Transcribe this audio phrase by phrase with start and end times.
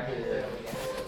[0.00, 0.99] 哇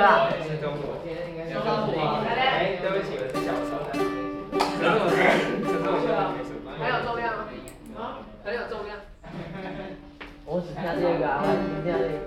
[0.00, 0.32] 他第一个啊。
[0.48, 0.96] 是中国。
[2.24, 3.70] 哎，对不起，我是小偷。
[4.50, 5.14] 可是我是，
[5.60, 6.04] 可是我是
[6.80, 8.00] 很有重量啊，
[8.44, 8.96] 很有重量。
[10.46, 12.18] 我只听到这个啊，我只听到这个。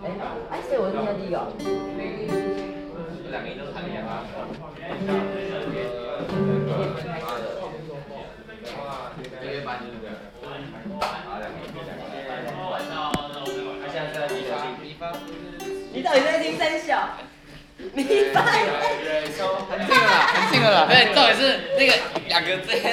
[0.00, 0.06] 哎，
[0.50, 1.34] 哎，所以我是听第一个。
[3.24, 3.98] 这两个音都是弹的呀。
[16.18, 17.08] 你到底在听三小？
[17.94, 18.02] 你
[18.34, 18.42] 发。
[18.42, 18.50] 很
[19.86, 20.86] 近了，很近了。
[20.88, 21.40] 对，重点是
[21.78, 21.92] 那个
[22.26, 22.66] 两个字。
[22.72, 22.80] 对。
[22.82, 22.90] 对。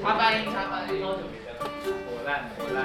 [0.00, 1.02] 插发音，插发音。
[1.02, 2.78] 火烂，火烂。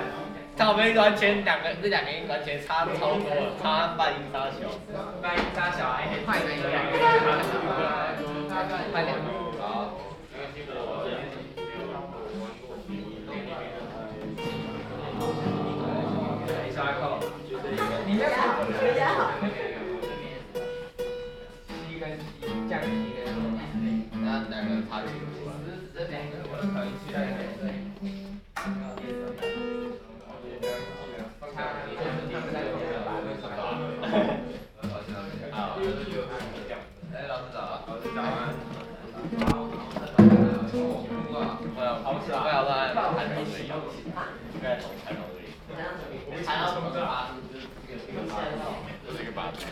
[0.58, 4.66] 他们完全两个，这两个音完全差超多了，差半音差小。
[5.22, 6.94] 半音差小，哎，快点，两个。
[8.92, 9.14] 快点。
[18.26, 19.20] 你家好，你家好。
[21.70, 22.26] 西跟西，
[22.68, 23.22] 降西跟。
[24.24, 25.54] 那两个差距多了。
[25.94, 27.14] 这两个我可以去。
[37.14, 38.26] 哎，老师早，老师早安。
[41.78, 41.88] 我要，
[42.42, 43.54] 我要在看流水，
[46.12, 46.46] 应该从看流水。
[46.46, 47.38] 看到什么八字？
[47.88, 48.50] 就是这个八字，
[49.06, 49.66] 就是这个八字。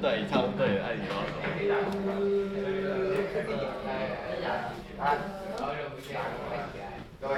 [0.00, 1.12] 对，差不多对，爱你吗？
[7.20, 7.34] 各位，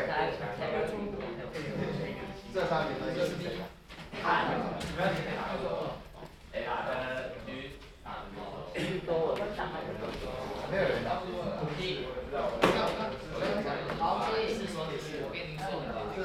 [2.52, 3.64] 这上面的就是谁呀？
[6.52, 6.92] 哎呀，呃，
[7.46, 7.50] 鱼，
[10.71, 11.19] 没有人答。
[13.98, 14.93] 好，这也是说的。
[15.03, 15.91] 是我跟您说的。
[16.15, 16.22] 这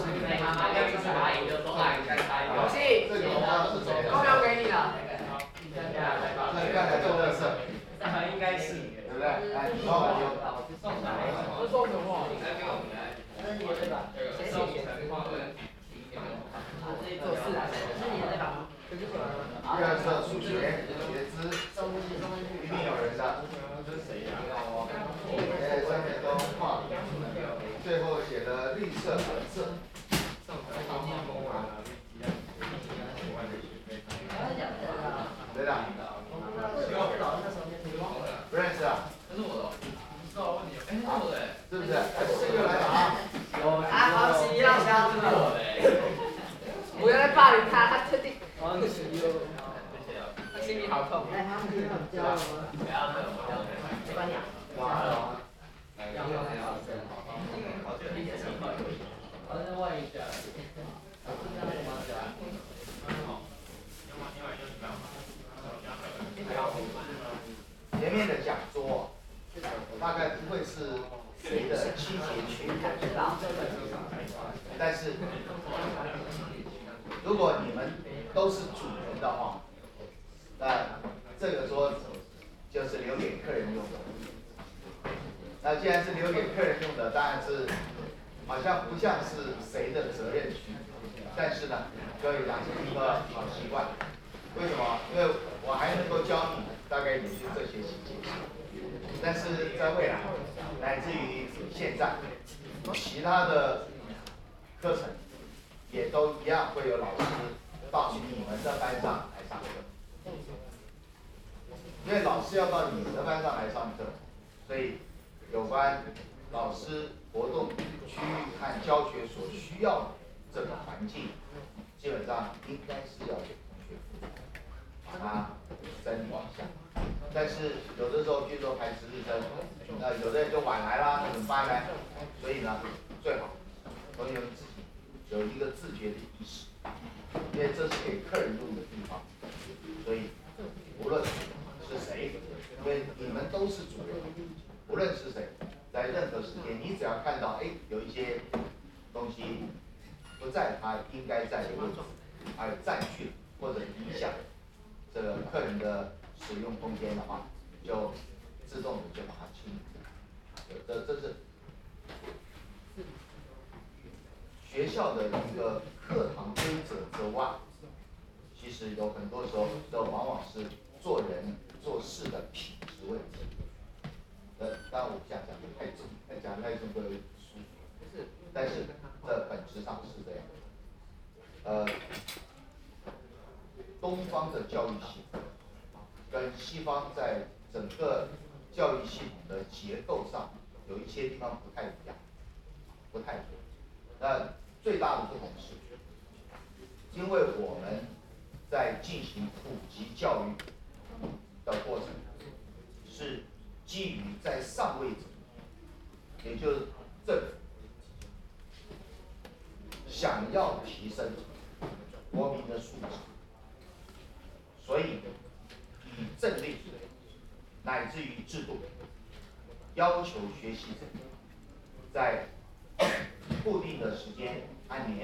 [0.00, 1.06] 是你妈妈要去查
[1.36, 2.64] 研究所，哎，该查研究。
[2.72, 2.76] 是，
[3.08, 4.08] 这个花是谁的？
[4.08, 4.96] 都要给你了。
[5.74, 7.32] 那刚才做的。
[7.36, 7.44] 是，
[8.32, 8.74] 应该是，
[9.04, 9.28] 对不对？
[9.54, 10.32] 哎，你帮我用。
[11.60, 12.28] 是送什么？
[12.40, 12.44] 这
[13.44, 13.70] 是你的。
[13.76, 14.08] 对吧？
[14.36, 14.88] 谁写的？
[17.20, 18.36] 做事啊，是你的。
[18.38, 18.68] 吧？
[18.94, 20.46] 第二册数学，
[21.02, 21.50] 学资，
[22.62, 23.42] 一定有人的。
[25.60, 26.26] 哎，上面都
[26.60, 26.62] 画，
[27.82, 29.20] 最后写的绿色、蓝
[29.52, 29.83] 色。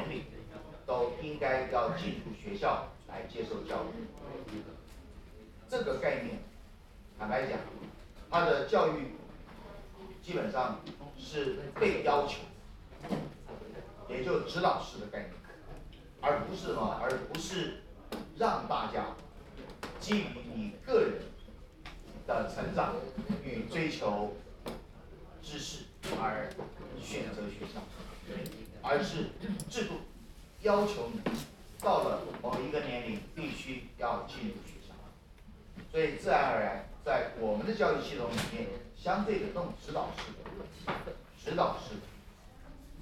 [0.01, 0.25] 年龄
[0.87, 4.61] 都应该要进入学校来接受教育。
[5.69, 6.39] 这个概念，
[7.19, 7.59] 坦白讲。
[8.33, 9.17] 他的教育
[10.23, 10.79] 基本上
[11.19, 12.37] 是被要求，
[14.09, 15.33] 也就指导式的概念，
[16.21, 17.83] 而不是什么，而不是
[18.39, 19.17] 让大家
[19.99, 21.23] 基于你个人
[22.25, 22.95] 的成长
[23.43, 24.37] 与追求
[25.43, 25.87] 知识
[26.23, 26.49] 而
[27.03, 27.81] 选择学校，
[28.83, 29.31] 而是
[29.69, 29.95] 制度
[30.63, 31.21] 要求你
[31.81, 34.95] 到了某一个年龄必须要进入学校，
[35.91, 36.87] 所以自然而然。
[37.03, 40.33] 在我们的教育系统里面，相对的这种指导式
[40.87, 41.13] 的、
[41.43, 42.03] 指导式的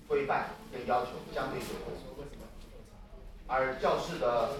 [0.06, 1.92] 规范跟要求相对就多，
[3.48, 4.52] 而教室的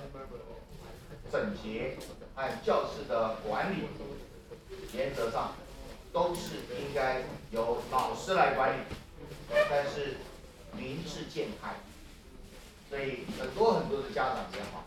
[1.31, 1.97] 整洁
[2.35, 3.85] 和教室的管理，
[4.93, 5.53] 原则上
[6.13, 7.23] 都是应该
[7.53, 8.83] 由老师来管理，
[9.71, 10.17] 但是
[10.77, 11.75] 民智健开，
[12.89, 14.85] 所以很多很多的家长也好，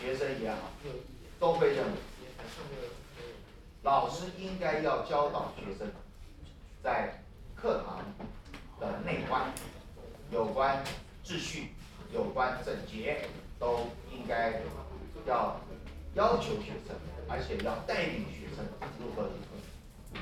[0.00, 0.70] 学生也好，
[1.38, 1.92] 都会认为。
[3.82, 5.88] 老师应该要教导学生，
[6.82, 7.22] 在
[7.54, 8.04] 课堂
[8.80, 9.52] 的内外，
[10.32, 10.84] 有关
[11.24, 11.68] 秩序、
[12.12, 13.28] 有关整洁，
[13.58, 14.60] 都应该
[15.26, 15.60] 要
[16.14, 16.96] 要求学生，
[17.28, 18.66] 而且要带领学生
[18.98, 20.20] 如何如何。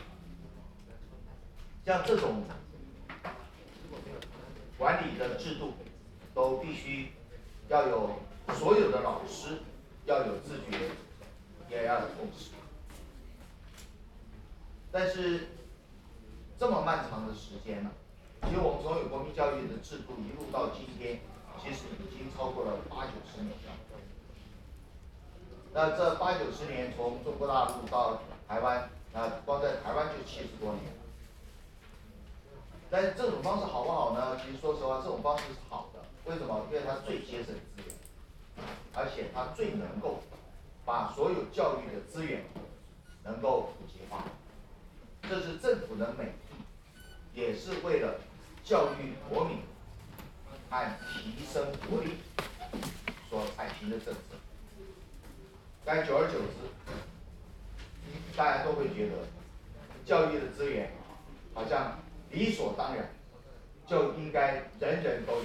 [1.87, 2.43] 像这种
[4.78, 5.73] 管理的制度，
[6.34, 7.12] 都必须
[7.69, 8.11] 要有
[8.55, 9.58] 所有的老师
[10.05, 10.90] 要有自觉，
[11.70, 12.50] 也要有共识。
[14.93, 15.49] 但是
[16.58, 17.90] 这么漫长的时间呢，
[18.43, 21.20] 其实我们从有国民教育的制度一路到今天，
[21.62, 23.72] 其实已经超过了八九十年了。
[25.72, 30.95] 那这八九十年，从中国大陆到台湾，啊，光在台湾就七十多年。
[32.90, 34.38] 但是这种方式好不好呢？
[34.40, 36.00] 其实说实话，这种方式是好的。
[36.24, 36.66] 为什么？
[36.70, 37.94] 因为它最节省资源，
[38.94, 40.22] 而且它最能够
[40.84, 42.44] 把所有教育的资源
[43.24, 44.24] 能够普及化。
[45.28, 46.32] 这是政府的美，
[47.34, 48.20] 也是为了
[48.64, 49.58] 教育国民
[50.70, 52.19] 和提升国力
[53.28, 54.20] 所采行的政策。
[55.84, 56.93] 但久而久之，
[58.36, 59.14] 大家都会觉得
[60.05, 60.93] 教育的资源
[61.55, 61.98] 好像
[62.30, 63.10] 理所当然
[63.86, 65.44] 就应该人人都有。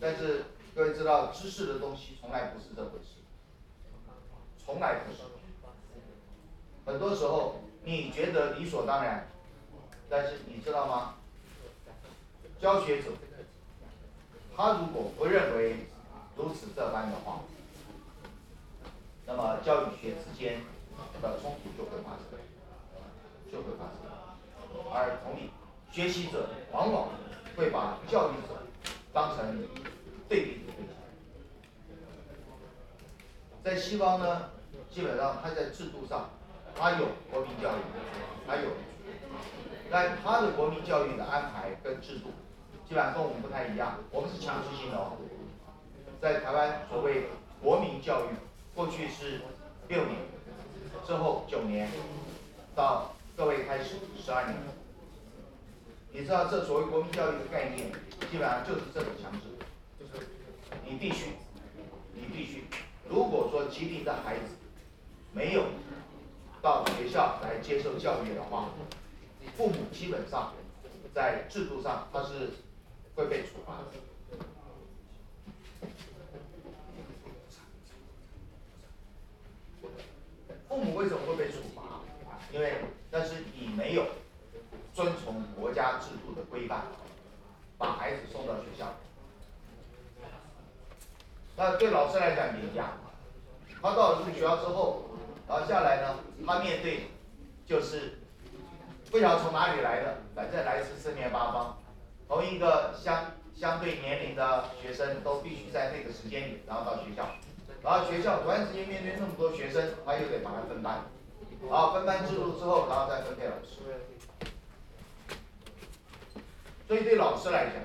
[0.00, 0.44] 但是
[0.74, 3.20] 各位知道，知识的东西从来不是这回事，
[4.64, 5.18] 从来不是。
[6.84, 7.56] 很多时候。
[7.84, 9.26] 你觉得理所当然，
[10.08, 11.16] 但是你知道吗？
[12.60, 13.10] 教学者，
[14.56, 15.88] 他如果不认为
[16.36, 17.40] 如此这般的话，
[19.26, 20.60] 那么教育学之间
[21.20, 22.38] 的冲突就会发生，
[23.50, 24.21] 就会发生。
[24.92, 25.50] 而同理，
[25.90, 27.08] 学习者往往
[27.56, 28.62] 会把教育者
[29.12, 29.66] 当成
[30.28, 30.94] 对比的对象。
[33.64, 34.50] 在西方呢，
[34.90, 36.30] 基本上他在制度上。
[36.74, 37.80] 他有国民教育，
[38.48, 38.70] 他有，
[39.90, 42.30] 但他的国民教育的安排跟制度，
[42.88, 43.98] 基本上跟我们不太一样。
[44.10, 45.12] 我们是强制性的哦，
[46.18, 47.26] 在台湾所谓
[47.62, 48.28] 国民教育，
[48.74, 49.42] 过去是
[49.88, 50.16] 六年，
[51.06, 51.90] 之后九年，
[52.74, 54.56] 到各位开始十二年。
[56.12, 57.90] 你知道这所谓国民教育的概念，
[58.30, 59.46] 基本上就是这种强制，
[59.98, 60.26] 就是
[60.86, 61.30] 你必须，
[62.14, 62.64] 你必须，
[63.08, 64.44] 如果说吉林的孩子
[65.32, 65.64] 没有。
[66.62, 68.68] 到学校来接受教育的话，
[69.56, 70.52] 父母基本上
[71.12, 72.50] 在制度上他是
[73.16, 73.86] 会被处罚的。
[80.68, 81.82] 父母为什么会被处罚？
[82.52, 82.74] 因为
[83.10, 84.06] 那是你没有
[84.94, 86.82] 遵从国家制度的规范，
[87.78, 88.86] 把孩子送到学校。
[91.56, 92.88] 那对老师来讲也一样，
[93.80, 95.04] 他到了这个学校之后，
[95.48, 97.08] 然后下来呢，他面对
[97.66, 98.18] 就是
[99.10, 101.78] 不晓得从哪里来的，反正来自四面八方，
[102.28, 107.26] 同一个相相对年龄的学生都必须在那个时间里，然后到学校。
[107.82, 111.02] 然后学校突然之间面对那么多学生，他又得把他分班，
[111.68, 113.80] 然后分班制度之后，然后再分配老师。
[116.92, 117.76] 所以对老师来讲，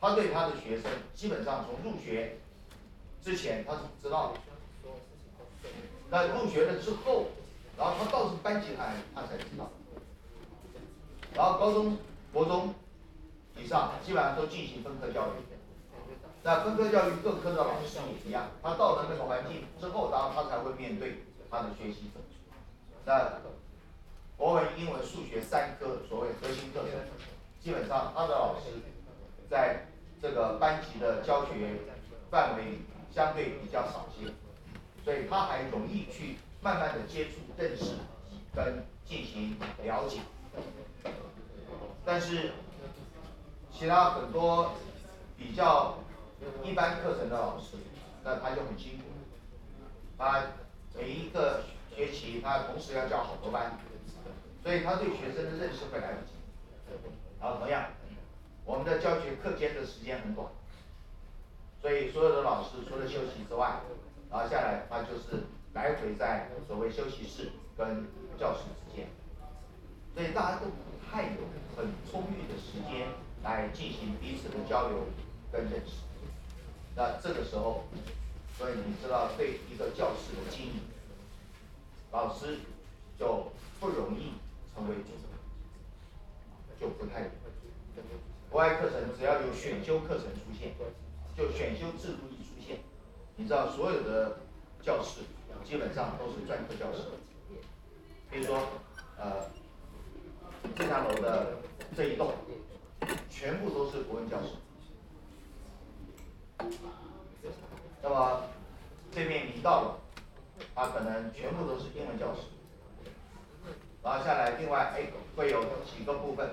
[0.00, 2.38] 他对他的学生基本上从入学
[3.20, 4.38] 之前他是不知道的，
[6.08, 7.26] 那入学了之后，
[7.76, 9.68] 然后他到是班级他，他才知道。
[11.34, 11.98] 然后高中、
[12.32, 12.72] 国中
[13.56, 15.42] 以上基本上都进行分科教育。
[16.44, 22.12] 那分科教育各科的老师也一样，他到了那个环境之后，然后他才会面对他的学习。
[23.04, 23.32] 那
[24.36, 27.27] 国文、英文、数学三科所谓核心课程，
[27.62, 28.70] 基本上他的老师
[29.50, 29.86] 在
[30.20, 31.52] 这个班级的教学
[32.30, 32.78] 范围里
[33.14, 34.32] 相对比较少些，
[35.04, 37.94] 所以他还容易去慢慢的接触、认识
[38.54, 40.20] 跟进行了解。
[42.04, 42.52] 但是
[43.72, 44.72] 其他很多
[45.36, 45.98] 比较。
[46.62, 47.76] 一般课程的老师，
[48.22, 49.06] 那他就很辛苦，
[50.16, 50.40] 他
[50.94, 53.76] 每一个学期他同时要教好多班，
[54.62, 56.32] 所以他对学生的认识会来不及。
[57.40, 57.90] 然后同样，
[58.64, 60.48] 我们的教学课间的时间很短，
[61.80, 63.80] 所以所有的老师除了休息之外，
[64.30, 68.06] 然后下来他就是来回在所谓休息室跟
[68.38, 69.08] 教室之间，
[70.14, 70.74] 所以大家都不
[71.10, 71.38] 太有
[71.76, 73.08] 很充裕的时间
[73.42, 75.06] 来进行彼此的交流
[75.52, 76.02] 跟认识。
[76.96, 77.84] 那这个时候，
[78.56, 80.80] 所以你知道，对一个教室的经营，
[82.10, 82.58] 老师
[83.16, 84.32] 就不容易
[84.74, 84.96] 成为，
[86.80, 87.30] 就不太。
[88.50, 90.72] 国外课程只要有选修课程出现，
[91.36, 92.78] 就选修制度一出现，
[93.36, 94.38] 你知道所有的
[94.82, 95.20] 教室
[95.64, 97.04] 基本上都是专科教室。
[98.30, 98.58] 比如说，
[99.18, 99.50] 呃，
[100.76, 101.56] 这层楼的
[101.96, 102.32] 这一栋，
[103.28, 104.52] 全部都是国文教室。
[108.02, 108.42] 那么
[109.10, 109.98] 这面一到了，
[110.74, 112.42] 它可能全部都是英文教室。
[114.02, 115.06] 然后下来，另外哎
[115.36, 116.48] 会有几个部分，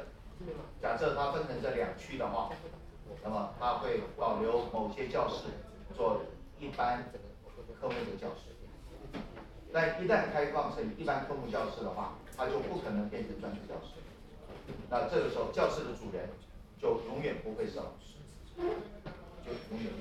[0.81, 2.49] 假设它分成这两区的话，
[3.23, 5.45] 那么它会保留某些教室
[5.95, 6.21] 做
[6.59, 7.05] 一般
[7.79, 8.53] 科目的教室。
[9.73, 13.95] 但一旦开放成一般科目教室的话，它就不可能变成专职教室。
[14.89, 16.29] 那这个时候教室的主人
[16.79, 18.15] 就永远不会是老师，
[18.57, 19.91] 就永远。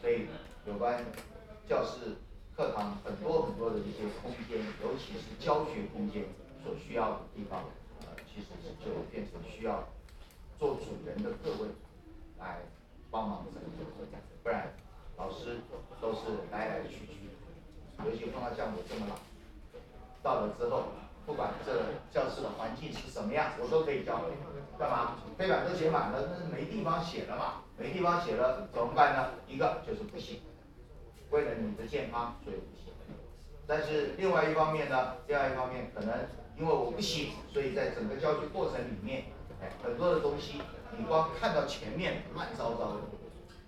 [0.00, 0.26] 所以，
[0.66, 1.04] 有关
[1.68, 2.16] 教室、
[2.56, 6.24] 课堂很多很多的一些空间，尤其是教学空间
[6.62, 7.64] 所需要的地方，
[8.36, 9.88] 其实是就变成需要
[10.58, 11.70] 做主人的各位
[12.38, 12.58] 来
[13.10, 13.66] 帮忙整理，
[14.42, 14.74] 不然
[15.16, 15.56] 老师
[16.02, 16.20] 都是
[16.52, 17.30] 来来去去，
[18.04, 19.16] 尤其碰到像我这么老，
[20.22, 20.88] 到了之后，
[21.24, 21.72] 不管这
[22.12, 24.20] 教室的环境是什么样，我都可以教。
[24.78, 25.16] 干嘛？
[25.38, 27.62] 黑板都写满了，那是没地方写了嘛？
[27.78, 29.30] 没地方写了怎么办呢？
[29.48, 30.40] 一个就是不写，
[31.30, 32.92] 为了你的健康，所以不写。
[33.66, 36.14] 但是另外一方面呢，另外一方面可能
[36.58, 39.24] 因为我不写，所以在整个教学过程里面，
[39.60, 40.60] 哎，很多的东西
[40.96, 43.00] 你光看到前面乱糟糟的，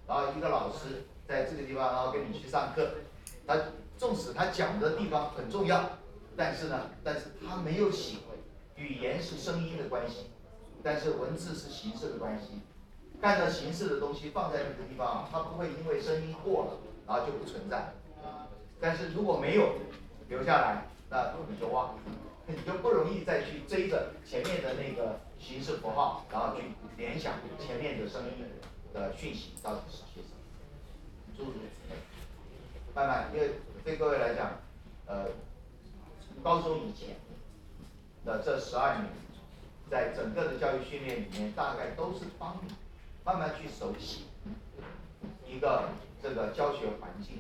[0.07, 2.90] 然后一个老师在这个地方然后跟你去上课，
[3.47, 3.57] 他
[3.97, 5.99] 纵使他讲的地方很重要，
[6.37, 8.16] 但是呢，但是他没有写，
[8.76, 10.30] 语言是声音的关系。
[10.80, 12.61] 但是文字是形式的关系，
[13.21, 16.71] 看到形式的东西放在那个地方，它不会因为声音过了，
[17.04, 17.95] 然后就不存在。
[18.80, 19.71] 但是如果没有
[20.28, 21.95] 留下来，那你就忘了，
[22.49, 26.62] 你就不容易再去追着前面的那个形式符号，然后去
[26.97, 28.45] 联想前面的声音
[28.93, 31.37] 的讯息到底是些什么。
[31.37, 31.97] 诸如此类。
[32.95, 33.52] 慢慢，因为
[33.85, 34.59] 对各位来讲，
[35.07, 35.26] 呃，
[36.43, 37.17] 高中以前
[38.25, 39.07] 的这十二年。
[39.90, 42.75] 在整个的教育训练里面，大概都是帮你
[43.25, 44.26] 慢慢去熟悉
[45.47, 45.88] 一个
[46.23, 47.38] 这个教学环境，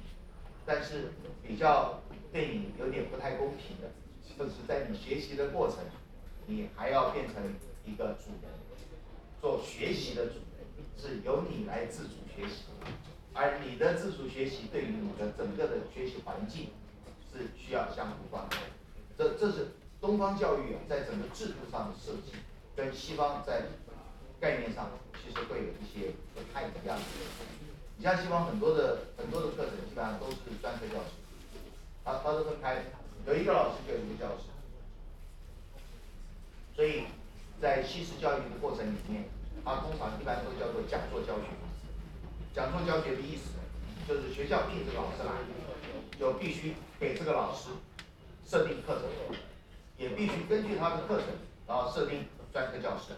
[0.64, 1.12] 但是
[1.46, 2.00] 比较
[2.32, 3.90] 对你有点不太公平的，
[4.38, 5.78] 就是在你学习的过程，
[6.46, 7.42] 你还要变成
[7.84, 8.52] 一个主人，
[9.40, 10.64] 做学习的主人，
[10.96, 12.64] 是由你来自主学习，
[13.34, 16.70] 而你的自主学习对于你的整个的学习环境
[17.32, 18.56] 是需要相互关怀，
[19.16, 19.68] 这这是。
[20.00, 22.30] 东方教育，在整个制度上的设计，
[22.76, 23.64] 跟西方在
[24.38, 24.90] 概念上
[25.20, 27.04] 其实会有一些不太一样的。
[27.96, 31.18] 你像西方很多的很多的课程基本上都是专科教师，
[32.04, 32.84] 它它都分开，
[33.26, 34.44] 有一个老师就有一个教师。
[36.74, 37.04] 所以
[37.60, 39.24] 在西式教育的过程里面，
[39.64, 41.48] 它通常一般都叫做讲座教学。
[42.54, 43.50] 讲座教学的意思
[44.08, 45.32] 就是学校聘这个老师来，
[46.18, 47.68] 就必须给这个老师
[48.46, 49.04] 设定课程，
[49.96, 51.26] 也必须根据他的课程，
[51.66, 53.12] 然后设定专科教师。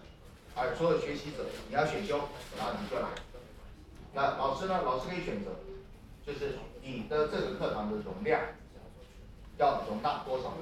[0.56, 2.18] 而所有学习者，你要选修，
[2.58, 3.08] 然后你就来。
[4.12, 4.82] 那老师呢？
[4.82, 5.52] 老师可以选择，
[6.26, 8.40] 就是你的这个课堂的容量
[9.60, 10.54] 要容纳多少？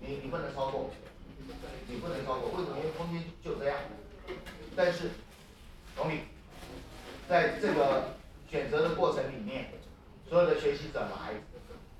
[0.00, 0.90] 你你不能超过，
[1.86, 2.48] 你不能超过。
[2.56, 2.78] 为什么？
[2.78, 3.76] 因为空间就这样。
[4.74, 5.10] 但是，
[5.94, 6.20] 同理，
[7.28, 8.16] 在这个
[8.48, 9.74] 选择的过程里面，
[10.26, 11.34] 所有的学习者来，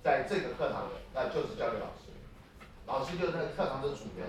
[0.02, 2.08] 在这个课堂，那就是交给老师。
[2.86, 4.26] 老师就是那个课堂的主人，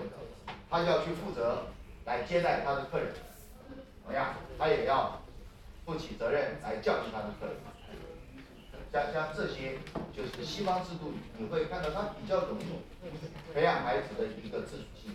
[0.68, 1.62] 他就要去负责
[2.04, 3.14] 来接待他的客人，
[4.02, 4.34] 怎么样？
[4.58, 5.22] 他也要
[5.86, 7.56] 负起责任来教育他的客人。
[8.92, 9.78] 像像这些，
[10.16, 12.64] 就是西方制度，你会看到他比较容易
[13.54, 15.14] 培养孩子的一个自主性，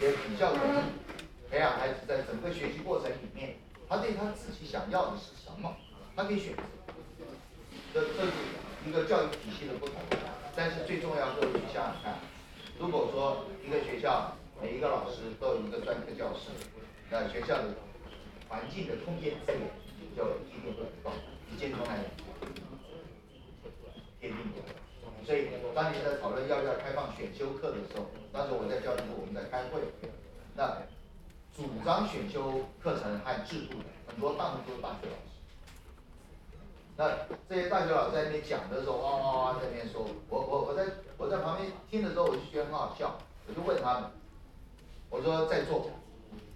[0.00, 3.56] 也比较容易培养孩子在整个学习过程里面。
[3.88, 5.76] 他对他自己想要的是什么，
[6.16, 6.62] 他可以选择。
[7.94, 8.32] 这这是
[8.84, 9.94] 一个教育体系的不同。
[10.56, 12.18] 但是最重要，各位去想想看，
[12.78, 16.50] 如果说一个学校每一个老师都有一个专科教师，
[17.10, 17.68] 那学校的
[18.48, 19.60] 环境的空间资源
[20.16, 21.12] 就一定会很高，
[21.52, 21.98] 一见钟来
[24.20, 24.62] 天定的。
[25.24, 29.80] 所以当年在讨论要不要开放选修课的时候，当时我在教育部我们在开会，
[30.54, 30.82] 那。
[31.56, 35.32] 主张选修课程和制度的很多大部分都是大学老师。
[36.98, 37.08] 那
[37.48, 40.84] 这些大学老师在那边讲的时候，哇哇哇在那边说，我我我在
[41.16, 43.16] 我在旁边听的时候，我就觉得很好笑，
[43.48, 44.10] 我就问他们，
[45.08, 45.90] 我说在座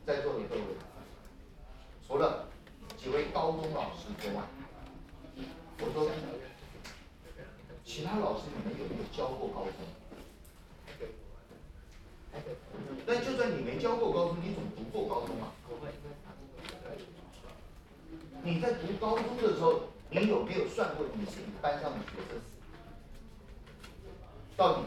[0.04, 0.62] 在座的各位，
[2.06, 2.44] 除了
[2.98, 4.42] 几位高中老师之外，
[5.78, 6.10] 我说
[7.90, 9.74] 其他老师你们有没有教过高中？
[13.04, 15.52] 但就算你没教过高中，你总读过高中啊？
[18.44, 22.40] 你在读高中的时候，你有没有算过你是你班上的学生？
[24.56, 24.82] 到底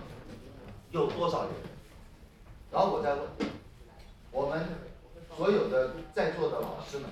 [0.92, 1.52] 有多少人？
[2.72, 3.28] 然后我再问，
[4.32, 4.66] 我们
[5.36, 7.10] 所有的在座的老师们，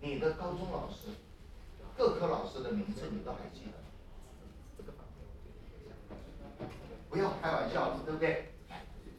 [0.00, 1.10] 你的高中老师，
[1.96, 3.78] 各科老师的名字你都还记得？
[7.08, 8.52] 不要开玩笑了，对不对？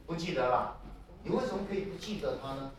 [0.05, 0.77] 不记得了，
[1.23, 2.71] 你为什么可以不记得他呢？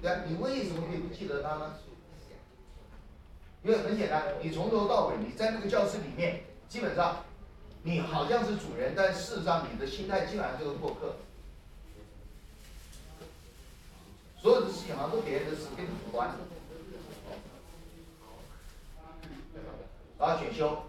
[0.00, 1.74] 对你为什么可以不记得他呢？
[3.62, 7.24] 因为很简单，你从头到尾你在那个教室里面，基本上
[7.82, 11.16] 你好像是主人，但事实上你的心态基本上就是过客。
[14.40, 16.30] 所有的事情好像都别人的事，跟你无关。
[20.22, 20.84] 然后选修，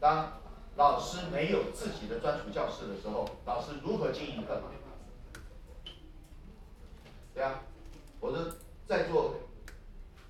[0.00, 0.32] 当。
[0.76, 4.64] 老师没有自己的专属教室的时候，老师如何经营课堂？
[7.32, 7.60] 对啊，
[8.18, 9.36] 我的在座，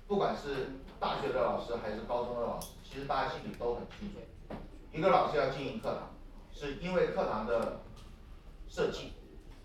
[0.05, 0.67] 不管是
[0.99, 4.19] 大学的老师还是高中的老师，其实大家心里都很清楚，
[4.93, 6.11] 一个老师要经营课堂，
[6.53, 7.79] 是因为课堂的
[8.69, 9.13] 设计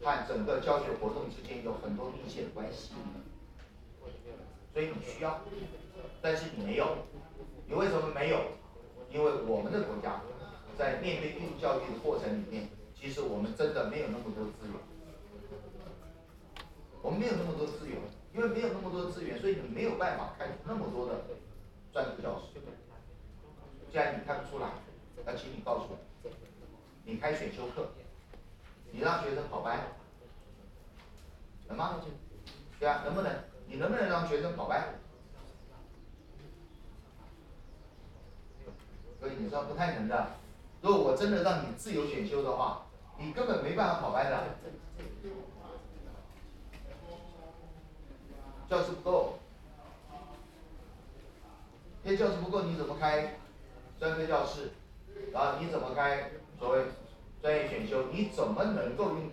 [0.02, 2.94] 和整个教学活动之间有很多密切的关系，
[4.72, 5.42] 所以你需要，
[6.22, 6.96] 但是你没有，
[7.70, 8.42] 你为什么没有？
[9.12, 10.20] 因为我们的国家。
[10.76, 12.66] 在面对义务教育的过程里面，
[12.98, 14.80] 其实我们真的没有那么多资源，
[17.02, 17.98] 我们没有那么多资源，
[18.32, 21.20] 因为没有那么多资源，所以你没有办法开那么多的
[21.92, 22.58] 专职教师。
[23.92, 24.70] 既然你开不出来，
[25.26, 25.98] 那请你告诉我，
[27.04, 27.86] 你开选修课，
[28.90, 29.80] 你让学生跑班，
[31.68, 32.00] 能吗？
[32.78, 33.30] 对啊，能不能？
[33.66, 34.94] 你能不能让学生跑班？
[39.40, 40.32] 所以你说不太能的。
[40.82, 42.82] 如果我真的让你自由选修的话，
[43.18, 44.38] 你根本没办法跑班的。
[48.68, 49.38] 教室不够，
[52.04, 53.38] 因为教室不够，你怎么开
[53.98, 54.70] 专科教室？
[55.32, 56.84] 然后你怎么开所谓
[57.40, 58.08] 专业选修？
[58.12, 59.30] 你怎么能够用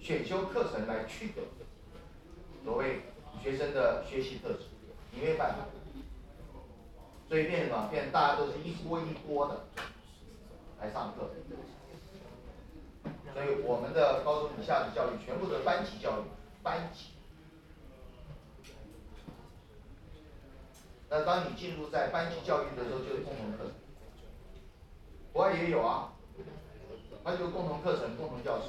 [0.00, 1.40] 选修课程来区隔
[2.64, 3.00] 所谓
[3.42, 4.64] 学生的学习特质？
[5.10, 5.64] 你没办法。
[7.34, 7.88] 所以变什么？
[7.90, 9.64] 变大家都是一波一波的。
[10.80, 11.30] 来上课，
[13.32, 16.22] 所以我们的高中以下的教育全部都是班级教育，
[16.62, 17.06] 班级。
[21.10, 23.72] 那当你进入在班级教育的时候，就是共同课程。
[25.32, 26.12] 国外也有啊，
[27.24, 28.68] 那就共同课程、共同教室。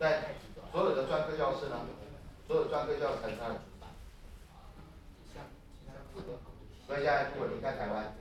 [0.00, 0.34] 在
[0.72, 1.76] 所有的专科教室呢，
[2.48, 3.60] 所有专科教室才是它的
[6.86, 8.14] 所以现在如果你看台湾，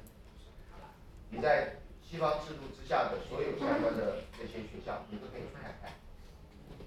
[1.30, 5.92] 你在西方制度之下的所有相关的这些学校，你都可以去看看，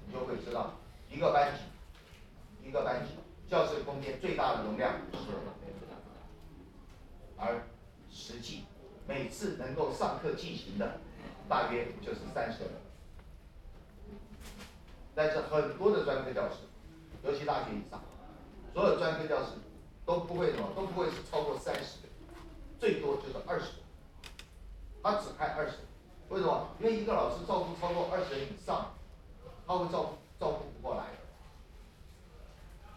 [0.07, 0.75] 你就会知道
[1.11, 3.15] 一个班级，一个班级
[3.49, 5.33] 教室空间最大的容量是，
[7.37, 7.63] 而
[8.11, 8.65] 实际
[9.07, 10.99] 每次能够上课进行的
[11.49, 12.75] 大约就是三十个人。
[15.15, 16.57] 但是很多的专科教室，
[17.25, 18.01] 尤其大学以上，
[18.73, 19.53] 所有专科教室
[20.09, 22.09] 都不会什么，都不会是超过三十个，
[22.81, 23.83] 最多就是二十个。
[25.03, 25.75] 他只开二十，
[26.31, 26.69] 为什么？
[26.81, 28.95] 因为一个老师照顾超过二十人以上，
[29.67, 31.19] 他会照顾照顾不过来的。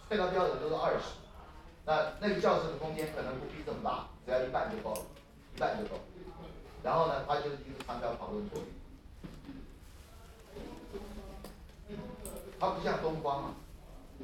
[0.08, 1.04] 最高标准都是二十，
[1.86, 5.02] 那那个教室的空间可能不必这么大，只要一半就够了，
[5.54, 6.00] 一半就够。
[6.82, 8.62] 然后呢，他就是一个长条讨论桌。
[12.58, 13.54] 它不像东方啊，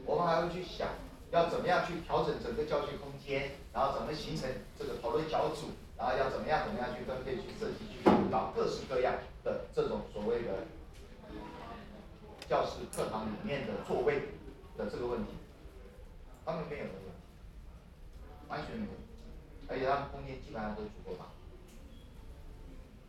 [0.06, 0.88] 我们还会去想
[1.32, 9.13] 要怎么样去调整整个教学空间，然后怎么形成这个讨论小组，然后要怎么样怎么样去分配去设计去搞各式各样
[9.44, 10.63] 的这种所谓的
[12.48, 14.22] 教室课堂里面的座位
[14.78, 15.34] 的这个问题，
[16.46, 17.20] 他们没有这个问题，
[18.48, 18.92] 完全没有，
[19.68, 21.26] 而且他们空间基本上都足够大，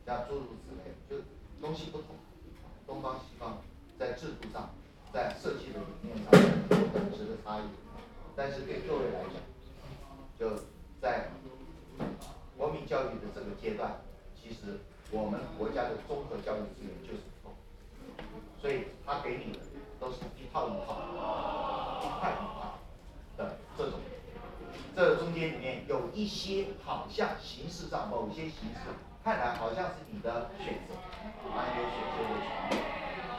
[0.04, 1.22] 像诸如此类，就
[1.61, 2.16] 东西不同，
[2.85, 3.62] 东方西方
[3.96, 4.70] 在制度上。
[5.11, 6.31] 在设计的理念上
[6.68, 7.62] 有本质的差异，
[8.38, 9.42] 但是对各位来讲，
[10.38, 10.62] 就
[11.03, 11.27] 在
[12.57, 13.96] 国民教育的这个阶段，
[14.40, 14.79] 其实
[15.11, 17.55] 我们国家的综合教育资源就是不够，
[18.62, 19.59] 所以他给你的
[19.98, 20.94] 都是一套一套、
[22.01, 22.79] 一块一块
[23.37, 23.98] 的这种，
[24.94, 28.87] 这中间里面有一些好像形式上某些形式
[29.24, 30.94] 看来好像是你的选择，
[31.51, 32.83] 啊，有选择的权利。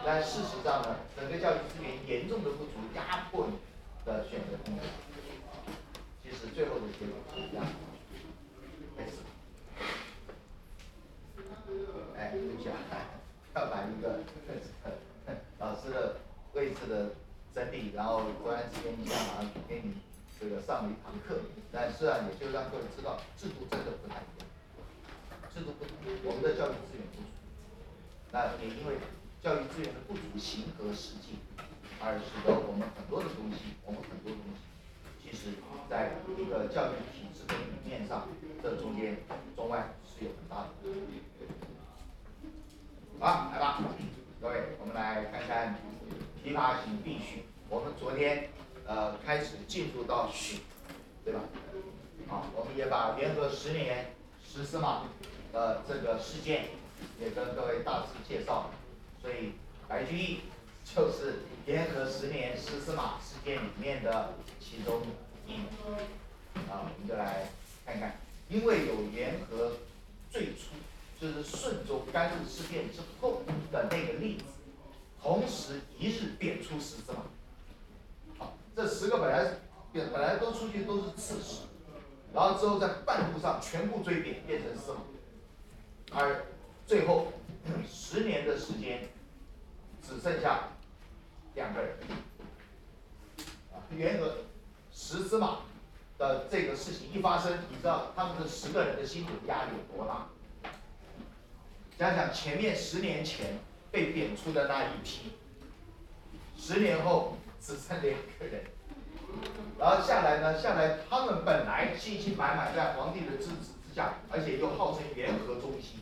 [0.05, 3.53] 但事实上呢，整个教育资源严重的不足，压迫你
[4.13, 4.83] 的选择空间。
[6.23, 7.71] 其实最后的结果是一样的。
[12.17, 12.75] 哎，对不起啊，
[13.55, 14.19] 要把一个
[15.59, 16.17] 老师的
[16.53, 17.11] 位置的
[17.53, 19.93] 整理，然后突然之间一下马上给你
[20.39, 21.39] 这个上了一堂课，
[21.71, 24.47] 但是啊也就让各位知道制度真的不太一样，
[25.53, 25.95] 制度不同，
[26.25, 27.27] 我们的教育资源不足，
[28.31, 28.97] 那也因为。
[29.41, 31.39] 教育资源的不足，形和实际，
[32.01, 34.59] 而使得我们很多的东西，我们很多东西，
[35.21, 35.55] 其实
[35.89, 38.27] 在一个教育体制的理念上，
[38.63, 39.17] 这中间
[39.55, 40.69] 中外是有很大的。
[43.19, 43.83] 好，来吧，
[44.41, 45.75] 各位，我们来看看
[46.41, 47.43] 琵琶行必序。
[47.67, 48.49] 我们昨天
[48.87, 50.59] 呃开始进入到序，
[51.25, 51.41] 对吧？
[52.29, 55.03] 好，我们也把联合十年十四码
[55.51, 56.69] 的这个事件
[57.19, 58.69] 也跟各位大致介绍。
[59.21, 59.51] 所以
[59.87, 60.39] 白居易
[60.85, 65.03] 就是联合十年十司马事件里面的其中
[65.45, 65.53] 一
[66.67, 67.47] 啊，我们就来
[67.85, 68.17] 看看，
[68.49, 69.73] 因为有联合
[70.31, 70.73] 最初
[71.21, 74.45] 就是顺州甘露事件之后的那个例子，
[75.21, 77.19] 同时一日贬出十司马，
[78.39, 79.59] 好，这十个本来
[79.93, 81.59] 本本来都出去都是刺史，
[82.33, 86.45] 然后之后在半路上全部追贬变成司马，而
[86.87, 87.31] 最后。
[87.87, 89.09] 十年的时间，
[90.01, 90.69] 只剩下
[91.59, 91.91] 两个人。
[93.73, 94.37] 啊，联合
[94.93, 95.59] 十司马
[96.17, 100.27] 的这个事情一发生，你知道他们这十个人的心理压力有多大？
[101.97, 103.59] 想想前面十年前
[103.91, 105.33] 被贬出的那一批，
[106.57, 108.63] 十年后只剩两个人，
[109.77, 115.99] 然后下来呢，下来他们本来信心满满，在皇帝的支持之下，而且又号称元和中心。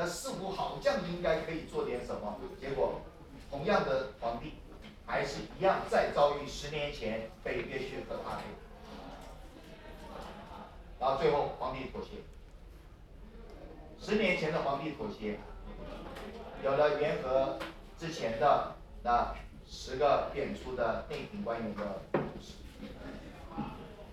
[0.00, 3.02] 那似乎好像应该可以做点什么，结果
[3.50, 4.54] 同样的皇帝
[5.04, 8.44] 还是一样再遭遇十年前被约薛和他配，
[10.98, 12.12] 然后最后皇帝妥协。
[14.00, 15.38] 十年前的皇帝妥协，
[16.64, 17.58] 有了联合
[17.98, 19.34] 之前的那
[19.68, 22.54] 十个贬出的内廷官员的故事，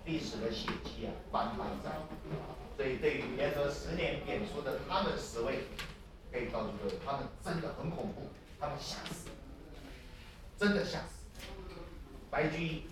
[0.04, 2.57] 历史的血迹啊，斑斑在。
[2.78, 5.64] 所以，对于联合十年贬出的他们十位，
[6.30, 8.28] 可以告诉各位，他们真的很恐怖，
[8.60, 9.30] 他们吓死，
[10.56, 11.26] 真的吓死。
[12.30, 12.82] 白居易、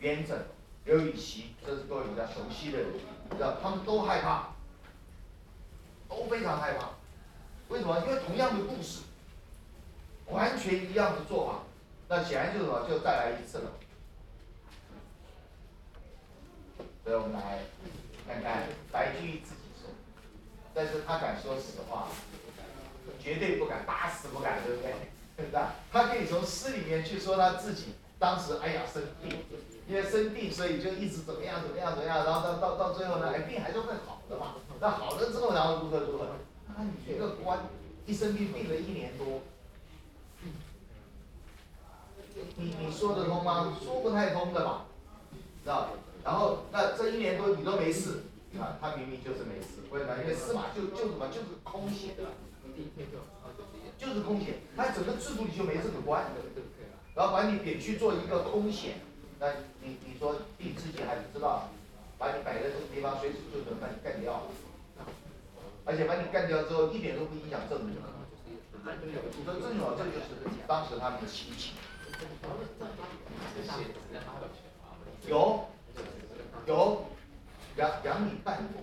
[0.00, 0.38] 元稹、
[0.86, 2.88] 刘禹锡，这是各位比较熟悉的人，
[3.30, 4.54] 知道他们都害怕，
[6.08, 6.92] 都非常害怕。
[7.68, 8.02] 为什么？
[8.06, 9.02] 因为同样的故事，
[10.28, 11.58] 完全一样的做法，
[12.08, 12.88] 那显然就是什么？
[12.88, 13.72] 就再来一次了。
[17.04, 17.60] 所以我们来。
[18.26, 19.90] 看看白居易自己说，
[20.74, 22.08] 但是他敢说实话，
[23.20, 24.94] 绝对不敢，打死不敢，对不对？
[25.36, 25.74] 对吧？
[25.92, 29.44] 他可以从诗里面去说他自己当时哎呀生病，
[29.86, 34.54] 因为生病所以就一直怎么样怎么样怎么样，然后到到到最后呢，哎病还是会好的嘛。
[34.80, 36.26] 那好了之后，然后如何如何？
[36.76, 37.60] 那你一个官
[38.06, 39.42] 一生病病了一年多，
[42.56, 43.76] 你你说得通吗？
[43.82, 44.84] 说不太通的嘛，
[45.62, 45.90] 知道？
[46.26, 48.24] 然后那这一年多你都没事，
[48.58, 50.18] 啊，他明明就是没事，为什么？
[50.22, 52.24] 因为司马就就什么就是空闲的。
[53.96, 56.26] 就是空闲，他整个制度里就没这个官，
[57.14, 59.00] 然后把你贬去做一个空闲，
[59.38, 59.46] 那
[59.80, 61.70] 你你说你自己还不知道，
[62.18, 64.42] 把你摆在这个地方，随时就能把你干掉，
[65.86, 67.94] 而且把你干掉之后一点都不影响政治。
[69.06, 71.72] 你说这种这就是当时他们的心情。
[75.26, 75.64] 有，
[76.66, 77.06] 有，
[77.76, 78.82] 杨杨礼办过，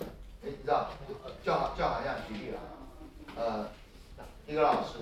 [0.00, 0.06] 哎，
[0.42, 0.90] 你知道，
[1.42, 2.60] 就好就好像举例了。
[3.34, 3.68] 呃，
[4.46, 4.98] 一个老师，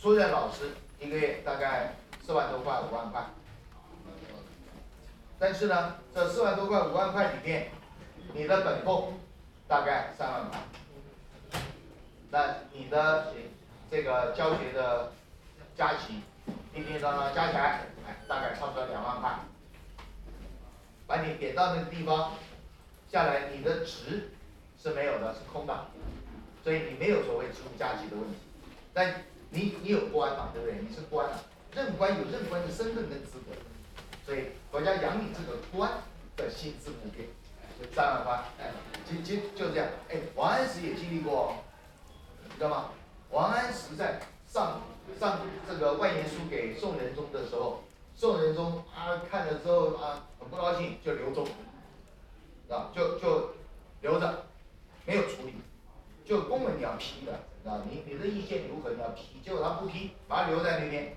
[0.00, 3.26] 初任老师一个月大概四万多块五万块，
[5.38, 7.70] 但是呢，这四万多块五万块里面，
[8.32, 9.12] 你的本俸
[9.68, 10.58] 大概三万块，
[12.30, 13.34] 那你的
[13.90, 15.12] 这个教学的
[15.76, 16.22] 加起，
[16.72, 19.38] 叮叮当当加起来，哎，大概差不多两万块，
[21.06, 22.32] 把你点到那个地方
[23.10, 24.30] 下来，你的职
[24.82, 25.86] 是没有的，是空的。
[26.62, 28.36] 所以你没有所谓职务加级的问题，
[28.94, 30.80] 但你你有官嘛，对不对？
[30.80, 31.38] 你是官啊，
[31.74, 33.52] 任官有任官的身份跟资格，
[34.24, 35.90] 所以国家养你这个官
[36.36, 37.28] 的薪资不变，
[37.94, 38.70] 三万块，哎，
[39.04, 41.54] 就就就这样，哎，王安石也经历过，
[42.44, 42.90] 你知道吗？
[43.30, 44.80] 王安石在上
[45.18, 45.38] 上
[45.68, 47.82] 这个万言书给宋仁宗的时候，
[48.16, 51.46] 宋仁宗啊看了之后啊很不高兴，就留中，
[52.68, 53.50] 啊就就
[54.00, 54.44] 留着，
[55.06, 55.54] 没有处理。
[56.24, 57.32] 就公文你要批的，
[57.70, 61.14] 啊，你你的意见如何你要批，结果他不批，把他留在那边，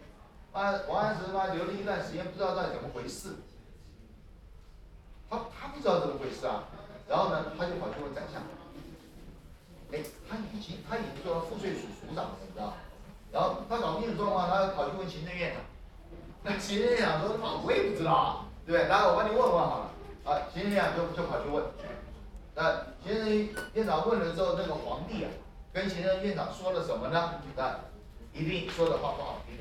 [0.52, 3.36] 啊，王安石嘛留了一段时间，不知道到底怎么回事，
[5.30, 6.66] 他他不知道怎么回事啊，
[7.08, 8.44] 然后呢，他就跑去问宰相，
[9.94, 12.74] 哎，他已经他已经做了赋税署署长了，你知道，
[13.32, 15.62] 然后他搞不清楚状况，他跑去问行政院长，
[16.44, 18.88] 那行政院长说，啊我也不知道啊，对不对？
[18.88, 19.90] 来，我帮你问问好了，
[20.24, 21.64] 啊，行政院长就就跑去问。
[22.56, 23.30] 那行政
[23.74, 25.30] 院长问了之后，那个皇帝啊，
[25.74, 27.42] 跟行政院长说了什么呢？
[27.56, 27.80] 那
[28.34, 29.58] 一定说的话不好听。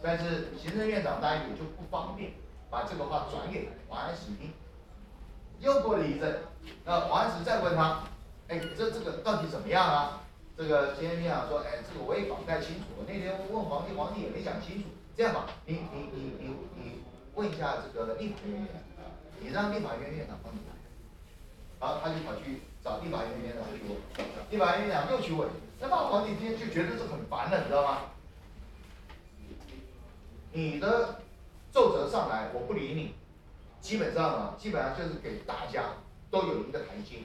[0.00, 2.30] 但是行政院长当然也就不方便
[2.70, 4.52] 把这个话转给王安石听。
[5.58, 6.40] 又过了一阵，
[6.84, 8.04] 那王安石再问他，
[8.46, 10.20] 哎，这这个到底怎么样啊？
[10.58, 12.86] 这个行政院长说，哎，这个我也搞不太清楚。
[13.06, 14.88] 那天问皇帝，皇帝也没讲清楚。
[15.16, 17.00] 这样吧，你你你你你
[17.36, 18.82] 问一下这个立法院院长，
[19.38, 20.58] 你让立法院院长帮你。
[21.80, 23.96] 然后他就跑去找立法院院长去问，
[24.50, 27.98] 立法院院长又去问，那么皇帝今天就觉得是很烦了，你知道吗？
[30.50, 31.20] 你的
[31.70, 33.14] 奏折上来，我不理你，
[33.80, 35.84] 基本上啊，基本上就是给大家
[36.32, 37.18] 都有一个台阶。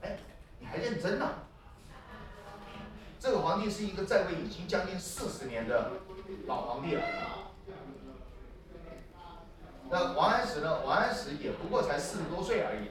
[0.00, 0.18] 哎，
[0.58, 1.28] 你还认真呢？
[3.20, 5.90] 这个皇帝是一个在位已经将近四十年的
[6.46, 7.02] 老皇帝了。
[9.90, 10.80] 那王安石呢？
[10.80, 12.88] 王安石也不过才四十多岁而已，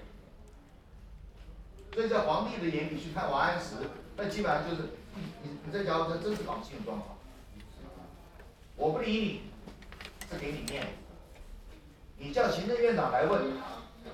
[1.96, 3.78] 所以在皇帝的眼里去看王安石，
[4.16, 7.18] 那基本上就是你你这家伙真真是搞不清楚状况。
[8.76, 9.42] 我不理你，
[10.32, 10.90] 是给你面子。
[12.20, 13.42] 你叫行政院长来问，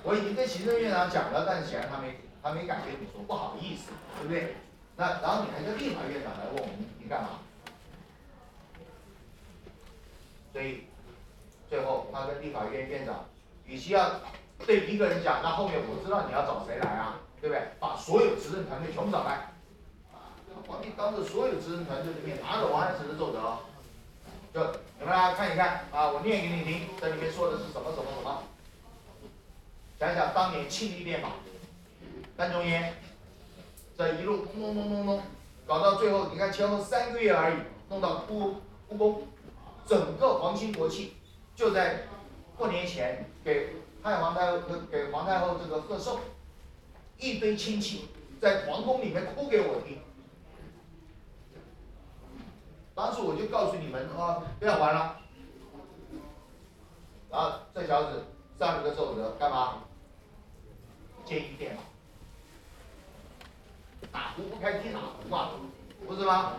[0.02, 4.56] 我已经跟行政院长讲了，但是显然他没听他没敢跟你说，不好意思，对不对？
[4.96, 7.40] 那然后你还叫立法院长来问我，们你干嘛？
[10.52, 10.84] 所以。
[11.70, 13.26] 最后，他跟立法院院长，
[13.66, 14.22] 与其要
[14.64, 17.62] 对一个人讲，那后面我知道你要找谁来啊，对不对？
[17.78, 19.52] 把所有执政团队全部找来，
[20.66, 23.58] 皇帝当着所有执政团队的面，拿着王安石的奏折，
[24.54, 28.42] 就你们来看一看啊，我念给你听，这里面说的是什么什么什么？
[30.00, 31.32] 想想当年庆历变法，
[32.38, 32.94] 范仲淹
[33.96, 35.22] 这一路弄弄弄弄弄，
[35.66, 37.56] 搞到最后，你看前后三个月而已，
[37.90, 38.54] 弄到故
[38.88, 39.26] 故宫，
[39.84, 41.14] 整个皇亲国戚。
[41.56, 42.06] 就在
[42.56, 43.70] 过年前给
[44.04, 46.20] 太皇太后给皇太后这个贺寿，
[47.16, 48.06] 一堆亲戚
[48.40, 49.98] 在皇宫里面哭给我听。
[52.94, 55.16] 当时我就告诉你们啊，不要玩了。
[57.32, 58.26] 然后这小子
[58.60, 59.78] 上了个奏折干嘛？
[61.24, 61.82] 监狱电脑，
[64.12, 65.50] 打胡不开提打胡嘛，
[66.06, 66.54] 不是吗？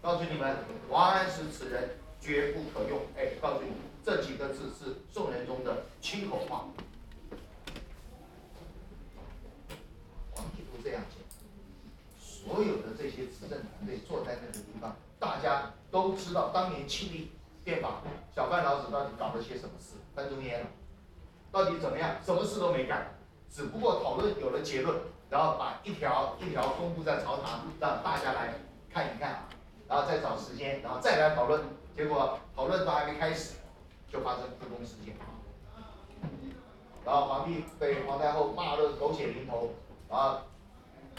[0.00, 0.56] 告诉你们，
[0.88, 3.00] 王安石此人绝不可用。
[3.16, 3.70] 哎，告诉你，
[4.04, 6.66] 这几个字是宋仁宗的亲口话。
[10.30, 11.18] 皇帝都这样讲，
[12.18, 17.32] 所有的这些执政团队坐在那个地方，大家都知道当年庆历
[17.64, 18.02] 变法，
[18.34, 20.66] 小范老子到底搞了些什么事，翻中烟了，
[21.50, 22.16] 到底怎么样？
[22.24, 23.18] 什么事都没干，
[23.50, 24.96] 只不过讨论有了结论，
[25.30, 28.54] 然后把一条一条公布在朝堂，让大家来
[28.92, 29.44] 看一看，
[29.88, 31.62] 然后再找时间，然后再来讨论。
[31.96, 33.54] 结果讨论都还没开始，
[34.08, 35.16] 就发生故宫事件，
[37.04, 39.70] 然后皇帝被皇太后骂得狗血淋头，
[40.08, 40.38] 然后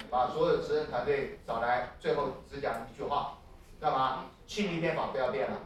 [0.10, 3.38] 把所有执政团队找来，最后只讲一句话，
[3.82, 4.26] 干嘛？
[4.48, 5.58] 庆历变法不要变了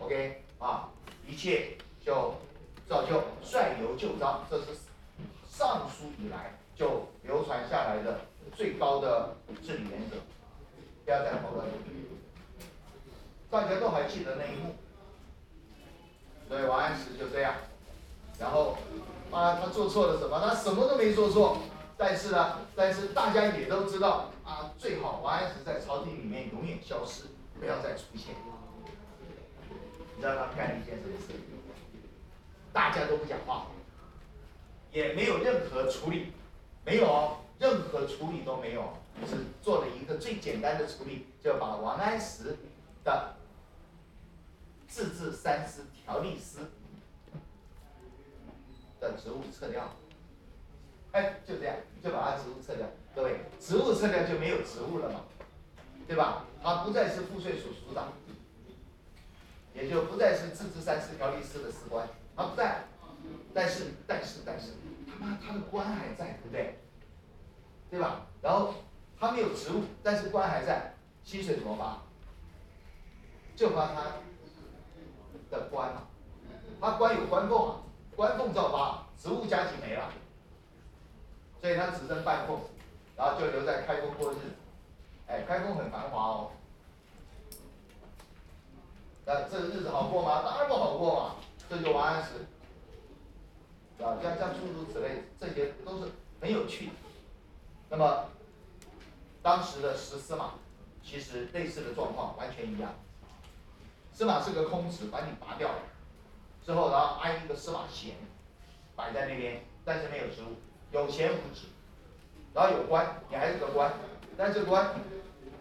[0.00, 0.90] ，OK 啊，
[1.26, 2.34] 一切就
[2.88, 4.66] 照旧，率由旧章，这是
[5.48, 8.20] 上书以来就流传下来的
[8.54, 9.34] 最高的
[9.64, 10.16] 治理原则，
[11.04, 11.66] 不要再讨论。
[13.50, 14.74] 大家都还记得那一幕，
[16.48, 17.54] 所以王安石就这样，
[18.38, 18.76] 然后
[19.30, 20.38] 啊，他做错了什么？
[20.38, 21.58] 他什么都没做错，
[21.96, 27.22] 但是呢，但是大家也都知道啊，最好王安石在朝廷里面永远消失，
[27.58, 28.34] 不要再出现。
[30.16, 31.32] 你知道他干了一件什么事？
[32.72, 33.68] 大家都不讲话，
[34.92, 36.32] 也没有任何处理，
[36.86, 38.94] 没有任何处理都没有，
[39.26, 42.56] 只做了一个最简单的处理，就把王安石
[43.04, 43.34] 的。
[44.88, 46.70] 自治三司条例司
[48.98, 49.90] 的职务撤掉，
[51.12, 52.86] 哎，就这样，就把他职务撤掉。
[53.14, 55.20] 各位，职务撤掉就没有职务了嘛，
[56.06, 56.46] 对吧？
[56.62, 58.12] 他不再是赋税署署长，
[59.74, 62.84] 也就不再是自治三司条例司的司官，他不在。
[63.52, 64.68] 但是，但是，但是，
[65.18, 66.78] 妈他的官还在，对不对？
[67.90, 68.26] 对吧？
[68.42, 68.74] 然后
[69.18, 72.02] 他没有职务，但是官还在，薪水怎么发？
[73.54, 74.02] 就发他。
[75.48, 75.92] 的官，
[76.80, 77.80] 他官有官俸啊，
[78.16, 80.10] 官俸照发，职务加级没了，
[81.60, 82.58] 所以他只剩半俸，
[83.16, 84.40] 然后就留在开封过日子，
[85.28, 86.50] 哎，开封很繁华哦，
[89.24, 90.42] 那这日子好过吗？
[90.44, 91.36] 当然不好过嘛，
[91.70, 92.44] 这就王安石，
[94.02, 96.92] 啊，像像诸如此类，这些都是很有趣的。
[97.88, 98.28] 那么，
[99.42, 100.54] 当时的十司马，
[101.02, 102.94] 其实类似的状况完全一样。
[104.12, 105.78] 司马是个空职，把你拔掉了，
[106.64, 108.16] 之后然后安一个司马衔，
[108.94, 110.56] 摆在那边，但是没有职务，
[110.90, 111.66] 有钱无职，
[112.54, 113.92] 然后有官，你还是个官，
[114.36, 114.94] 但是官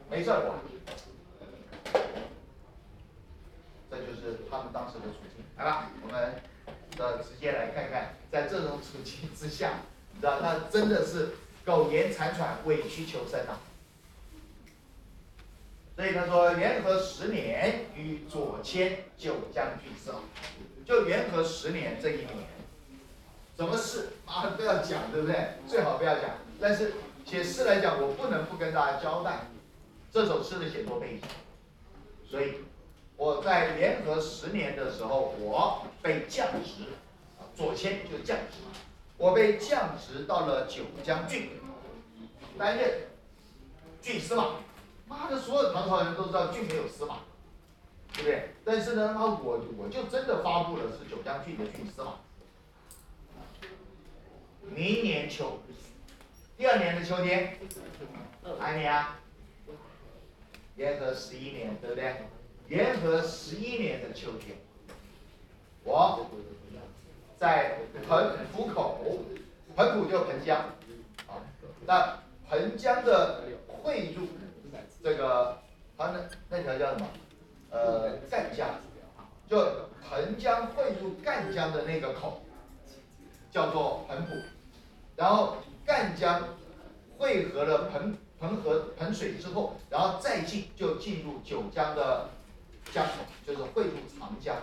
[0.09, 0.59] 没事管，
[3.89, 5.45] 这就是他们当时的处境。
[5.57, 6.41] 来吧，我们
[6.95, 9.73] 的直接来看看，在这种处境之下，
[10.13, 11.29] 你知道他真的是
[11.65, 13.60] 苟延残喘，委曲求生啊。
[15.95, 20.13] 所以他说，元和十年与左迁九江郡司，
[20.86, 22.47] 就元和十年这一年，
[23.55, 25.53] 什么事啊都要讲，对不对？
[25.67, 26.31] 最好不要讲。
[26.60, 26.93] 但是
[27.25, 29.47] 写诗来讲，我不能不跟大家交代
[30.12, 31.21] 这首诗的写作背景。
[32.29, 32.55] 所以
[33.17, 36.84] 我在联合十年的时候，我被降职，
[37.56, 38.58] 左迁就降职，
[39.17, 41.49] 我被降职到了九江郡，
[42.58, 43.08] 担任
[44.01, 44.56] 郡司马。
[45.08, 47.19] 妈的，所有唐朝人都知道郡没有司马，
[48.12, 48.49] 对不对？
[48.65, 52.15] 但是呢，那我我就真的发布了是九江郡的郡司马。
[54.62, 55.60] 明年秋，
[56.58, 57.60] 第二年的秋天，
[58.58, 59.19] 哪年啊？
[60.75, 62.25] 元和十一年，对不对？
[62.67, 64.58] 元和十一年的秋天，
[65.84, 66.25] 我
[67.38, 69.19] 在彭浦口，
[69.75, 70.58] 彭浦就彭江，
[71.28, 71.38] 啊，
[71.86, 74.28] 那彭江的汇入。
[75.04, 75.60] 这个
[75.95, 77.08] 他那那条叫什么？
[77.69, 78.67] 呃，赣江，
[79.47, 79.63] 就
[80.01, 82.41] 彭江汇入赣江的那个口，
[83.51, 84.34] 叫做彭浦，
[85.15, 86.41] 然后赣江
[87.20, 92.30] 汇合了彭彭河彭水之后，然后再进就进入九江的
[92.91, 93.11] 江口，
[93.45, 94.55] 就是汇入长江。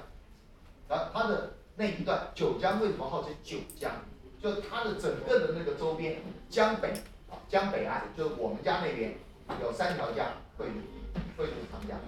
[0.88, 3.90] 然后它的那一段九江为什么号称九江？
[4.42, 6.90] 就它的整个的那个周边，江北
[7.30, 9.14] 啊，江北岸就是我们家那边。
[9.60, 10.72] 有三条江汇入
[11.36, 11.98] 汇入长江，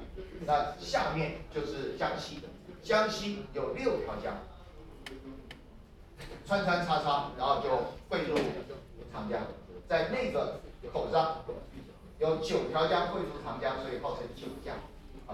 [0.46, 2.40] 那下面就是江西，
[2.82, 4.34] 江西有六条江，
[6.46, 7.68] 穿穿插插，然后就
[8.08, 8.38] 汇入
[9.12, 9.42] 长江，
[9.86, 10.60] 在那个
[10.90, 11.44] 口上
[12.18, 14.74] 有九条江汇入长江，所以号称九江。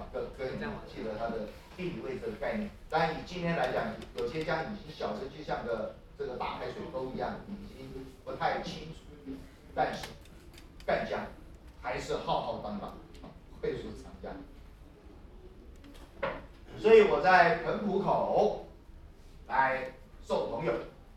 [0.01, 0.51] 啊，各各位
[0.89, 2.71] 记得它的地理位置的概念。
[2.89, 9.33] 当然以今天来讲，有些江已经小的就像个这个大海水沟一样，已经不太清楚，
[9.75, 10.07] 但是
[10.87, 11.21] 赣江。
[11.83, 12.93] 还是浩浩荡荡，
[13.63, 14.31] 汇入长江。
[16.79, 18.67] 所以我在盆浦口
[19.49, 20.75] 来送朋友，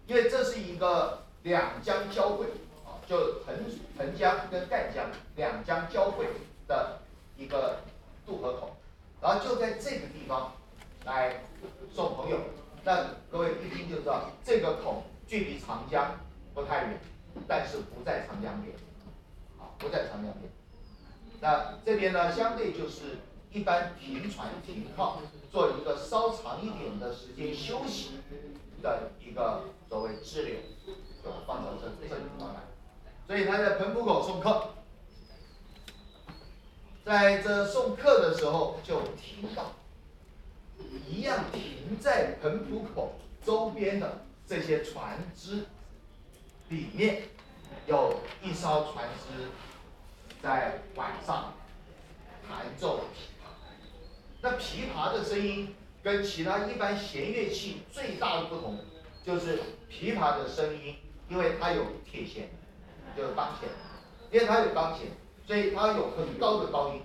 [0.08, 2.46] 因为这是一个两江交汇
[2.86, 3.66] 啊，就盆
[3.98, 6.28] 盆江跟赣江两江交汇
[6.66, 7.02] 的
[7.36, 7.80] 一个
[8.26, 8.72] 渡河口，
[9.22, 10.54] 然后就在这个地方
[11.06, 11.44] 来
[11.94, 12.38] 送朋友。
[12.84, 16.20] 那各位一听就知道，这个口距离长江
[16.54, 17.00] 不太远，
[17.48, 18.76] 但是不在长江边，
[19.58, 20.52] 啊，不在长江边。
[21.40, 23.20] 那这边呢，相对就是
[23.52, 25.20] 一般停船停靠，
[25.52, 28.20] 做一个稍长一点的时间休息
[28.82, 30.56] 的一个所谓支流，
[30.86, 32.62] 就放到这这地方来。
[33.26, 34.70] 所以他在彭浦口送客，
[37.06, 39.74] 在这送客的时候就听到。
[41.08, 45.66] 一样停在盆浦口周边的这些船只
[46.70, 47.24] 里面，
[47.86, 49.50] 有一艘船只
[50.42, 51.54] 在晚上
[52.48, 53.52] 弹奏琵琶。
[54.42, 58.80] 那琵琶的声音跟其他一般弦乐器最大的不同，
[59.24, 60.96] 就是琵琶的声音，
[61.30, 62.50] 因为它有铁弦，
[63.16, 63.70] 就是钢弦，
[64.32, 65.08] 因为它有钢弦，
[65.46, 67.02] 所以它有很高的高音，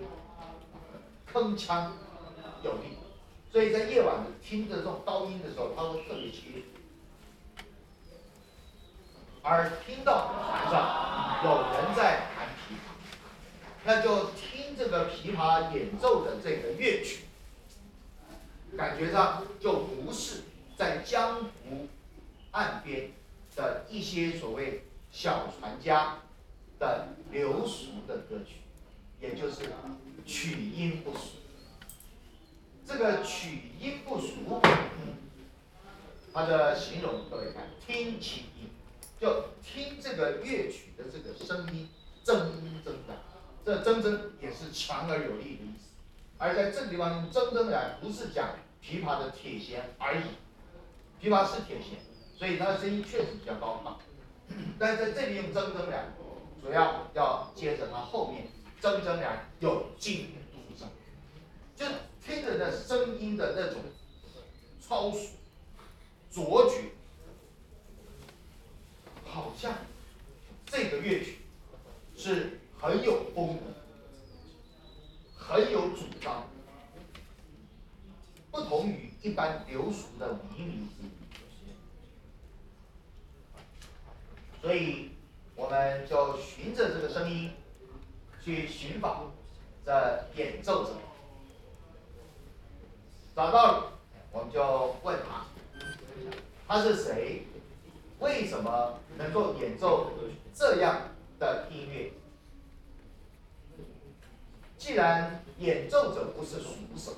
[1.32, 1.90] 铿锵
[2.62, 2.96] 有力。
[3.50, 6.64] 所以在夜晚听着这种高音的时候，他会特别凄厉。
[9.42, 12.78] 而听到船上有人在弹琵琶，
[13.84, 17.24] 那就听这个琵琶演奏的这个乐曲，
[18.76, 20.42] 感觉上就不是
[20.76, 21.88] 在江湖
[22.50, 23.12] 岸边
[23.56, 26.18] 的一些所谓小船家
[26.78, 28.60] 的流俗的歌曲，
[29.20, 29.70] 也就是
[30.24, 31.38] 曲音不俗。
[32.86, 34.60] 这个曲音不俗，
[36.32, 38.70] 它的形容各位看，听其音，
[39.20, 41.88] 就听这个乐曲的这个声音，
[42.24, 42.34] 铮
[42.84, 43.14] 铮的，
[43.64, 45.88] 这铮铮也是强而有力的意思。
[46.38, 50.22] 而在这个地方用铮铮来，不是讲琵琶的铁弦而已，
[51.20, 51.98] 琵琶是铁弦，
[52.38, 53.96] 所以它的声音确实比较高亢。
[54.78, 56.06] 但在这里用铮铮来，
[56.68, 58.46] 主要要接着它后面
[58.82, 60.86] 铮铮然有劲度声，
[61.74, 61.86] 就。
[62.22, 63.80] 听着那声音的那种
[64.86, 65.30] 超速、
[66.30, 66.90] 卓绝，
[69.24, 69.74] 好像
[70.66, 71.38] 这个乐曲
[72.14, 73.62] 是很有风格、
[75.38, 76.46] 很有主张，
[78.50, 81.10] 不同于一般流俗的靡靡之音。
[84.60, 85.12] 所以，
[85.58, 87.50] 我们就循着这个声音
[88.44, 89.32] 去寻访
[89.84, 90.90] 这演奏者。
[93.34, 93.92] 找到了，
[94.30, 95.46] 我们就问他，
[96.68, 97.42] 他是谁？
[98.20, 100.12] 为什么能够演奏
[100.54, 101.08] 这样
[101.40, 102.12] 的音乐？
[104.76, 107.16] 既然演奏者不是熟手，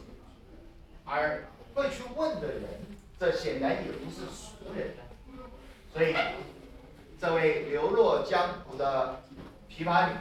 [1.05, 2.65] 而会去问的人，
[3.19, 4.95] 这显然也不是熟人。
[5.93, 6.15] 所以，
[7.21, 9.21] 这位流落江湖的
[9.69, 10.15] 琵琶女，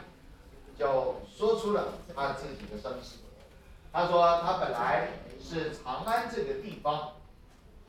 [0.78, 3.16] 就说出了她自己的身世。
[3.92, 5.08] 她说，她本来。
[5.42, 7.12] 是长安这个地方，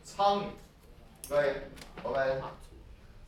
[0.03, 0.49] 苍云。
[1.30, 1.62] 各位，
[2.01, 2.41] 我们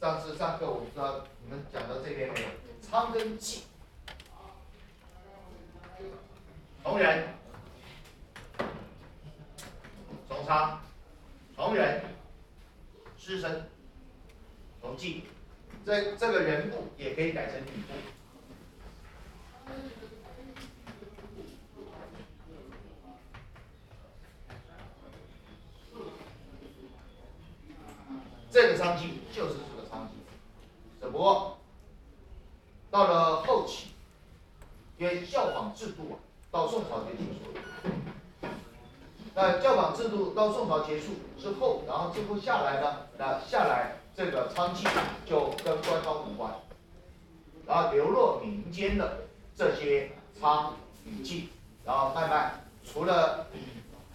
[0.01, 2.47] 上次上课，我不知道你们讲到这边没有？
[2.81, 3.63] 苍跟纪，
[6.81, 7.27] 同人，
[10.27, 10.81] 从昌，
[11.55, 12.01] 同人，
[13.19, 13.67] 师生，
[14.81, 15.25] 从纪，
[15.85, 17.93] 这这个人部也可以改成女部。
[28.49, 30.13] 这个商机就是这个商机，
[31.01, 31.57] 只不过
[32.89, 33.87] 到了后期，
[34.97, 36.15] 因为教坊制度啊，
[36.51, 38.51] 到宋朝就结束了。
[39.35, 44.87] 那教坊制度到宋朝结束之后，然后之后下来呢，那下来这个娼妓
[45.25, 46.53] 就跟官方无关，
[47.65, 51.45] 然后流落民间的这些娼女妓，
[51.85, 53.47] 然后慢慢除了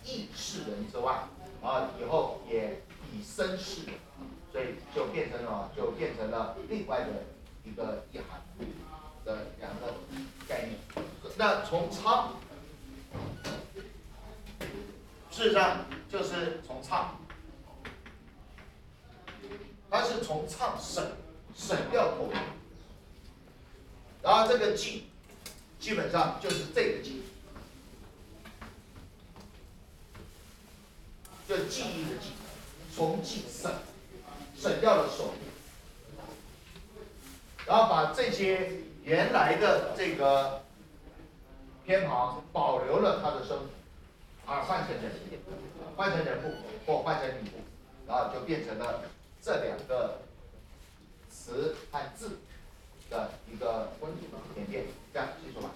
[0.05, 1.25] 以义士人之外，
[1.63, 2.83] 然后以后也
[3.13, 3.83] 以绅士。
[4.51, 7.09] 所以就变成了，就变成了另外的
[7.65, 8.41] 一个意涵
[9.23, 9.93] 的两个
[10.49, 10.79] 概念。
[11.37, 12.29] 那从娼，
[15.31, 17.19] 事实上就是从唱，
[19.91, 21.05] 它是从唱省
[21.57, 22.39] 省掉口音，
[24.23, 25.09] 然后这个记
[25.79, 27.23] 基本上就是这个记，
[31.49, 32.33] 就记忆的记，
[32.95, 33.73] 从记省。
[34.61, 35.35] 省掉了手，
[37.65, 38.73] 然后把这些
[39.05, 40.65] 原来的这个
[41.87, 43.57] 偏旁保留了它的声，
[44.47, 45.13] 而换成人，
[45.97, 46.51] 换成人部
[46.85, 47.59] 或换成女部，
[48.09, 49.05] 然后就变成了
[49.41, 50.21] 这两个
[51.31, 52.39] 词和字
[53.11, 53.91] 的一个
[54.57, 55.71] 演变，这样记住吧。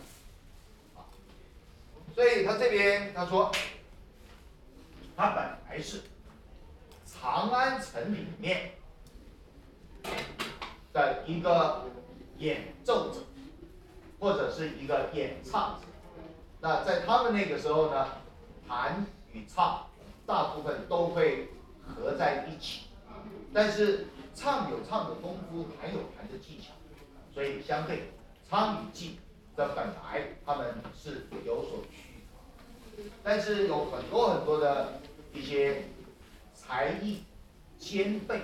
[2.14, 3.50] 所以他这边他说，
[5.16, 6.02] 他本来是
[7.06, 8.72] 长安城里面
[10.92, 11.86] 的一个
[12.36, 13.20] 演奏者，
[14.20, 15.86] 或者是一个演唱者。
[16.60, 18.08] 那在他们那个时候呢，
[18.68, 19.86] 弹与唱
[20.26, 21.48] 大部分都会
[21.86, 22.82] 合在一起，
[23.55, 26.72] 但是唱有唱的功夫，弹有弹的技巧，
[27.34, 28.11] 所以相对
[28.48, 29.18] 唱与技
[29.57, 31.98] 的本来他们是有所区
[32.96, 35.00] 别，但是有很多很多的
[35.34, 35.84] 一些
[36.55, 37.22] 才艺
[37.78, 38.40] 兼备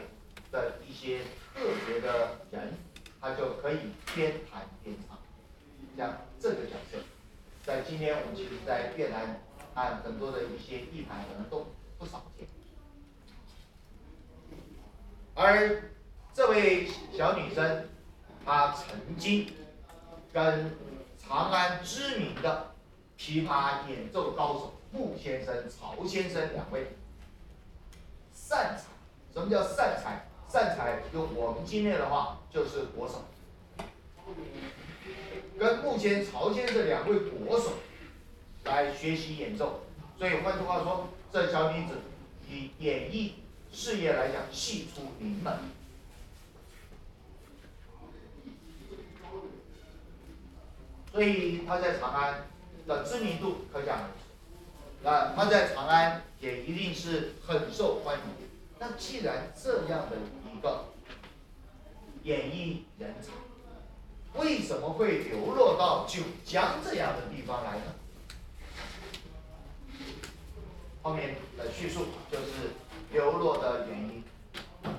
[0.52, 1.20] 的一些
[1.54, 2.74] 特别的人，
[3.20, 3.78] 他就可以
[4.14, 5.16] 边弹边唱，
[5.96, 6.98] 像这个角色。
[7.64, 9.40] 在今天，我们其实，在越南
[9.74, 11.66] 看很多的一些艺坛，可能都
[11.98, 12.46] 不少见。
[15.40, 15.84] 而
[16.34, 17.88] 这位小女生，
[18.44, 19.46] 她曾经
[20.32, 20.76] 跟
[21.16, 22.74] 长安知名的
[23.16, 26.88] 琵琶演奏高手穆先生、曹先生两位
[28.34, 28.82] 善才。
[29.32, 30.26] 什么叫善才？
[30.48, 33.22] 善才用我们今天的话，就是国手。
[35.56, 37.74] 跟目前曹先这两位国手
[38.64, 39.82] 来学习演奏，
[40.18, 41.94] 所以换句话说，这小女子
[42.50, 43.34] 以演艺
[43.78, 45.56] 事业来讲，系出名门。
[51.12, 52.48] 所以他在长安
[52.88, 54.14] 的知名度可想而知。
[55.04, 58.48] 那他在长安也一定是很受欢迎。
[58.80, 60.16] 那既然这样的
[60.52, 60.86] 一个
[62.24, 67.84] 演艺人才，为什么会流落到九江这样的地方来呢？
[71.00, 72.72] 后面的叙述就是
[73.12, 74.24] 流落的原因。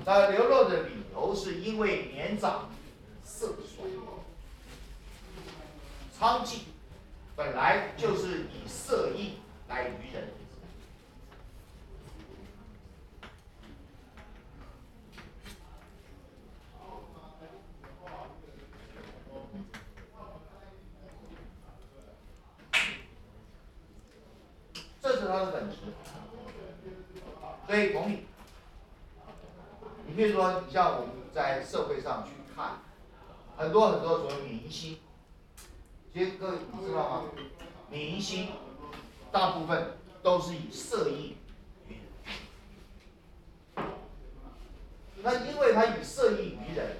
[0.06, 2.70] 那流落的理由是因为年长
[3.24, 3.86] 色衰。
[6.20, 6.60] 娼妓
[7.34, 9.36] 本来就是以色艺
[9.70, 10.28] 来娱人。
[25.02, 25.78] 这是他的本质，
[27.66, 28.26] 所以同理，
[30.06, 32.80] 你比如说，你像我们在社会上去看，
[33.56, 35.00] 很多很多所谓明星，
[36.14, 37.30] 其实各位你知道吗？
[37.90, 38.50] 明星
[39.32, 41.38] 大部分都是以色艺
[41.88, 41.96] 娱
[43.78, 43.86] 人，
[45.24, 46.98] 那因为他以色艺娱人，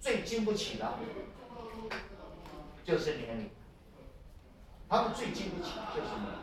[0.00, 0.92] 最经不起的，
[2.84, 3.48] 就是年龄。
[4.88, 6.40] 他们最经不起就是年龄，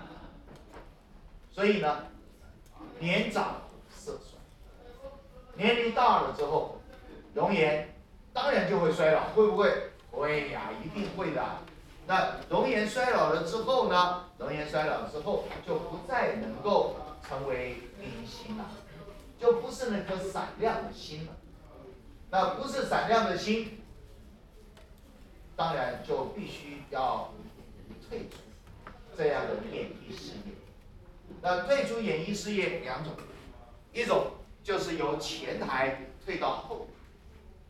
[1.51, 2.05] 所以呢，
[3.01, 3.63] 年长，
[5.59, 6.79] 年龄大了之后，
[7.33, 7.93] 容颜
[8.33, 9.91] 当然就会衰老，会不会？
[10.09, 11.45] 会呀，一定会的。
[12.07, 14.23] 那容颜衰老了之后呢？
[14.37, 18.65] 容颜衰老之后就不再能够成为明星了，
[19.37, 21.33] 就不是那颗闪亮的心了。
[22.31, 23.81] 那不是闪亮的心，
[25.57, 27.31] 当然就必须要。
[28.09, 28.37] 退出
[29.15, 30.53] 这样的演艺事业，
[31.43, 33.13] 那退出演艺事业两种，
[33.93, 34.31] 一种
[34.63, 36.87] 就是由前台退到后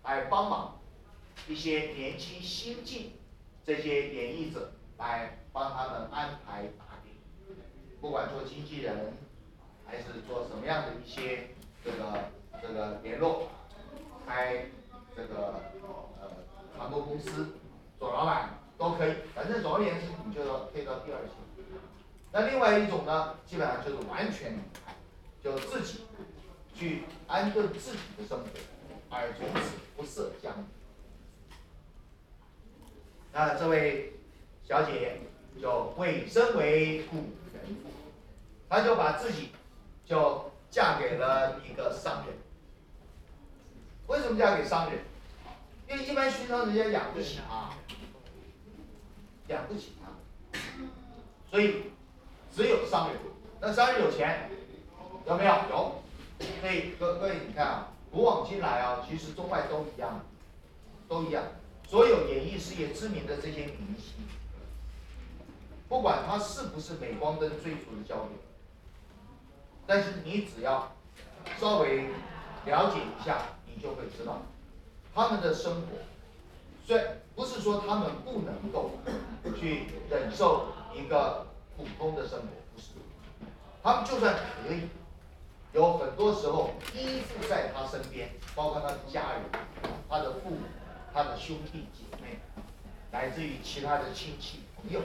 [0.03, 0.79] 台，来帮忙
[1.47, 3.13] 一些年轻新进
[3.65, 7.15] 这些演艺者来帮他们安排打点，
[8.01, 9.13] 不管做经纪人，
[9.85, 11.49] 还是做什么样的一些
[11.83, 12.31] 这个
[12.61, 13.49] 这个联络，
[14.25, 14.65] 开
[15.15, 15.61] 这个
[16.19, 16.29] 呃
[16.75, 17.55] 传播公司，
[17.97, 18.55] 做老板。
[18.79, 21.31] 都可以，反正总而言之，你就要退到第二线。
[22.31, 24.57] 那另外一种呢，基本上就是完全，
[25.43, 26.05] 就自己
[26.79, 28.45] 去安顿自己的生活，
[29.09, 30.63] 而从此不涉江湖。
[33.33, 34.13] 那这位
[34.65, 35.19] 小姐
[35.61, 37.17] 就委身为古
[37.53, 37.75] 人，
[38.69, 39.49] 她就把自己
[40.05, 42.37] 就嫁给了一个商人。
[44.07, 45.01] 为什么嫁给商人？
[45.89, 47.75] 因为一般寻常人家养不起啊。
[49.47, 50.57] 养不起他，
[51.49, 51.85] 所以
[52.55, 53.17] 只有商人。
[53.59, 54.47] 那商人有钱，
[55.25, 55.51] 有没有？
[55.71, 56.03] 有。
[56.39, 60.25] 所以各各位你看啊，古往今来啊，其实中外都一样，
[61.07, 61.43] 都一样。
[61.87, 64.13] 所有演艺事业知名的这些明星，
[65.87, 68.31] 不管他是不是镁光灯追逐的焦点，
[69.87, 70.91] 但是你只要
[71.57, 72.09] 稍微
[72.65, 74.43] 了解一下，你就会知道
[75.15, 75.97] 他们的生活。
[76.85, 78.91] 虽然不是说他们不能够
[79.59, 82.87] 去忍受一个普通的生活，不是。
[83.81, 84.81] 他们就算可以，
[85.71, 89.41] 有很多时候依附在他身边，包括他的家人、
[90.09, 90.61] 他的父母、
[91.13, 92.39] 他的兄弟姐妹，
[93.11, 94.99] 来自于其他的亲戚朋友，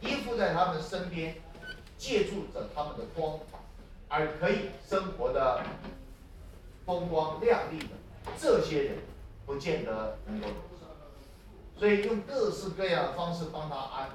[0.00, 1.34] 依附在他们身边，
[1.98, 3.38] 借助着他们的光，
[4.08, 5.60] 而可以生活的
[6.86, 7.88] 风光亮丽的
[8.38, 8.98] 这些人，
[9.44, 10.46] 不见得能够。
[11.76, 14.14] 所以用各式各样的方式帮他安排，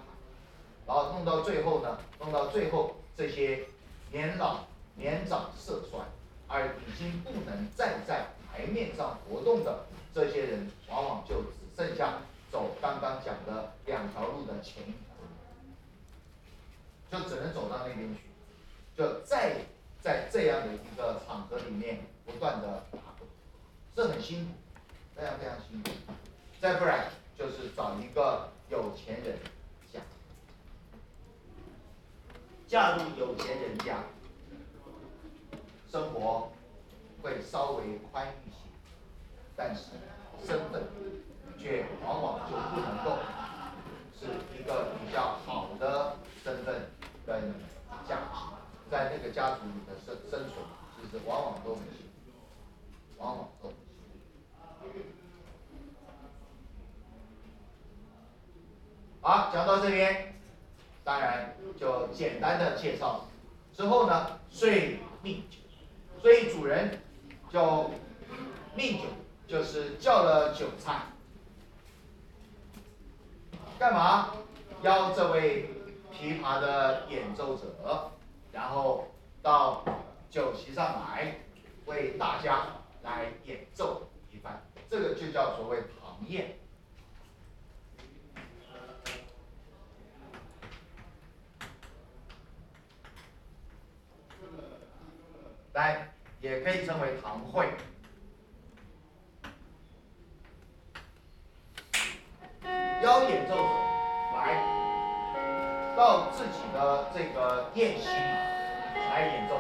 [0.87, 3.65] 然后弄到最后呢，弄到最后这些
[4.11, 4.59] 年老
[4.95, 5.99] 年长色衰，
[6.47, 12.21] 而已经不能再在台面上活动的这些人，往往就只剩下
[12.51, 14.93] 走刚刚讲的两条路的前一
[17.09, 18.21] 条，就只能走到那边去，
[18.97, 19.61] 就再
[20.01, 23.27] 在这样的一个场合里面不断的打滚，
[23.95, 24.51] 这很辛苦，
[25.15, 25.91] 非常非常辛苦，
[26.59, 27.09] 再不然。
[27.37, 29.37] 就是找一个有钱人
[29.91, 29.99] 嫁，
[32.65, 34.05] 嫁入有钱人家，
[35.95, 36.51] 生活
[37.21, 38.57] 会稍微宽裕些，
[39.55, 39.91] 但是
[40.45, 40.83] 身份
[41.57, 43.17] 却往往就不能够
[44.19, 46.89] 是一个比较好的身份
[47.25, 47.53] 跟
[48.05, 50.65] 价值，在那个家族里的生生存，
[50.99, 52.31] 其实往往都很辛苦，
[53.17, 53.71] 往往都。
[59.21, 60.35] 好，讲到这边，
[61.05, 63.27] 当然就简单的介绍。
[63.73, 65.57] 之后呢，岁命酒，
[66.25, 66.99] 所以主人
[67.51, 67.91] 就
[68.75, 69.03] 命酒，
[69.45, 71.03] 就是叫了酒菜，
[73.77, 74.33] 干嘛？
[74.81, 75.69] 邀这位
[76.11, 78.09] 琵琶的演奏者，
[78.51, 79.07] 然后
[79.43, 79.85] 到
[80.31, 81.41] 酒席上来，
[81.85, 82.69] 为大家
[83.03, 84.65] 来演奏一番。
[84.89, 86.57] 这个就叫所谓堂宴。
[95.73, 96.14] 来，
[96.45, 97.65] 也可以称为堂会，
[103.01, 103.63] 邀演奏者
[104.35, 104.61] 来
[105.97, 108.07] 到自己的这个宴席
[109.09, 109.57] 来演奏，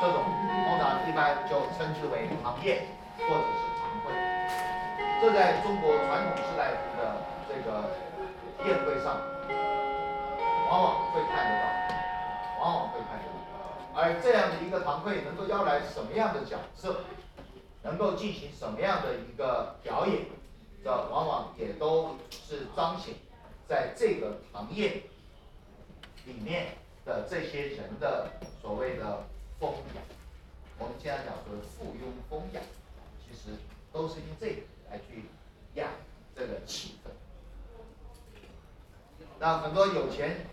[0.00, 0.24] 这种
[0.66, 2.82] 通常一般就称之为堂宴
[3.16, 4.10] 或者是堂会。
[5.22, 7.94] 这在中国传统士大夫的这个
[8.66, 9.22] 宴会上，
[10.68, 11.64] 往往会看得到，
[12.58, 13.27] 往往会看到。
[14.00, 17.00] 而这样的一个堂会能够邀来什么样的角色，
[17.82, 20.26] 能够进行什么样的一个表演，
[20.84, 23.16] 这往往也都是彰显
[23.68, 25.02] 在这个行业
[26.26, 28.30] 里面的这些人的
[28.62, 29.24] 所谓的
[29.58, 30.00] 风雅。
[30.78, 32.60] 我们经常讲说附庸风雅，
[33.26, 33.56] 其实
[33.92, 35.24] 都是用这个来去
[35.74, 35.88] 养
[36.36, 37.10] 这个气氛。
[39.40, 40.46] 那很多有钱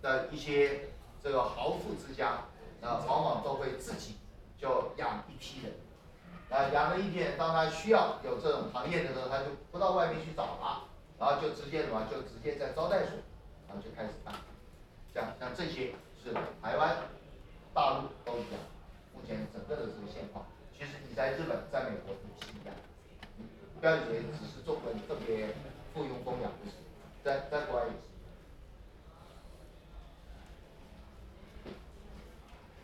[0.00, 0.88] 的一些
[1.22, 2.38] 这个豪富之家。
[2.82, 4.16] 啊，往往都会自己
[4.58, 5.72] 就养一批人，
[6.50, 10.84] 啊，养了一批人，当他需要有这种行业的时候，他就不到外面去找了，
[11.18, 13.18] 然后就直接什么，就直接在招待所，
[13.66, 14.34] 然后就开始办，
[15.12, 16.96] 像像这些是台湾、
[17.74, 18.60] 大陆都一样，
[19.14, 20.46] 目前整个的这个现况，
[20.76, 22.74] 其实你在日本、在美国也是一样，
[23.80, 25.48] 不要以为只是中国人特别
[25.92, 26.76] 附庸风雅，不是，
[27.24, 28.15] 在在国外也是。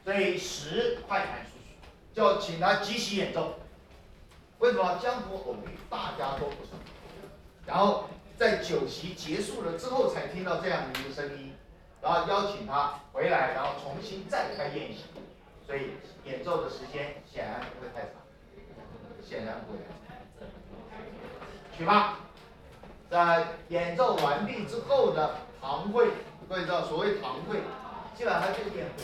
[0.05, 1.76] 所以十快弹出去，
[2.14, 3.55] 就请他即席演奏。
[4.59, 6.70] 为什么江湖偶遇，大家都不熟，
[7.66, 11.55] 然后在酒席结束了之后才听到这样的一个声音，
[12.00, 15.05] 然后邀请他回来，然后重新再开宴席。
[15.66, 15.92] 所以
[16.24, 18.12] 演奏的时间显然不会太长，
[19.24, 19.78] 显然不会。
[21.76, 22.18] 去吧，
[23.09, 26.09] 在演奏完毕之后的堂会，
[26.48, 27.61] 各位知道所谓堂会，
[28.16, 29.03] 基本上就是宴会。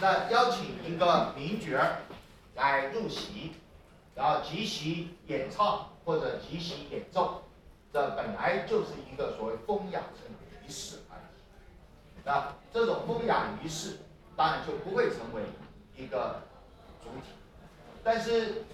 [0.00, 1.98] 那邀请一个名角儿
[2.54, 3.52] 来入席，
[4.14, 7.42] 然后即席演唱或者即席演奏，
[7.92, 12.22] 这本来就是一个所谓风雅的仪式而已。
[12.24, 13.98] 那这种风雅仪式
[14.34, 15.42] 当然就不会成为
[15.96, 16.40] 一个
[17.02, 17.34] 主体，
[18.02, 18.64] 但是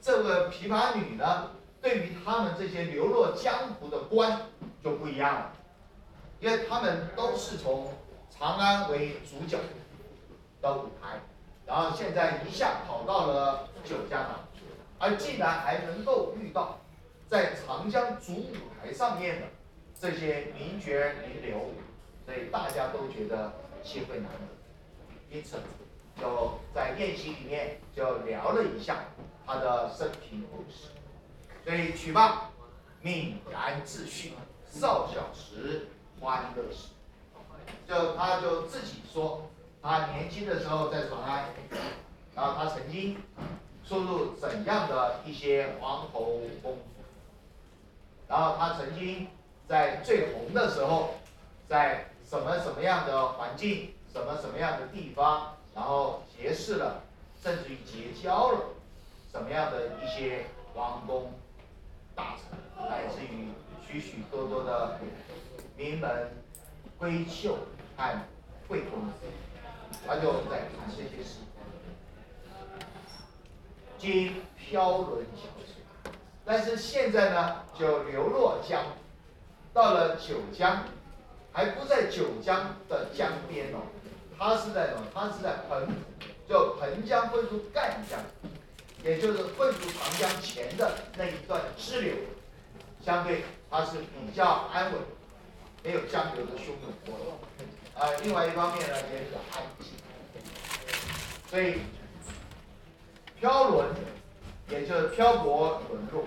[0.00, 1.50] 这个琵琶女呢，
[1.80, 4.42] 对于他们这些流落江湖的官
[4.84, 5.52] 就不一样了，
[6.40, 7.92] 因为他们都是从
[8.30, 9.58] 长安为主角。
[10.60, 11.20] 的舞台，
[11.66, 14.48] 然后现在一下跑到了九江了，
[14.98, 16.78] 而竟然还能够遇到
[17.28, 19.46] 在长江主舞台上面的
[19.98, 20.92] 这些名角
[21.22, 21.72] 名流，
[22.26, 23.52] 所以大家都觉得
[23.82, 25.56] 机会难得，因此
[26.20, 29.04] 就在宴席里面就聊了一下
[29.46, 30.88] 他的生平故事，
[31.64, 32.50] 所以曲罢，
[33.02, 34.34] 泯然自叙，
[34.70, 35.88] 少小时
[36.20, 36.88] 欢乐时，
[37.88, 39.48] 就他就自己说，
[39.82, 41.46] 他年轻的时候在长安，
[42.34, 43.16] 然后他曾经
[43.86, 46.78] 出入怎样的一些王侯公府，
[48.28, 49.28] 然后他曾经
[49.66, 51.14] 在最红的时候，
[51.68, 57.02] 在什么什么样的环境，什么什么样的地方，然后结识了，
[57.42, 58.60] 甚至于结交了
[59.32, 61.32] 什么样的一些王公
[62.14, 63.48] 大臣，乃至于
[63.86, 65.00] 许许多多的
[65.76, 66.30] 名门
[67.00, 67.56] 闺秀
[67.96, 68.20] 和
[68.68, 69.26] 贵公子，
[70.06, 71.36] 他就在谈这些事。
[73.98, 76.12] 今飘沦小水，
[76.44, 78.82] 但是现在呢，就流落江，
[79.74, 80.84] 到了九江，
[81.52, 83.80] 还不在九江的江边哦，
[84.38, 85.02] 它是在什么？
[85.14, 85.86] 它是在彭，
[86.48, 88.18] 就彭江分出赣江，
[89.04, 92.14] 也就是分出长江前的那一段支流，
[93.04, 95.02] 相对它是比较安稳，
[95.84, 97.38] 没有江流的汹涌波动。
[98.00, 99.92] 啊，另外一方面呢，也比较安静，
[101.48, 101.80] 所以。
[103.38, 103.86] 飘沦，
[104.68, 106.24] 也就是漂泊沦落；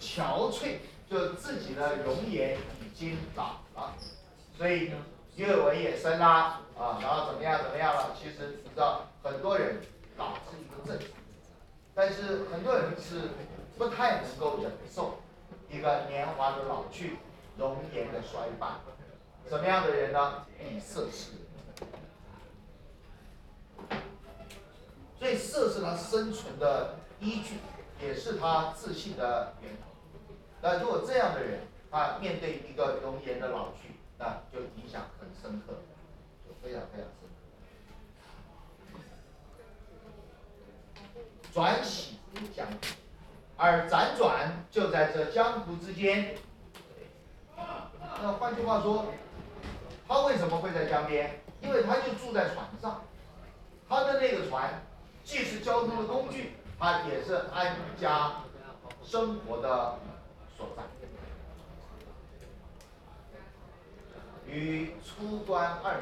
[0.00, 0.76] 憔悴，
[1.10, 3.96] 就是自己的容颜已经老了，
[4.56, 4.92] 所以
[5.34, 8.14] 阅文也深啦，啊，然后怎么样怎么样了？
[8.16, 9.80] 其实你知道，很多人
[10.16, 11.08] 老是一个正常，
[11.96, 13.30] 但是很多人是
[13.76, 15.18] 不太能够忍受
[15.68, 17.16] 一个年华的老去，
[17.58, 18.68] 容颜的衰败。
[19.48, 20.46] 什么样的人呢？
[20.70, 21.32] 以色事。
[25.18, 27.56] 所以色是他生存的依据，
[28.00, 29.88] 也是他自信的源头。
[30.62, 31.60] 那如果这样的人，
[31.90, 35.74] 他面对一个容颜的老去，那就影响很深刻，
[36.46, 37.34] 就非常非常深刻。
[41.52, 42.18] 转喜
[42.54, 42.72] 江湖，
[43.56, 46.36] 而辗转就在这江湖之间。
[48.22, 49.06] 那换句话说，
[50.10, 51.40] 他为什么会在江边？
[51.62, 53.04] 因为他就住在船上，
[53.88, 54.82] 他的那个船。
[55.22, 58.42] 既是交通的工具，他也是安家
[59.04, 59.98] 生活的
[60.56, 60.82] 所在。
[64.52, 66.00] 于出关二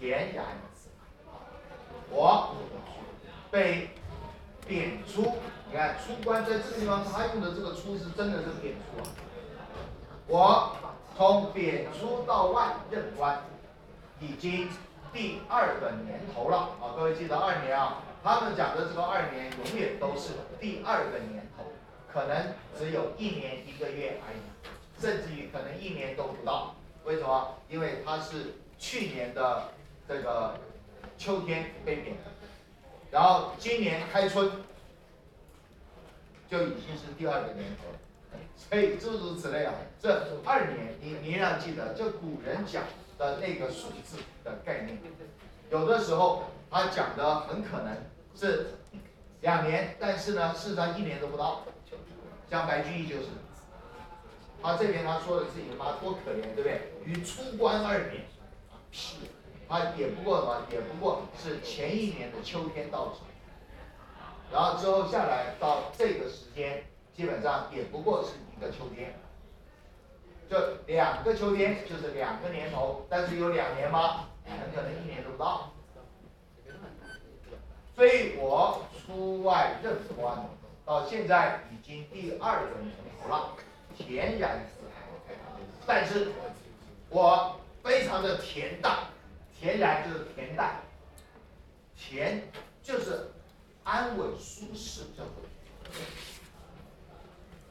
[0.00, 0.46] 年，恬然
[2.10, 2.56] 我
[3.52, 3.90] 被
[4.66, 5.34] 贬出，
[5.70, 9.06] 你看出关在这个地方，他用的这个出是真的是贬出啊。
[10.26, 10.76] 我
[11.16, 13.42] 从贬出到外任官，
[14.20, 14.68] 已经。
[15.12, 21.64] 第二个年头了啊，各位记得二年啊，他们讲的这个二年永远都是第二个年头，
[22.12, 26.76] 可能只有一年一个月而已，甚至于可能一年都不到。
[27.02, 27.56] 为什么？
[27.68, 29.72] 因为他是去年的
[30.06, 30.54] 这个
[31.18, 32.16] 秋天被贬，
[33.10, 34.48] 然后今年开春
[36.48, 37.98] 就已经是第二个年头了，
[38.56, 42.82] 所以诸如此类啊，这二年你你要记得，就古人讲。
[43.20, 44.96] 的那个数字的概念，
[45.70, 47.94] 有的时候他讲的很可能
[48.34, 48.68] 是
[49.42, 51.64] 两年，但是呢，事实上一年都不到。
[52.48, 53.26] 像白居易就是，
[54.62, 56.80] 他这边他说的自己妈多可怜，对不对？
[57.04, 58.24] 于出关二年，
[58.90, 59.28] 屁，
[59.68, 63.20] 他也不过什么，也不过是前一年的秋天到职，
[64.50, 66.84] 然后之后下来到这个时间，
[67.16, 69.14] 基本上也不过是一个秋天。
[70.48, 70.56] 就
[70.86, 74.28] 两个秋天，就是两个年头，但是有两年吗？
[74.44, 75.72] 很可能一年都不到。
[77.94, 80.48] 所以我出外任官，
[80.84, 82.92] 到现在已经第二个年
[83.22, 83.52] 头了，
[83.96, 84.90] 恬然自安。
[85.86, 86.32] 但是，
[87.10, 88.98] 我非常的恬淡，
[89.60, 90.80] 恬然就是恬淡，
[91.96, 92.40] 恬
[92.82, 93.30] 就是
[93.84, 95.34] 安稳舒适，叫做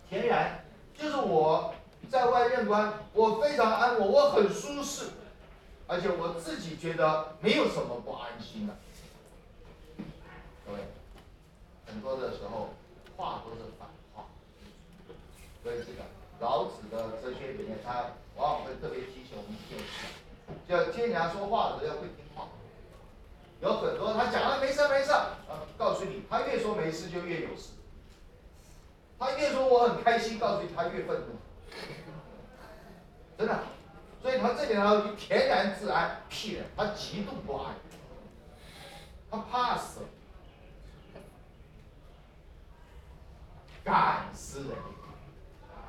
[0.10, 0.64] 恬然，
[0.98, 1.74] 就是我。
[2.10, 5.12] 在外任官，我非常安稳，我很舒适，
[5.86, 8.74] 而且我自己觉得没有什么不安心的。
[10.66, 10.80] 各位，
[11.86, 12.70] 很多的时候
[13.16, 14.26] 话都是反话。
[15.62, 16.02] 所以这个
[16.40, 22.48] 老子的哲学里面，他往往会特别提醒我们一件事：，就听人家说话的时候要会听话。
[23.62, 27.74] 有很多他讲了没事没事，啊，告诉你，他越说没事就越有事。
[29.20, 31.36] 他越说我很开心，告诉你他越愤怒。
[33.38, 33.60] 真的，
[34.22, 37.76] 所以他这点呢，恬然自安，屁人，他极度不安，
[39.30, 40.02] 他怕死，
[43.84, 44.70] 敢死人。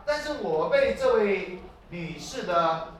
[0.04, 2.94] 但是我被这位女士的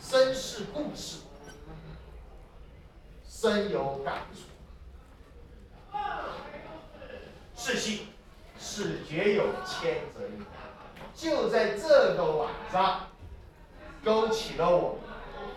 [0.00, 1.20] 身世故事
[3.24, 5.98] 深有感触，
[7.56, 8.08] 是信，
[8.60, 10.44] 是绝有千则一。
[11.14, 13.08] 就在这个晚上，
[14.04, 14.98] 勾起了我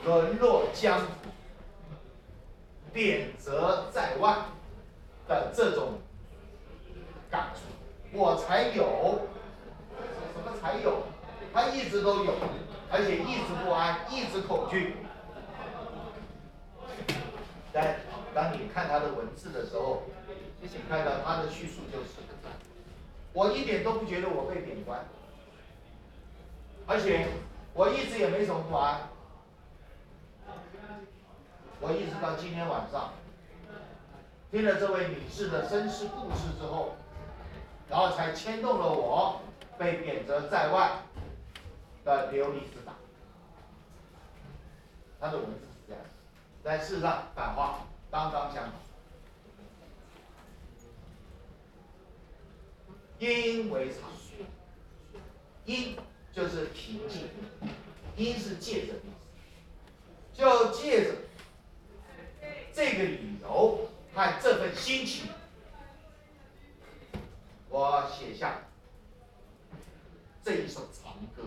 [0.05, 1.05] 沦落江湖、
[2.91, 4.37] 贬谪在外
[5.27, 5.99] 的这种
[7.29, 9.27] 感触，我才有。
[10.33, 11.03] 什么才有？
[11.53, 12.33] 他一直都有，
[12.91, 14.95] 而且一直不安，一直恐惧。
[17.71, 17.97] 但
[18.33, 20.03] 当你看他的文字的时候，
[20.61, 22.15] 你看到他的叙述就是：
[23.33, 25.03] 我一点都不觉得我被贬官，
[26.87, 27.27] 而且
[27.73, 29.01] 我一直也没什么不安。
[31.81, 33.11] 我一直到今天晚上，
[34.51, 36.95] 听了这位女士的身世故事之后，
[37.89, 39.41] 然后才牵动了我。
[39.75, 40.99] 被贬谪在外
[42.05, 42.93] 的流离失所，
[45.19, 46.01] 他的文字是这样，
[46.63, 47.79] 但事实上反话
[48.11, 48.73] 刚刚相反。
[53.23, 54.09] 因为常，
[55.63, 55.95] 因
[56.33, 57.29] 就是平静，
[58.17, 58.97] 因是借着意
[60.33, 61.11] 思，就借着
[62.73, 65.29] 这个理由和这份心情，
[67.69, 68.59] 我写下。
[70.43, 71.43] 这一首长歌，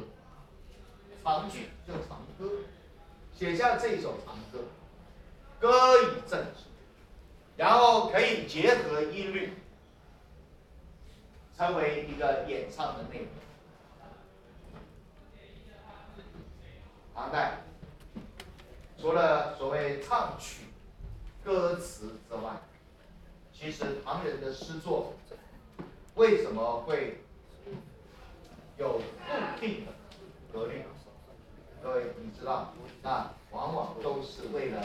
[1.23, 2.51] 长句就长歌，
[3.39, 4.61] 写下这一首长歌，
[5.61, 6.63] 歌以正直，
[7.59, 9.53] 然后可以结合音律，
[11.57, 13.29] 成为一个演唱的内容。
[17.15, 17.59] 唐代
[19.01, 20.67] 除了所谓唱曲、
[21.45, 22.61] 歌词之外，
[23.53, 25.15] 其实唐人的诗作
[26.15, 27.19] 为什么会？
[28.79, 29.03] 有固
[29.59, 29.93] 定的
[30.53, 30.83] 格律，
[31.83, 34.85] 各位你知道，那往往都是为了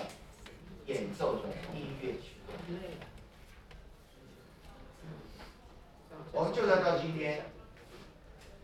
[0.85, 2.37] 演奏的音乐曲。
[6.31, 7.43] 我们就算到今天，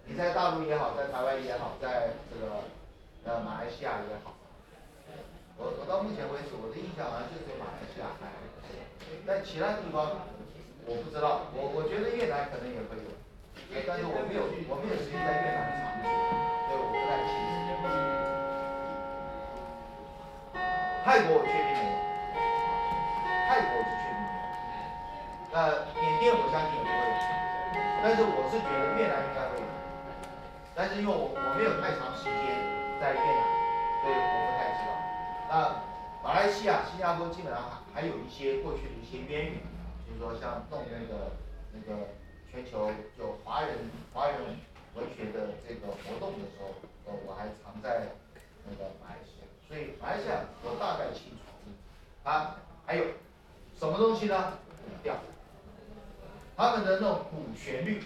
[0.06, 2.64] 你在大陆也好，在台湾也好，在这个
[3.26, 4.32] 呃马来西亚也好，
[5.58, 8.32] 我我到目前为止我的印象好像就只有马来西亚还，
[9.28, 10.24] 在其他地方
[10.88, 13.12] 我不知道，我我觉得越南可能也会有。
[13.86, 17.68] 但是我没有，我没有时间在越南长久，所以我不太清楚。
[21.04, 22.00] 泰国我确定没有，
[23.48, 24.48] 泰国我是确定没有。
[25.52, 27.17] 呃，缅甸我相信也不会有，
[28.08, 29.68] 但是我是觉得越南应该会有。
[30.72, 32.40] 但是因为我我没有太长时间
[33.04, 33.44] 在越南，
[34.00, 34.96] 所以我不太知道。
[35.52, 35.52] 那
[36.24, 39.60] 马来西亚、新加坡基本上还还有一些过去的一些渊源，
[40.08, 41.36] 比如说像弄那个
[41.74, 42.08] 那个。
[42.50, 42.90] 全球
[43.20, 43.78] 有华人
[44.14, 44.36] 华人
[44.96, 46.74] 文学的这个活动的时候，
[47.06, 48.08] 呃，我还常在
[48.66, 51.38] 那个马来西亚，所以马来西亚我大概清楚。
[52.24, 52.56] 啊，
[52.86, 53.04] 还有
[53.78, 54.58] 什么东西呢？
[56.58, 58.02] 他们的那种古旋律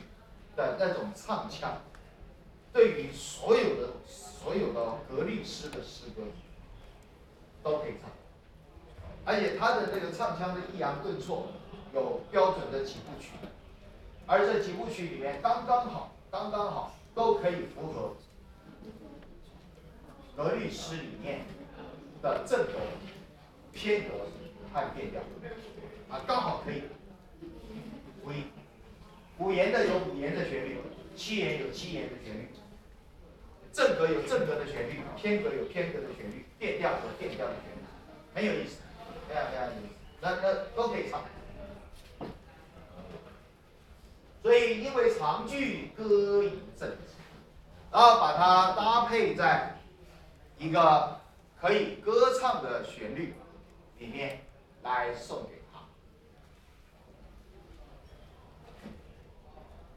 [0.57, 1.81] 的那种唱腔，
[2.73, 6.23] 对于所有的所有的格律诗的诗歌
[7.63, 8.09] 都可以唱，
[9.23, 11.47] 而且他的这个唱腔的抑扬顿挫
[11.93, 13.29] 有标准的几部曲。
[14.27, 18.15] 而这几部曲里面，刚刚好，刚刚好，都可以符合
[20.35, 21.45] 格律诗里面
[22.21, 22.73] 的正格、
[23.71, 24.15] 偏格
[24.73, 25.21] 和变调，
[26.09, 26.83] 啊，刚好可以。
[28.23, 28.31] 五
[29.37, 30.77] 五言的有五言的旋律，
[31.15, 32.49] 七言有七言的旋律，
[33.73, 37.81] 正格有正格的旋律，偏格有偏格的旋律，变调有变调的旋律，
[38.35, 38.77] 很有意思，
[39.27, 41.23] 非常非常有意思，那那都可以唱。
[44.43, 46.89] 所以，因为长句歌以正，
[47.91, 49.77] 然后把它搭配在
[50.57, 51.19] 一个
[51.59, 53.35] 可以歌唱的旋律
[53.99, 54.41] 里面
[54.81, 55.79] 来送给他。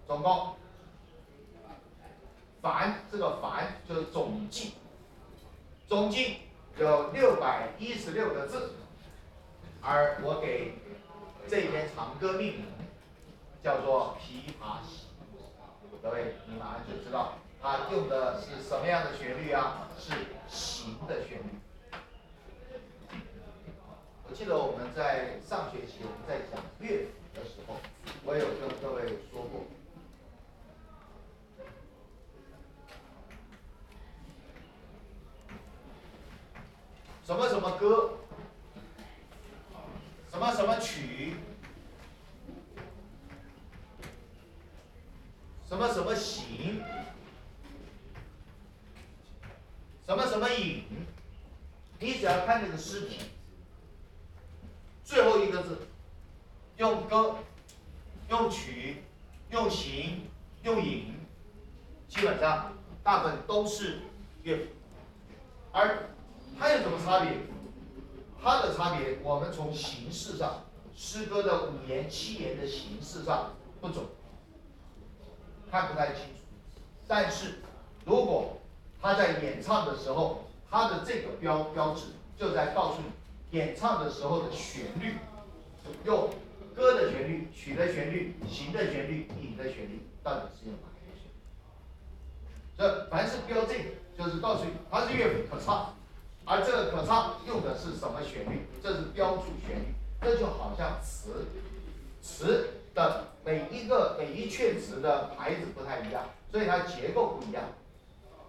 [0.06, 0.56] 总共，
[2.60, 4.74] 凡这个凡就是总计，
[5.88, 6.38] 总计
[6.78, 8.74] 有六百一十六个字，
[9.80, 10.74] 而我给
[11.48, 12.64] 这篇长歌命名。
[13.64, 15.08] 叫做《琵琶行》，
[16.02, 19.88] 各位，你马上就知道它用的是什么样的旋律啊？
[19.98, 20.12] 是
[20.46, 21.44] 行的旋律。
[24.28, 27.76] 我记得我们在上学期我们在讲乐府的时候，
[28.22, 29.64] 我有跟各位说过，
[37.24, 38.18] 什么什么歌，
[40.30, 41.34] 什么什么曲。
[45.66, 46.84] 什么什么行，
[50.06, 50.84] 什么什么影，
[51.98, 53.22] 你只要看这个诗体，
[55.02, 55.78] 最后一个字，
[56.76, 57.38] 用歌，
[58.28, 59.02] 用曲，
[59.50, 60.28] 用行，
[60.62, 61.14] 用影，
[62.08, 62.72] 基本上
[63.02, 63.98] 大部分都是
[64.44, 64.64] 乐府，
[65.72, 66.08] 而
[66.58, 67.32] 它有什么差别？
[68.42, 74.04] 它的差别，我们从形式上，诗歌的五言七言的形式上不准，
[75.70, 76.42] 看不太清楚。
[77.06, 77.60] 但是
[78.04, 78.58] 如果
[79.00, 85.16] 他在演唱的时候，他的这个标标志就在告诉你，演唱的时候的旋律，
[86.04, 86.30] 用
[86.74, 91.32] 歌的旋律、曲的旋律、行的旋律、影的旋律，到底是用哪一个旋律？
[92.76, 93.84] 这凡是标这个，
[94.18, 95.94] 就是告诉你它是乐谱可唱，
[96.46, 98.66] 而这个可唱用的是什么旋律？
[98.82, 101.46] 这是标注旋律，这就好像词，
[102.20, 107.64] 词的每一个每一阙词的牌子不太一样，所以它结构不一样。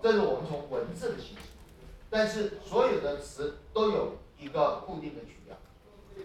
[0.02, 1.44] 这是我们从文字的形式，
[2.10, 5.56] 但是所有的词都有一个固定的曲调。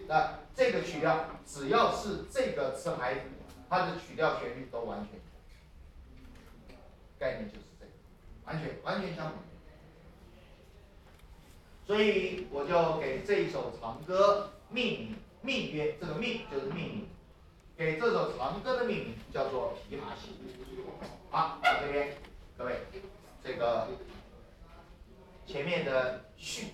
[0.07, 3.25] 那这个曲调只要是这个词牌，
[3.69, 5.19] 它的曲调旋律都完全
[7.17, 7.91] 概念就是这个，
[8.45, 9.37] 完全完全相同。
[11.91, 17.07] 所以我就给这一首长歌命名，命曰这个命就是命名，
[17.75, 20.31] 给这首长歌的命名叫做《琵琶行》。
[21.29, 22.15] 好，到这边，
[22.57, 22.79] 各位，
[23.43, 23.89] 这个
[25.45, 26.67] 前面的序，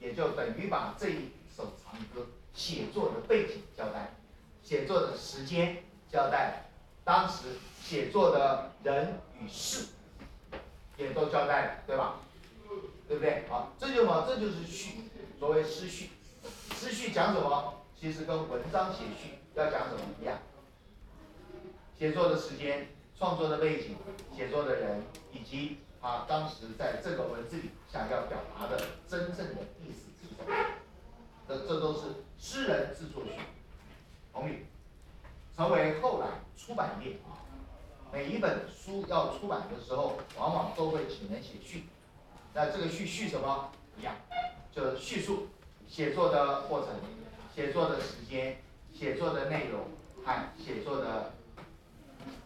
[0.00, 4.16] 也就等于把这一首长歌写作的背景交代，
[4.64, 5.76] 写作的时间
[6.10, 6.64] 交代，
[7.04, 7.44] 当时
[7.80, 9.90] 写作的人与事
[10.96, 12.18] 也都交代了，对吧？
[13.08, 13.44] 对不对？
[13.48, 16.10] 好，这就嘛，这就是序，所谓诗序。
[16.74, 17.74] 诗序讲什么？
[17.98, 20.38] 其实跟文章写序要讲什么一样。
[21.98, 22.88] 写作的时间、
[23.18, 23.96] 创作的背景、
[24.36, 25.02] 写作的人，
[25.32, 28.78] 以及他当时在这个文字里想要表达的
[29.08, 30.66] 真正的意思是什么？
[31.48, 32.00] 这这都是
[32.38, 33.32] 诗人自作序。
[34.32, 34.66] 同理，
[35.56, 36.26] 成为后来
[36.56, 37.40] 出版业啊，
[38.12, 41.84] 每一本书要出版的时候，往往都会请人写序。
[42.54, 44.14] 那这个序序什么一样？
[44.72, 45.48] 就叙述
[45.88, 46.94] 写作的过程、
[47.54, 49.88] 写作的时间、写作的内容
[50.24, 51.32] 和写作的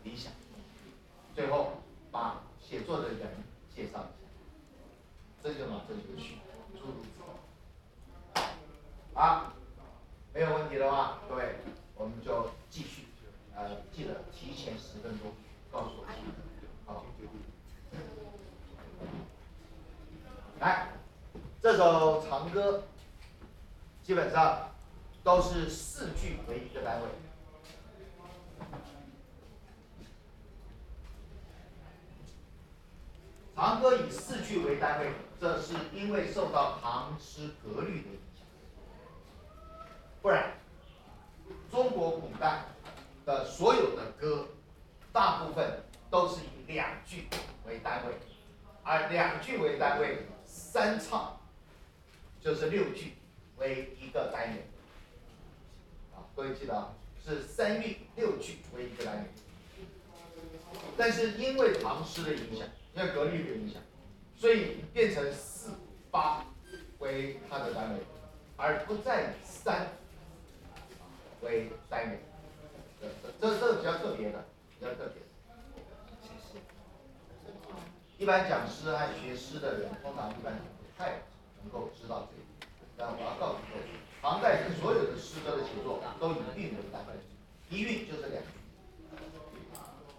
[0.05, 0.33] 理想，
[1.35, 3.19] 最后把写作的人
[3.75, 4.09] 介绍一下。
[5.43, 6.39] 这就嘛，这就是序，
[6.73, 7.09] 诸如此
[8.35, 8.43] 类。
[9.15, 9.53] 好，
[10.33, 11.57] 没有问题的话，各位
[11.95, 13.05] 我们就继续。
[13.55, 15.33] 呃，记得提前十分钟
[15.71, 16.07] 告诉我。
[16.87, 17.05] 好。
[20.61, 20.89] 来，
[21.63, 22.83] 这首长歌
[24.03, 24.71] 基本上
[25.23, 27.07] 都是四句为一个单位。
[33.55, 38.45] 长歌以四句为单位，这是因为受到唐诗格律的影响，
[40.21, 40.55] 不然
[41.71, 42.65] 中国古代
[43.25, 44.49] 的所有的歌，
[45.13, 47.29] 大部分都是以两句
[47.65, 48.15] 为单位，
[48.83, 50.27] 而两句为单位。
[50.71, 51.41] 三唱
[52.43, 53.15] 就是六句
[53.57, 54.69] 为一个单元，
[56.15, 56.93] 啊，各位记得啊，
[57.25, 59.29] 是三韵六句为一个单元。
[60.95, 63.81] 但是因为唐诗的影响，因为格律的影响，
[64.37, 65.71] 所以变成四
[66.11, 66.45] 八
[66.99, 68.01] 为它的单位，
[68.59, 69.89] 而不再三
[71.41, 72.21] 为单元。
[73.01, 73.09] 这
[73.41, 74.45] 这这比较特别的，
[74.79, 75.23] 比较特别。
[78.19, 81.23] 一般讲诗和学诗的人，通常一般不太
[81.63, 82.69] 能够知道这一点。
[82.97, 83.83] 但我要告诉各位，
[84.21, 87.15] 唐代的所有的诗歌的写作都以韵为单位，
[87.71, 88.49] 一韵就是两句，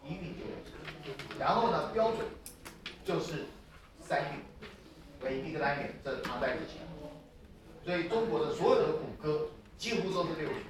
[0.08, 1.12] 一韵就是两句。
[1.38, 2.26] 然后呢，标准
[3.04, 3.47] 就是
[4.02, 4.39] 三韵
[5.22, 6.88] 为一个单元，这是唐代以前。
[7.84, 10.64] 所以中国的所有的古歌几乎都是六句，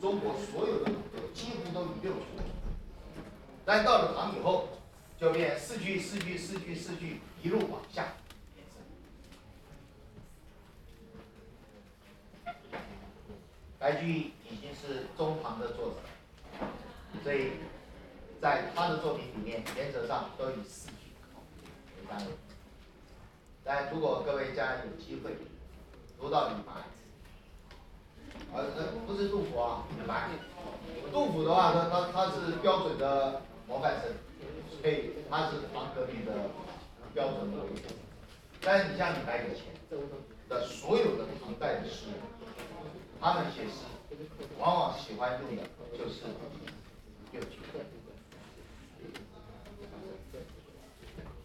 [0.00, 2.20] 中国所有的古歌几乎都以六句。
[3.66, 4.68] 但到了唐以后。
[5.22, 8.08] 就变四句四句四句四句一路往下。
[13.78, 14.20] 白居易
[14.50, 16.66] 已经是中唐的作者，
[17.22, 17.52] 所以
[18.40, 21.12] 在他的作品里面，原则上都以四句
[22.00, 22.32] 为单位。
[23.62, 25.36] 但如果各位家有机会
[26.18, 26.72] 读到李白，
[28.52, 28.64] 呃，
[29.06, 30.30] 不是杜甫啊，李白。
[31.12, 34.12] 杜甫的话，他他他是标准的模范生。
[34.80, 36.32] 所以他是唐格律的
[37.14, 37.94] 标准的为主，
[38.60, 39.66] 但是你像李白以前
[40.48, 42.20] 的所有的唐代的诗人，
[43.20, 43.84] 他们写诗
[44.58, 45.62] 往往喜欢用的
[45.92, 46.22] 就是
[47.32, 47.58] 六句。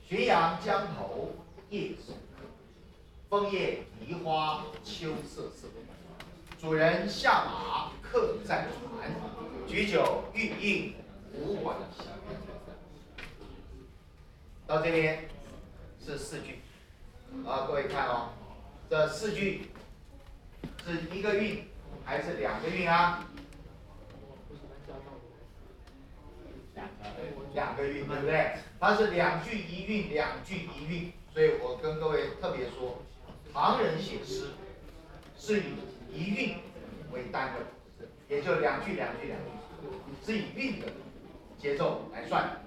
[0.10, 1.34] 浔阳江头
[1.70, 2.46] 夜送客，
[3.30, 5.68] 枫叶荻花秋瑟瑟。
[6.60, 9.12] 主人下马客在船，
[9.68, 10.96] 举酒欲饮
[11.34, 12.08] 无管弦。
[14.68, 15.20] 到这边
[16.06, 16.60] 是四句，
[17.48, 18.34] 啊，各位看哦，
[18.90, 19.70] 这四句
[20.86, 21.66] 是一个韵
[22.04, 23.24] 还是两个韵啊？
[27.54, 28.58] 两个韵，对不对？
[28.78, 33.02] 它是两句一韵，两句一韵，所以我跟各位特别说，
[33.54, 34.50] 唐人写诗
[35.38, 35.64] 是以
[36.14, 36.58] 一韵
[37.14, 40.88] 为单位，也就两句两句两句，是以韵的
[41.58, 42.67] 节奏来算。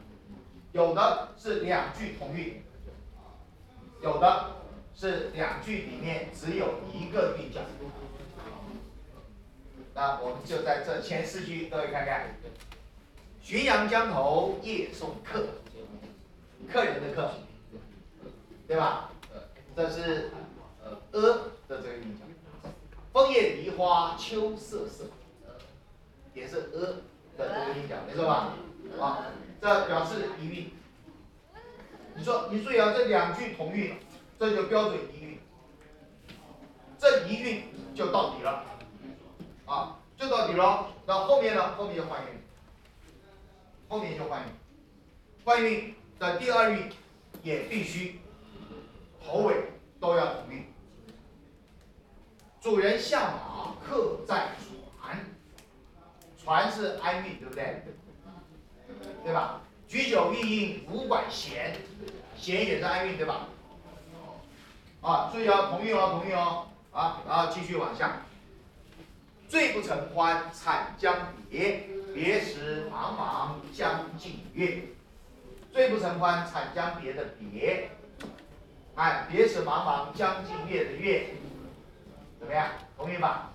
[0.72, 2.62] 有的是两句同韵，
[4.02, 4.52] 有的
[4.94, 7.60] 是两句里面只有一个韵脚。
[9.94, 12.36] 那我们就在这前四句，各位看看。
[13.42, 15.46] 浔阳江头夜送客，
[16.70, 17.32] 客人的客，
[18.68, 19.10] 对吧？
[19.74, 20.30] 这是
[21.10, 21.22] 呃
[21.66, 22.24] 的这个韵脚。
[23.12, 25.06] 枫叶梨花秋瑟瑟，
[26.32, 26.96] 也是呃
[27.40, 28.54] 的这个韵脚，没错吧？
[29.00, 29.26] 啊，
[29.60, 30.70] 这表示一韵。
[32.14, 33.96] 你说，你注意啊，这两句同韵，
[34.38, 35.40] 这就标准一韵。
[36.98, 37.64] 这一韵
[37.94, 38.64] 就到底了，
[39.64, 40.88] 啊，就到底了。
[41.06, 41.74] 那后面呢？
[41.76, 42.40] 后面就换韵。
[43.88, 44.48] 后面就换韵，
[45.44, 46.88] 换韵的第二韵
[47.42, 48.20] 也必须
[49.20, 49.54] 头尾
[49.98, 50.64] 都要同韵。
[52.60, 54.50] 主人下马客在，
[56.50, 57.80] 凡是安韵，对不对？
[59.22, 59.60] 对吧？
[59.86, 61.76] 举酒欲饮无管弦，
[62.36, 63.46] 弦也是安韵，对吧？
[65.00, 68.22] 啊，注意哦，同韵哦，同韵哦，啊，然后继续往下。
[69.48, 71.14] 醉不成欢惨将
[71.48, 74.88] 别，别时茫茫江浸月。
[75.72, 77.90] 醉不成欢惨将别的别，
[78.96, 81.28] 哎，别时茫茫江浸月的月，
[82.40, 82.66] 怎么样？
[82.96, 83.52] 同意吧？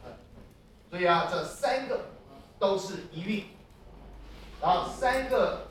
[0.89, 1.99] 注意啊，这三个
[2.59, 3.45] 都是一韵，
[4.61, 5.67] 然后三个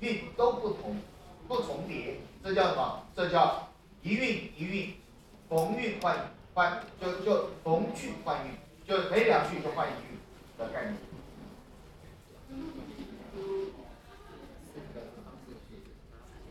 [0.00, 1.00] 韵都不同，
[1.48, 3.06] 不重叠，这叫什么？
[3.16, 3.68] 这叫
[4.02, 4.94] 一韵一韵，
[5.48, 8.52] 逢韵换换，就就逢句换韵。
[8.86, 10.18] 就每两句就换一句
[10.58, 10.96] 的概念。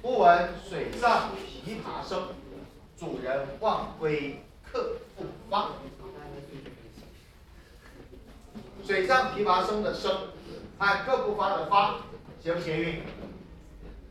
[0.02, 1.30] 忽闻水上
[1.64, 2.30] 琵琶声，
[2.98, 5.70] 主人忘归客不发。
[8.86, 10.12] 水上琵琶声的声，
[10.78, 12.02] 和各不发的发，
[12.42, 13.02] 谐不谐韵？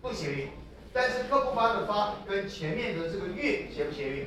[0.00, 0.48] 不谐韵。
[0.94, 4.26] 但是各不发的发跟前面的这个月谐不谐韵？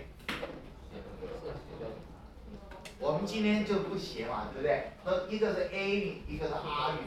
[2.99, 4.91] 我们今天就不写嘛，对不对？
[5.03, 6.97] 那一个是 A 韵，一个是 R 韵，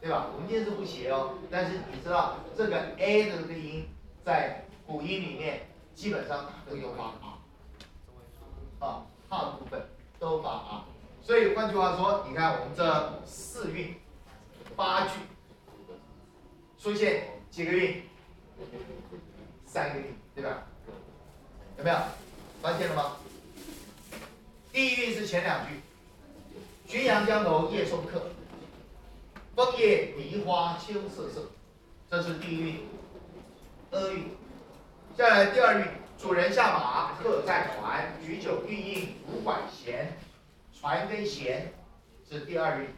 [0.00, 0.26] 对吧？
[0.34, 1.34] 我们今天是不写哦。
[1.50, 3.88] 但是你知道这个 A 的这个音，
[4.24, 7.38] 在古音里面基本上都有发啊
[8.80, 9.80] 啊，大部分
[10.18, 10.84] 都发啊。
[11.22, 13.94] 所以换句话说，你看我们这四韵
[14.74, 15.12] 八句
[16.78, 18.02] 出现几个韵？
[19.64, 20.64] 三个韵，对吧？
[21.78, 21.96] 有没有
[22.60, 23.16] 发现了吗？
[24.72, 25.80] 第一韵是前两句，
[26.88, 28.30] 浔阳江头夜送客，
[29.54, 31.48] 枫叶梨花秋瑟瑟，
[32.10, 32.80] 这是第一韵，
[33.92, 34.30] 阿韵。
[35.16, 35.86] 下来第二韵，
[36.18, 40.16] 主人下马客在船，举酒欲饮无管弦，
[40.80, 41.74] 船跟弦
[42.26, 42.88] 是第二韵，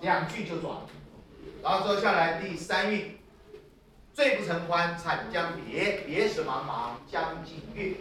[0.00, 0.78] 两句就转。
[1.62, 3.18] 然后说下来第三韵，
[4.14, 7.96] 醉不成欢惨将别，别时茫茫江浸月，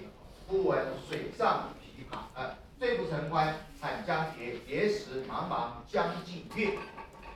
[0.47, 2.19] 忽闻水上琵琶。
[2.33, 6.77] 呃，醉不成欢惨将别，别时茫茫江浸月。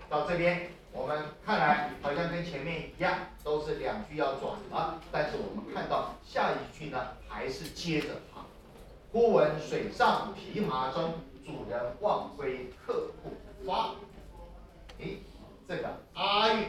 [0.10, 5.02] 到这边，我们看来好像跟前面一样，都是两句要转了。
[5.12, 8.08] 但是我们看到下一句呢，还是接着。
[9.12, 11.14] 忽闻水上琵琶声，
[11.46, 13.96] 主人忘归客不发。
[15.00, 15.18] 哎，
[15.68, 16.66] 这个阿韵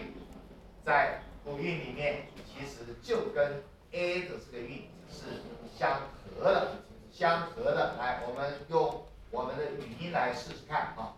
[0.85, 3.63] 在古韵里面，其实就跟
[3.93, 5.25] A 的这个韵是
[5.79, 6.01] 相
[6.37, 6.83] 合的。
[7.13, 11.15] 相合的，来，我们用我们的语音来试试看啊。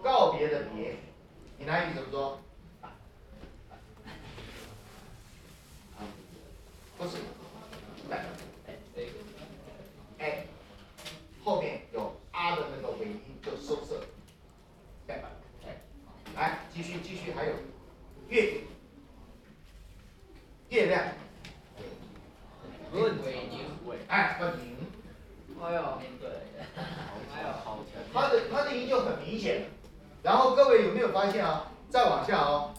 [0.00, 0.94] 告别的别，
[1.58, 2.38] 闽南语怎么说？
[6.96, 7.16] 不是，
[8.10, 8.24] 来，
[10.18, 10.46] 哎，
[11.44, 14.00] 后面有啊的那个尾音就收涩，
[15.08, 15.22] 哎，
[16.36, 17.52] 来，继续继续，还有
[18.28, 18.60] 月，
[20.68, 21.04] 月亮。
[22.92, 24.76] 问尾音尾，哎，问音，
[25.62, 26.28] 哎呦，对，
[26.76, 28.02] 哎呦，好强。
[28.12, 29.70] 它的它的音就很明显，
[30.22, 31.72] 然后各位有没有发现啊？
[31.88, 32.74] 再往下哦，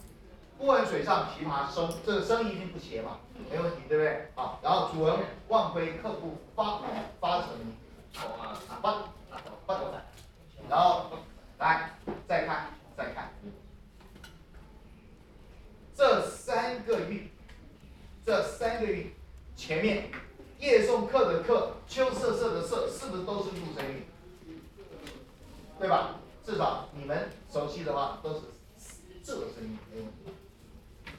[0.59, 3.19] 不闻水上琵琶声，这个声一定不斜嘛，
[3.49, 4.27] 没问题，对不对？
[4.35, 6.81] 好，然后主人忘归客不发，
[7.19, 7.49] 发成
[8.15, 9.07] 啊发
[9.65, 9.77] 发，
[10.69, 11.11] 然后
[11.59, 11.91] 来
[12.27, 13.31] 再看再看，
[15.95, 17.29] 这三个韵
[18.25, 19.13] 这三个韵，
[19.55, 20.11] 前面
[20.59, 24.03] 夜送客的客，秋瑟瑟的瑟，是不是都是入声韵？
[25.79, 26.19] 对吧？
[26.45, 28.41] 至少你们熟悉的话都是
[29.23, 30.33] 仄声音，没问题。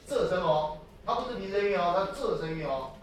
[0.07, 2.93] 仄声哦，它不是平声韵哦，它仄声韵哦。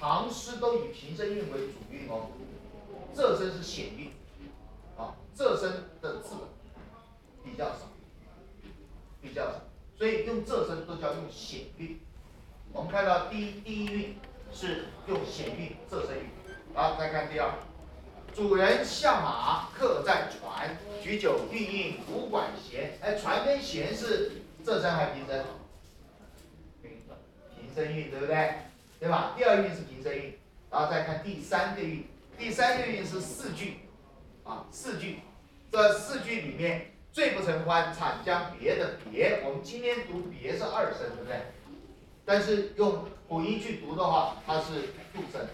[0.00, 2.30] 唐诗都以平声韵为主韵哦，
[3.14, 4.12] 仄声是显韵，
[4.96, 6.34] 啊，仄声的字
[7.44, 7.90] 比较少，
[9.20, 9.62] 比较少，
[9.96, 12.00] 所以用仄声都叫用显韵。
[12.72, 14.16] 我们看到第一第一韵
[14.52, 16.30] 是用显韵仄声韵，
[16.74, 17.54] 好，再看第二，
[18.32, 22.98] 主人下马客在船，举酒欲饮无管弦。
[23.00, 25.44] 哎，船跟弦是仄声还是平声？
[27.78, 28.54] 声韵，对不对？
[29.00, 29.34] 对吧？
[29.36, 30.36] 第二韵是平声韵，
[30.70, 32.04] 然后再看第三个韵，
[32.36, 33.78] 第三个韵是四句，
[34.42, 35.20] 啊，四句，
[35.70, 41.36] 这四句里面最不成欢，惨将别的别，我们今天读别是二声，对不对？
[42.24, 45.46] 但是用辅音去读的话，它是复声，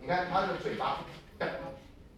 [0.00, 1.04] 你看它的嘴巴，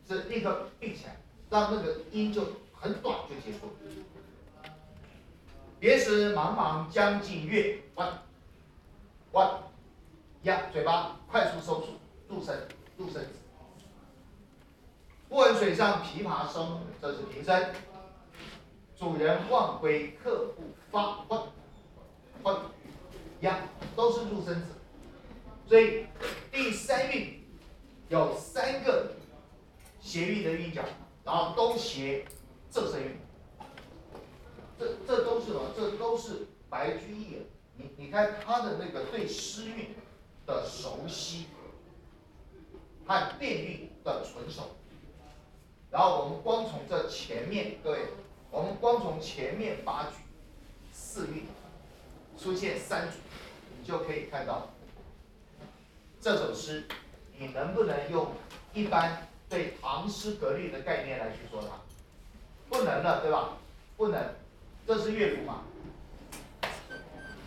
[0.09, 1.17] 是立刻闭起来，
[1.51, 2.43] 让那个音就
[2.73, 3.77] 很短就结束。
[5.81, 8.13] 别时茫茫江浸月，one
[9.33, 9.53] one，
[10.43, 11.87] 呀，嘴巴快速收住，
[12.29, 12.55] 入声，
[12.99, 13.25] 入声。
[15.31, 17.73] 不闻水上琵琶声，这是平声。
[18.95, 21.43] 主人忘归客不发，弯
[22.43, 22.57] 弯，
[23.41, 23.61] 呀，
[23.97, 24.67] 都是入声字。
[25.67, 26.05] 所以
[26.53, 27.43] 第三韵
[28.11, 29.13] 有三个
[29.99, 30.83] 斜韵的韵脚，
[31.25, 32.27] 然后都谐
[32.71, 33.19] 仄声韵。
[34.81, 35.61] 这这都是什么？
[35.77, 37.43] 这都是白居易，
[37.77, 39.95] 你你看他的那个对诗韵
[40.47, 41.49] 的熟悉，
[43.07, 44.63] 和变韵的纯熟。
[45.91, 48.07] 然后我们光从这前面，各位，
[48.51, 50.15] 我们光从前面八句
[50.95, 51.45] 四韵
[52.39, 53.19] 出现三组，
[53.79, 54.71] 你就可以看到
[56.23, 56.85] 这首诗，
[57.37, 58.29] 你能不能用
[58.73, 61.79] 一般对唐诗格律的概念来去说它？
[62.71, 63.59] 不能的，对吧？
[63.99, 64.40] 不能。
[64.91, 65.63] 这是乐府嘛？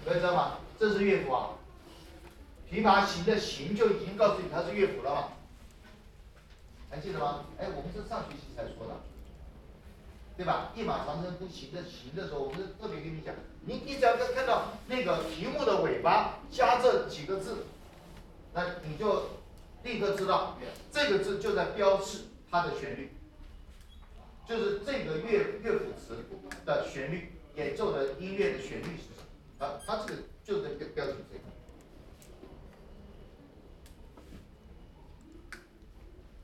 [0.05, 0.59] 可以知道吗？
[0.79, 1.49] 这是乐府啊。
[2.71, 5.27] 琵琶行的行就已经告诉你它是乐府了嘛？
[6.89, 7.43] 还记得吗？
[7.57, 8.95] 哎，我们是上学期才说的，
[10.37, 10.71] 对吧？
[10.73, 17.65] 一马长征不行的行的时候，我们特别跟你讲，你你只要看到那个题目的尾巴加这几个字，
[18.53, 19.31] 那你就
[19.83, 20.57] 立刻知道
[20.93, 23.11] 这个字就在标示它的旋律。
[24.47, 26.17] 就是这个乐乐府词
[26.65, 29.09] 的旋律，演奏的音乐的旋律是什
[29.57, 29.65] 么？
[29.65, 31.43] 啊，它这个就是标标准这个。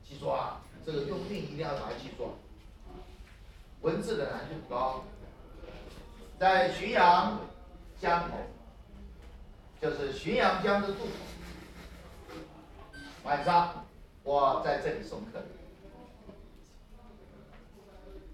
[0.02, 2.32] 记住啊，这个用韵一定要把它记住。
[3.82, 5.04] 文字的难度不高，
[6.38, 7.40] 在浔阳
[8.00, 8.36] 江头，
[9.80, 11.10] 就是浔阳江的渡口，
[13.24, 13.86] 晚上
[14.22, 15.42] 我在这里送客。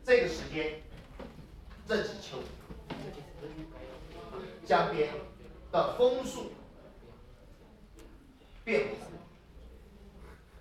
[0.07, 0.81] 这个时间，
[1.89, 2.39] 这几秋，
[4.65, 5.11] 江边
[5.73, 6.53] 的枫树
[8.63, 8.97] 变红，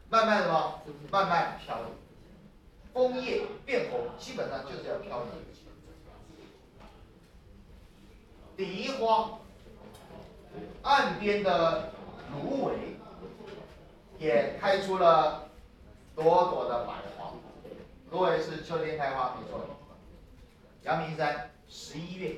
[0.09, 0.81] 慢慢的么？
[1.11, 5.27] 慢慢飘移，枫叶变红，基本上就是要飘移。
[8.57, 9.37] 梨花，
[10.81, 11.91] 岸边的
[12.33, 12.73] 芦苇
[14.17, 15.47] 也开出了
[16.15, 16.95] 朵朵的白。
[18.11, 19.77] 芦苇是秋天开花，没错。
[20.83, 22.37] 阳明山十一月，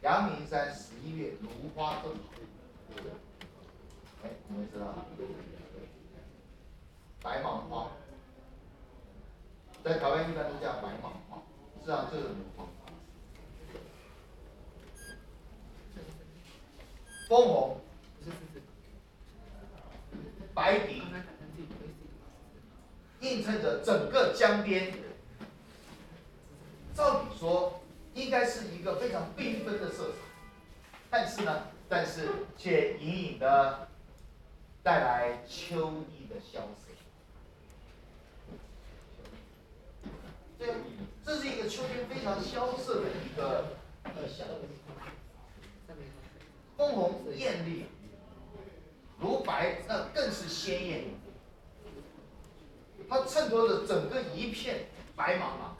[0.00, 2.18] 阳明山十一月芦花正好。
[4.24, 4.94] 哎，你们知道？
[7.22, 7.90] 白芒花，
[9.84, 11.42] 在台湾一般都叫白芒花，
[11.76, 12.66] 实际上就是芦花。
[17.28, 17.80] 枫红，
[20.54, 21.02] 白底。
[23.20, 24.92] 映衬着整个江边，
[26.96, 27.80] 照理说
[28.12, 30.16] 应该是一个非常缤纷的色彩，
[31.08, 32.28] 但是呢，但是
[32.58, 33.86] 却隐隐的
[34.82, 36.90] 带来秋意的萧瑟。
[40.58, 40.74] 对，
[41.24, 44.48] 这是一个秋天非常萧瑟的一个意象。
[46.76, 47.84] 枫红艳丽，
[49.20, 51.04] 如白那更是鲜艳。
[53.08, 55.76] 它衬托着整个一片白茫茫，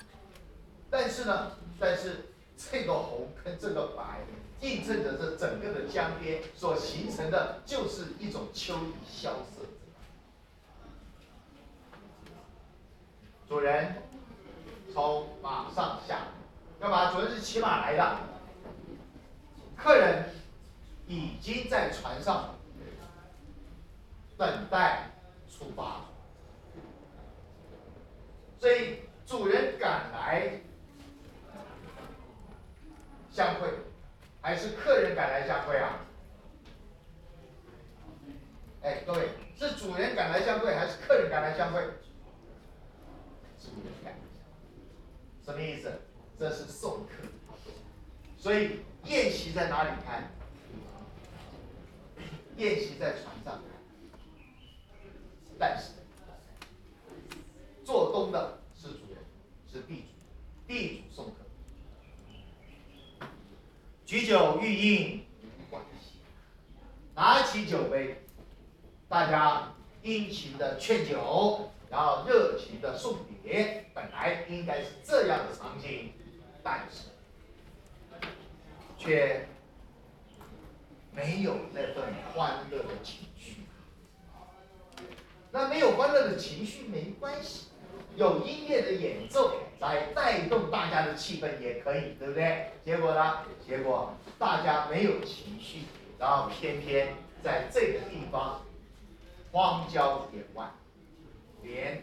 [0.90, 2.26] 但是呢，但是
[2.58, 4.20] 这个红跟这个白
[4.60, 9.64] 映衬着这整个的江边所形成的，就是一种秋雨萧瑟。
[13.48, 14.02] 主人
[14.92, 16.28] 从马上下，
[16.80, 17.12] 干嘛？
[17.12, 18.18] 主人是骑马来的，
[19.76, 20.28] 客人
[21.06, 22.54] 已经在船上
[24.38, 25.10] 等待
[25.50, 26.06] 出发，
[28.58, 30.60] 所以主人赶来
[33.30, 33.68] 相会，
[34.40, 35.98] 还是客人赶来相会啊？
[38.82, 41.80] 哎，各位，是主人赶来相会，还是客人赶来相会？
[43.60, 44.24] 主人赶来相会，
[45.44, 46.00] 什么意思？
[46.36, 47.12] 这是送客，
[48.36, 50.28] 所以宴席在哪里开？
[52.56, 53.60] 宴席在船上开，
[55.56, 55.92] 但是
[57.84, 59.22] 做东的是主人，
[59.70, 60.02] 是地主，
[60.66, 61.34] 地主送客，
[64.04, 66.18] 举酒欲饮无关系，
[67.14, 68.24] 拿起酒杯，
[69.08, 69.72] 大家
[70.02, 70.28] 殷
[70.82, 76.12] 勤的劝酒，然后热情的送别，本来应该是这样的场景。
[76.64, 77.08] 但是，
[78.98, 79.46] 却
[81.12, 82.04] 没有那份
[82.34, 83.58] 欢乐的情绪。
[85.52, 87.68] 那没有欢乐的情绪没关系，
[88.16, 92.70] 有音乐的演奏来带动大家的气氛也可以，对不对？
[92.84, 93.44] 结果呢？
[93.66, 95.82] 结果大家没有情绪，
[96.18, 98.62] 然后偏偏在这个地方
[99.50, 100.70] 荒郊野外，
[101.62, 102.02] 连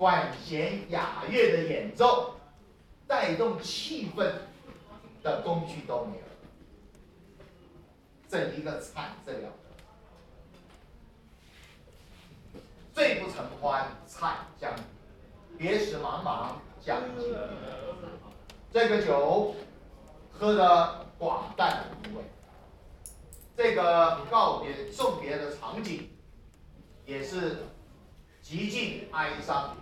[0.00, 2.36] 管弦雅乐的演奏。
[3.06, 4.32] 带动气氛
[5.20, 6.22] 的工具都没有，
[8.28, 9.52] 这一个惨这了，
[12.94, 14.72] 醉不成欢惨将
[15.58, 17.34] 别时茫茫将尽
[18.72, 19.56] 这个酒
[20.32, 22.22] 喝的寡淡无味，
[23.56, 26.08] 这个告别送别的场景
[27.04, 27.64] 也是
[28.40, 29.76] 极尽哀伤。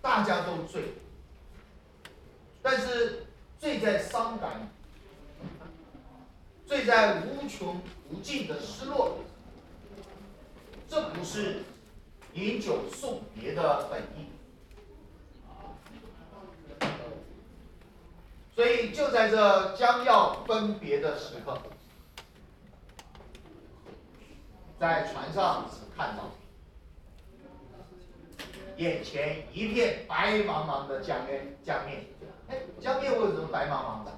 [0.00, 0.94] 大家都醉，
[2.62, 3.26] 但是
[3.58, 4.70] 醉在伤感，
[6.66, 7.80] 醉在无穷
[8.10, 9.18] 无尽的失落，
[10.88, 11.62] 这不是
[12.32, 14.28] 饮酒送别的本意。
[18.54, 21.60] 所以就在这将要分别的时刻，
[24.78, 26.30] 在船上看到。
[28.76, 32.04] 眼前一片白茫茫的江面，江面，
[32.46, 34.12] 哎，江面为什么白茫茫的？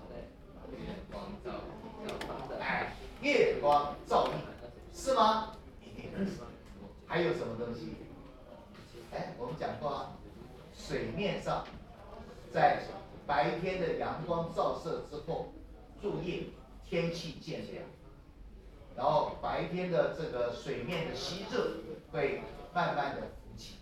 [2.60, 2.92] 哎，
[3.22, 4.32] 月光照映，
[4.92, 5.52] 是吗？
[5.82, 6.32] 一定是。
[7.06, 7.96] 还有什么东西？
[9.12, 10.12] 哎，我们讲过啊，
[10.76, 11.64] 水面上，
[12.52, 12.82] 在
[13.26, 15.54] 白天的阳光照射之后，
[16.02, 16.44] 入夜，
[16.84, 17.82] 天气渐凉，
[18.96, 21.78] 然后白天的这个水面的吸热
[22.12, 22.42] 会
[22.74, 23.74] 慢慢的浮起。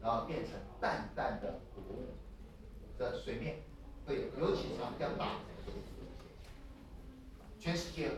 [0.00, 2.06] 然后变成淡淡的雾
[2.96, 3.56] 的水面，
[4.06, 5.72] 对，尤其长江大河，
[7.58, 8.08] 全世界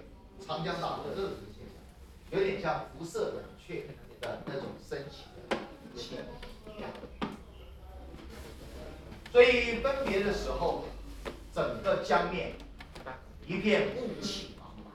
[0.47, 3.87] 长江大河都有这个现象，有点像辐射冷却
[4.21, 5.57] 的那种升起的
[5.97, 6.91] 气样。
[9.33, 10.85] 所以分别的时候，
[11.55, 12.53] 整个江面
[13.47, 14.93] 一片雾气茫茫，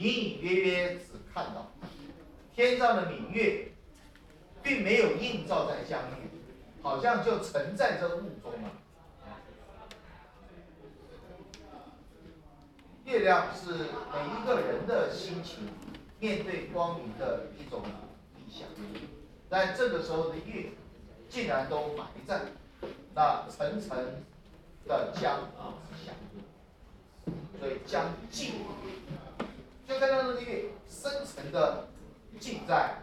[0.00, 1.70] 隐隐约约只看到。
[2.54, 3.68] 天上的明月，
[4.62, 6.30] 并没有映照在江面，
[6.82, 8.70] 好像就沉在这雾中了。
[13.04, 15.68] 月亮是每一个人的心情
[16.18, 17.82] 面对光明的一种
[18.38, 18.66] 意象，
[19.50, 20.70] 但这个时候的月，
[21.28, 22.40] 竟然都埋在
[23.14, 23.98] 那层层
[24.86, 25.40] 的江
[25.90, 26.12] 之下，
[27.58, 28.52] 所以江静，
[29.90, 31.88] 就在那个月深沉的。
[32.38, 32.94] 浸在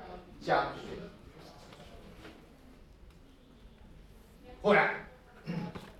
[0.41, 0.97] 江水。
[4.61, 5.05] 忽然，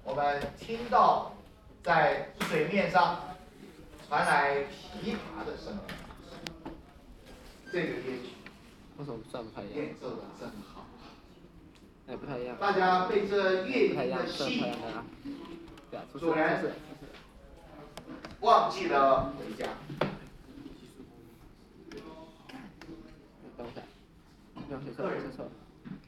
[0.04, 1.34] 我们听到
[1.84, 3.22] 在水面上
[4.08, 5.80] 传来琵琶的声音。
[7.72, 8.30] 这个乐曲，
[8.98, 9.20] 为什么？
[9.30, 9.76] 算不太一样？
[9.76, 10.88] 演奏的真好。
[12.60, 14.74] 大家被这乐音的吸引，
[16.18, 16.74] 主人
[18.40, 19.70] 忘记了回家。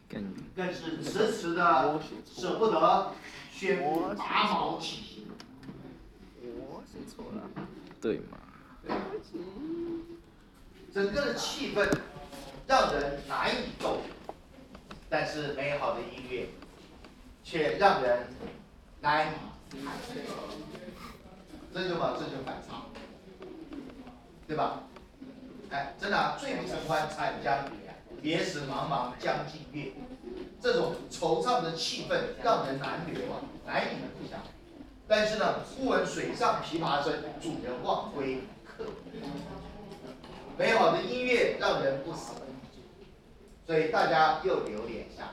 [0.09, 3.13] 更更是迟迟的舍不得
[3.51, 5.27] 宣布拔毛起行。
[6.41, 7.49] 我写错了，
[8.01, 8.37] 对嘛？
[10.93, 11.87] 整个的气氛
[12.67, 14.01] 让人难以动，
[15.09, 16.49] 但是美好的音乐
[17.43, 18.27] 却让人
[19.01, 19.31] 难以。
[21.71, 22.81] 这就嘛，这就反差，
[24.47, 24.81] 对吧？
[25.69, 27.88] 哎，真的，醉不成欢惨将别
[28.21, 29.91] 别时茫茫江浸月，
[30.61, 34.39] 这种惆怅的气氛让人难留啊，难以不想。
[35.07, 38.85] 但是呢，忽闻水上琵琶声，主人忘归客。
[40.57, 42.33] 美好的音乐让人不舍，
[43.65, 45.31] 所以大家又留连下。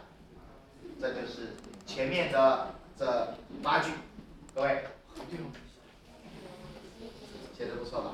[1.00, 1.56] 这就是
[1.86, 2.68] 前面的
[2.98, 3.90] 这八句，
[4.54, 4.84] 各位，
[7.58, 8.12] 写的不错吧？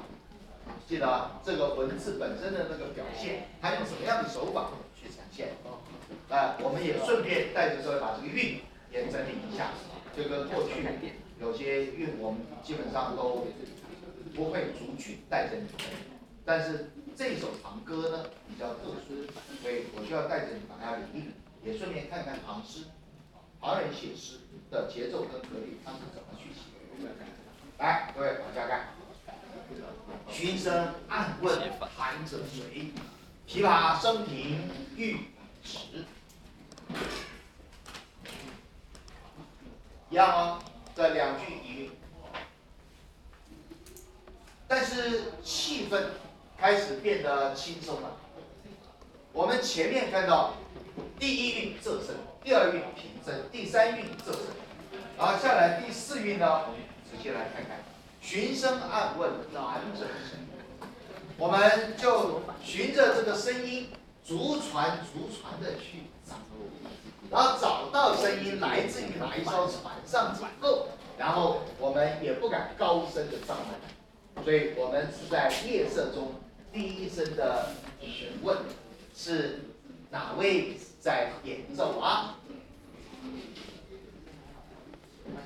[0.88, 5.48] 记得啊这个文字本身的那个表现，它用什么样的手法去呈现？
[6.28, 8.60] 啊，我们也顺便带着各位把这个韵
[8.90, 9.70] 也整理一下，
[10.16, 10.84] 就跟过去
[11.40, 13.46] 有些韵我们基本上都
[14.34, 15.92] 不会逐句带着你们，
[16.44, 19.26] 但是这首长歌呢比较特殊，
[19.62, 21.32] 所以我需要带着你把它理一理，
[21.64, 22.84] 也顺便看看唐诗，
[23.60, 24.38] 唐人写诗
[24.70, 26.60] 的节奏跟格律，他是怎么去写。
[27.78, 29.01] 来，各位往下看。
[30.30, 31.58] 寻声暗问
[31.96, 32.92] 弹者谁？
[33.46, 34.58] 琵琶声停
[34.96, 35.28] 欲
[35.62, 36.04] 迟。
[40.08, 40.58] 一样哦，
[40.94, 41.90] 这两句一韵，
[44.68, 46.02] 但是气氛
[46.58, 48.16] 开始变得轻松了。
[49.32, 50.54] 我们前面看到
[51.18, 52.14] 第一韵仄声，
[52.44, 54.46] 第二韵平声，第三韵仄声，
[55.18, 56.80] 然后下来第四韵呢，我们
[57.10, 57.91] 仔细来看看。
[58.22, 60.06] 循声暗问弹者？
[61.36, 63.88] 我们就循着这个声音，
[64.24, 66.36] 逐船逐船的去找，
[67.30, 70.86] 然后找到声音来自于哪一艘船上之后，
[71.18, 73.56] 然后我们也不敢高声的唱
[74.36, 76.34] 问，所以我们是在夜色中
[76.72, 77.70] 第一声的
[78.00, 78.56] 询问，
[79.14, 79.62] 是
[80.10, 82.36] 哪位在演奏啊？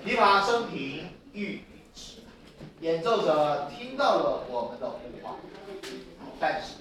[0.04, 1.62] 琵琶声停欲。
[2.80, 5.34] 演奏者听到了我们的呼唤，
[6.38, 6.74] 但是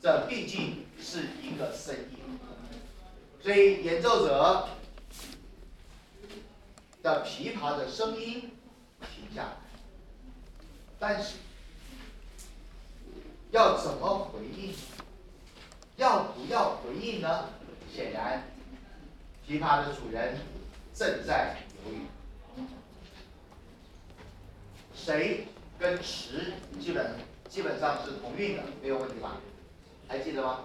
[0.00, 2.38] 这毕竟是一个声音，
[3.42, 4.68] 所以演奏者
[7.02, 8.52] 的琵琶的声音
[9.00, 9.56] 停下来，
[10.98, 11.36] 但是
[13.50, 14.74] 要怎么回应？
[15.96, 17.50] 要不要回应呢？
[17.94, 18.44] 显然，
[19.46, 20.38] 琵琶的主人
[20.94, 22.06] 正在犹豫。
[25.08, 25.46] 谁
[25.78, 27.14] 跟池基本
[27.48, 29.38] 基本上是同韵的，没有问题吧？
[30.06, 30.64] 还记得吗？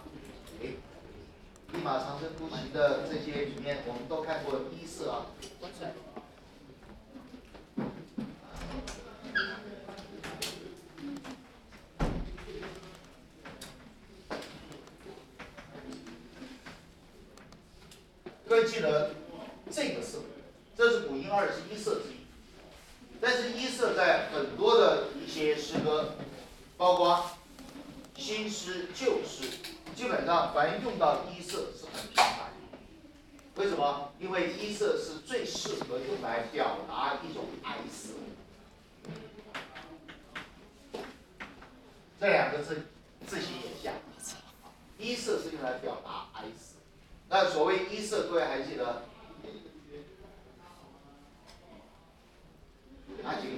[0.61, 0.67] 哎，
[1.71, 5.27] 立马长征突袭的这些里面，我们都看过一色啊。
[18.45, 19.11] 各位记得
[19.71, 20.17] 这个色，
[20.75, 22.01] 这是古音二十一色。
[23.25, 26.15] 但是一色在很多的一些诗歌，
[26.75, 27.25] 包括
[28.17, 29.47] 新诗旧诗，
[29.95, 32.51] 基本上凡用到一色是很频繁。
[33.55, 34.11] 为什么？
[34.19, 38.15] 因为一色是最适合用来表达一种哀思。
[42.19, 42.87] 这两个字
[43.25, 43.93] 字形也像，
[44.97, 46.75] 一色是用来表达哀思。
[47.29, 49.03] 那所谓一色，各位还记得？
[53.21, 53.53] 哪几个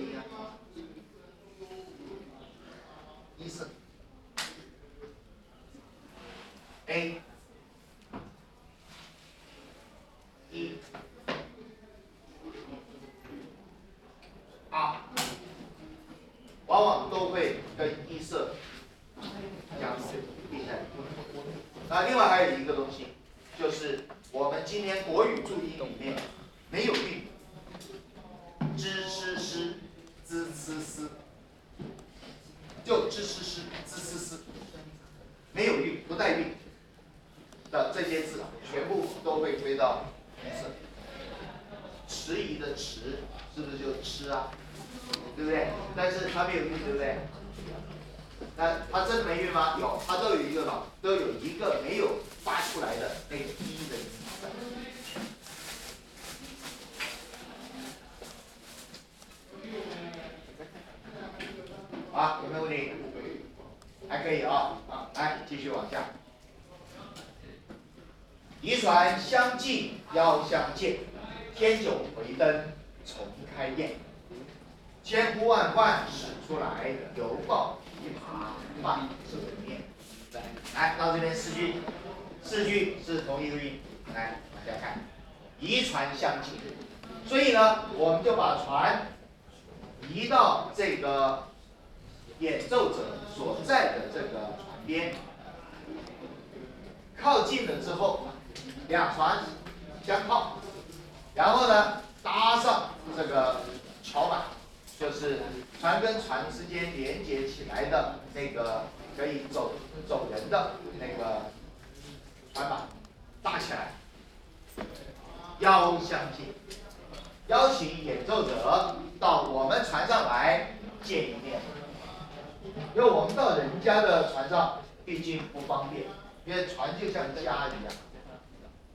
[127.00, 127.94] 就像家一样，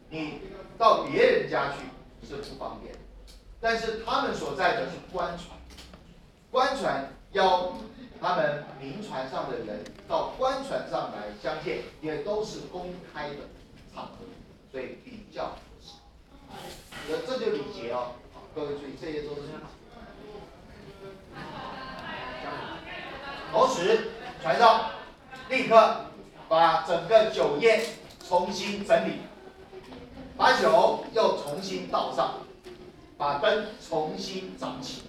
[0.09, 0.41] 你
[0.79, 2.95] 到别人家去是不方便，
[3.61, 5.59] 但是他们所在的是官船，
[6.51, 7.75] 官船邀
[8.21, 13.37] 他们民船上的人到官船上来相见，也都是公开的
[13.95, 14.25] 场合，
[14.71, 15.57] 所以比较合。
[15.81, 15.93] 适。
[17.09, 18.13] 这这就礼节哦，
[18.55, 19.43] 各位注意，这些都是。
[23.53, 24.11] 同时，
[24.43, 24.91] 船上
[25.49, 26.05] 立刻
[26.51, 27.81] 把整个酒宴
[28.29, 29.21] 重新整理，
[30.37, 32.41] 把酒又重新倒上，
[33.17, 35.03] 把灯重新涨起，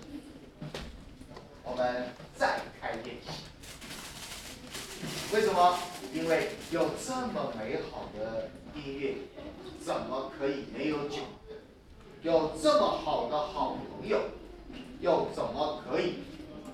[1.64, 3.32] 我们再开宴席。
[5.34, 5.80] 为什么？
[6.14, 9.16] 因为有这么美好的音乐，
[9.84, 11.22] 怎么可以没有酒？
[12.22, 14.20] 有这么好的好朋友，
[15.00, 16.20] 又怎么可以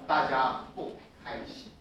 [0.06, 1.72] 大家不开心？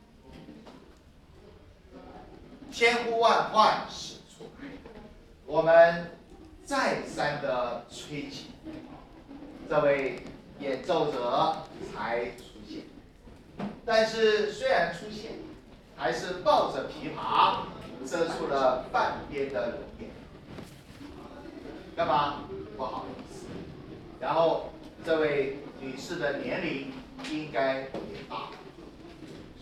[2.71, 4.69] 千呼万唤始出来，
[5.47, 6.11] 我们
[6.65, 8.47] 再三的吹起，
[9.69, 10.21] 这位
[10.61, 11.57] 演奏者
[11.95, 12.83] 才出现。
[13.85, 15.33] 但是虽然出现，
[15.97, 17.61] 还是抱着琵琶
[18.07, 20.11] 遮住了半边的容颜，
[21.97, 22.43] 干嘛？
[22.77, 23.47] 不好意思。
[24.21, 24.71] 然后
[25.05, 26.93] 这位女士的年龄
[27.31, 27.89] 应该也
[28.29, 28.51] 大，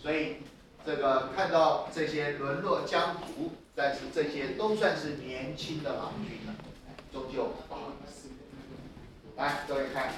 [0.01, 0.37] 所以
[0.85, 6.53] 这个看到这些沦落江湖，但是这些都算是年轻的郎君了，
[7.11, 8.29] 终究不好意思。
[9.35, 10.13] 来，各位看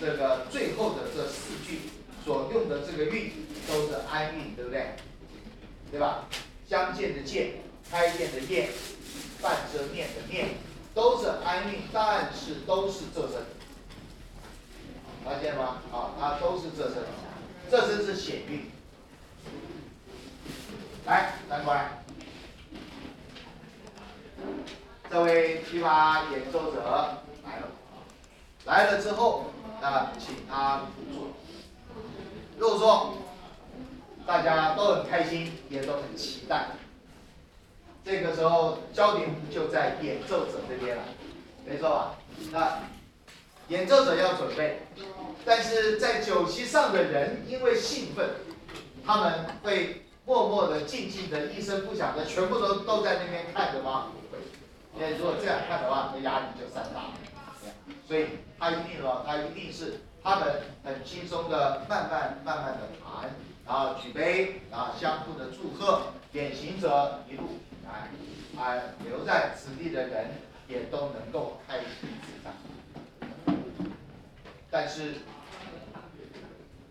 [0.00, 1.80] 这个最后的这四句
[2.24, 3.30] 所用的这个韵
[3.68, 4.96] 都是安韵，对不对？
[5.90, 6.24] 对吧？
[6.66, 7.52] 相见的见，
[7.90, 8.70] 开宴的宴，
[9.42, 10.54] 半遮面的面，
[10.94, 13.42] 都是安韵，但是都是仄声。
[15.22, 15.82] 发现了吗？
[15.92, 17.04] 啊，它都是仄声，
[17.70, 18.70] 仄声是显韵。
[21.06, 21.88] 来，站过来。
[25.08, 26.80] 这位琵琶演奏者
[27.44, 27.68] 来了，
[28.64, 29.46] 来了之后，
[29.80, 31.28] 那请他入座。
[32.58, 33.14] 入座，
[34.26, 36.70] 大家都很开心，也都很期待。
[38.04, 41.04] 这个时候焦点就在演奏者这边了，
[41.64, 42.16] 没错吧？
[42.50, 42.78] 那
[43.68, 44.80] 演奏者要准备，
[45.44, 48.28] 但是在酒席上的人因为兴奋，
[49.04, 54.08] 他们会默默的、静静的、一声不响的，全部都都在那边看着吗？
[54.12, 54.42] 不会，
[54.96, 57.14] 因为如果这样看的话，那压力就山大了。
[58.08, 58.26] 所以
[58.58, 63.30] 他一定哦，他一定是他们很轻松的、慢慢慢慢的谈，
[63.64, 68.10] 然后举杯，然后相互的祝贺，典行者一路平安，
[68.58, 70.30] 而留在此地的人
[70.66, 71.86] 也都能够开心
[72.22, 72.50] 自在。
[74.68, 75.14] 但是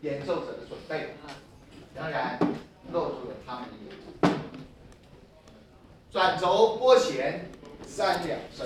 [0.02, 1.16] 演奏者的准备，
[1.94, 2.40] 当然
[2.92, 3.90] 落入了他们的眼
[4.22, 4.40] 中。
[6.12, 7.50] 转轴拨弦
[7.86, 8.66] 三两声，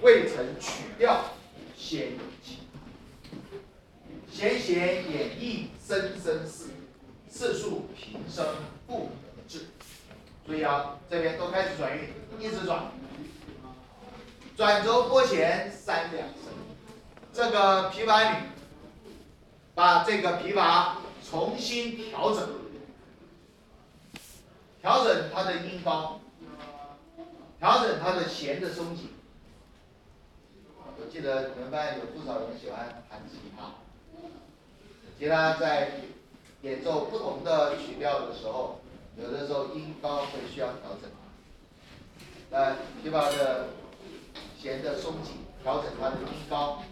[0.00, 1.24] 未曾曲调
[1.76, 2.58] 先有情。
[4.30, 6.70] 弦弦掩抑声声似，
[7.28, 8.46] 次数平生
[8.86, 9.66] 不得志。
[10.46, 12.08] 注意啊，这边都开始转韵，
[12.38, 12.92] 一直转。
[14.56, 16.36] 转轴拨弦三两声。
[17.32, 18.36] 这个琵琶女
[19.74, 20.92] 把这个琵琶
[21.28, 22.48] 重新调整，
[24.80, 26.20] 调整它的音高，
[27.58, 29.10] 调整它的弦的松紧。
[31.00, 33.70] 我记得你们班有不少人喜欢弹吉他，
[35.18, 35.92] 吉他在
[36.62, 38.80] 演奏不同的曲调的时候，
[39.16, 41.08] 有的时候音高会需要调整。
[42.50, 42.72] 那
[43.02, 43.68] 琵琶的
[44.60, 46.82] 弦的松紧，调整它的音高。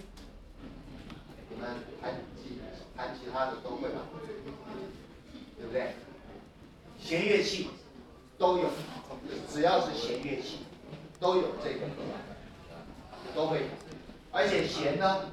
[1.51, 1.69] 你们
[2.01, 2.61] 弹吉
[2.97, 4.03] 弹其他的都会吧，
[5.59, 5.95] 对不对？
[7.07, 7.69] 弦乐器
[8.37, 8.65] 都有，
[9.49, 10.59] 只要是弦乐器
[11.21, 11.87] 都有这个，
[13.33, 13.67] 都会。
[14.33, 15.31] 而且弦呢，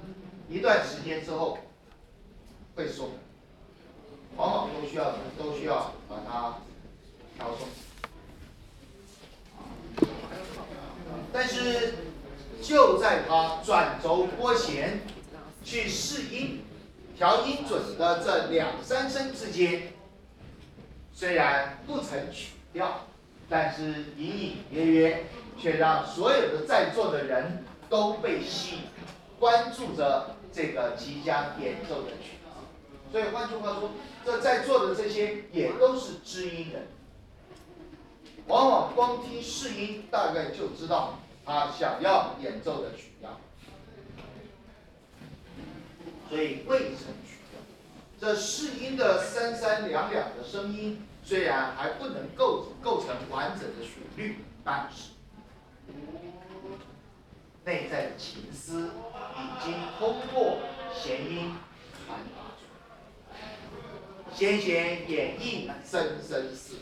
[0.48, 1.58] 一段时间之后
[2.76, 3.10] 会松，
[4.38, 6.60] 往往都需要都需要把它
[7.36, 7.68] 调松。
[11.34, 11.96] 但是
[12.62, 15.02] 就在它转轴拨弦。
[15.66, 16.60] 去试音、
[17.16, 19.94] 调音准的这两三声之间，
[21.24, 23.06] 虽然不曾曲调，
[23.48, 23.84] 但是
[24.18, 25.26] 隐隐约约
[25.58, 28.82] 却让所有的在座的人都被吸引，
[29.40, 32.50] 关注着这个即将演奏的曲子。
[33.10, 33.92] 所以换句话说，
[34.26, 36.88] 这在座的这些也都是知音人，
[38.48, 43.40] 往往光听试音，大概就知道他想要演奏的曲调。
[46.30, 47.62] 所以未曾曲调，
[48.20, 55.12] 这试音的三三两两的声音，虽然还不能构构成完整的旋律，但是
[57.66, 58.92] 内在的情思
[59.38, 60.60] 已经通过
[60.94, 61.56] 弦音
[62.06, 62.66] 传达出
[63.32, 64.36] 来。
[64.36, 66.76] 弦弦演绎声声似，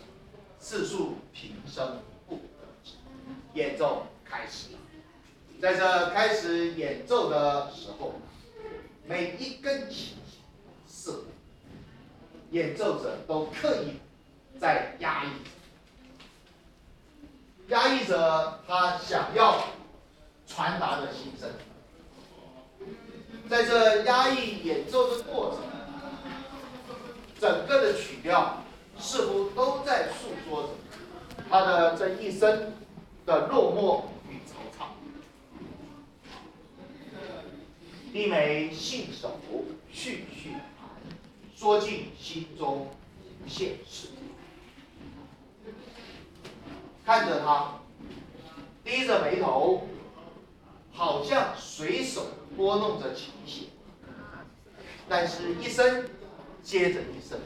[0.59, 2.41] 次数平生不得
[2.83, 2.93] 止。
[3.53, 4.69] 演奏开始，
[5.61, 8.15] 在这开始演奏的时候。
[9.07, 10.15] 每一根琴
[10.87, 11.11] 是
[12.51, 13.99] 演奏者都刻意
[14.61, 15.29] 在压抑，
[17.69, 19.63] 压抑着他想要
[20.45, 21.49] 传达的心声。
[23.49, 25.63] 在这压抑演奏的过程，
[27.39, 28.61] 整个的曲调
[28.99, 30.69] 似乎都在诉说着
[31.49, 32.71] 他的这一生
[33.25, 34.85] 的落寞与惆怅。
[38.13, 39.39] 低眉信手
[39.91, 40.87] 续续弹，
[41.55, 42.87] 说尽心中
[43.43, 44.09] 无限事。
[47.05, 47.79] 看着他，
[48.83, 49.87] 低着眉头，
[50.91, 53.69] 好像随手拨弄着琴弦，
[55.07, 56.09] 但是一声
[56.63, 57.39] 接着一声，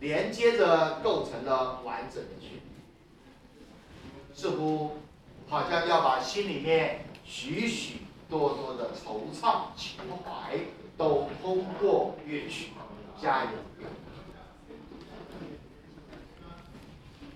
[0.00, 2.62] 连接着构成了完整的曲，
[4.34, 4.98] 似乎
[5.48, 7.98] 好像要把心里面许许。
[8.30, 10.58] 多多的惆怅情怀
[10.98, 12.72] 都通过乐曲
[13.18, 13.50] 加油。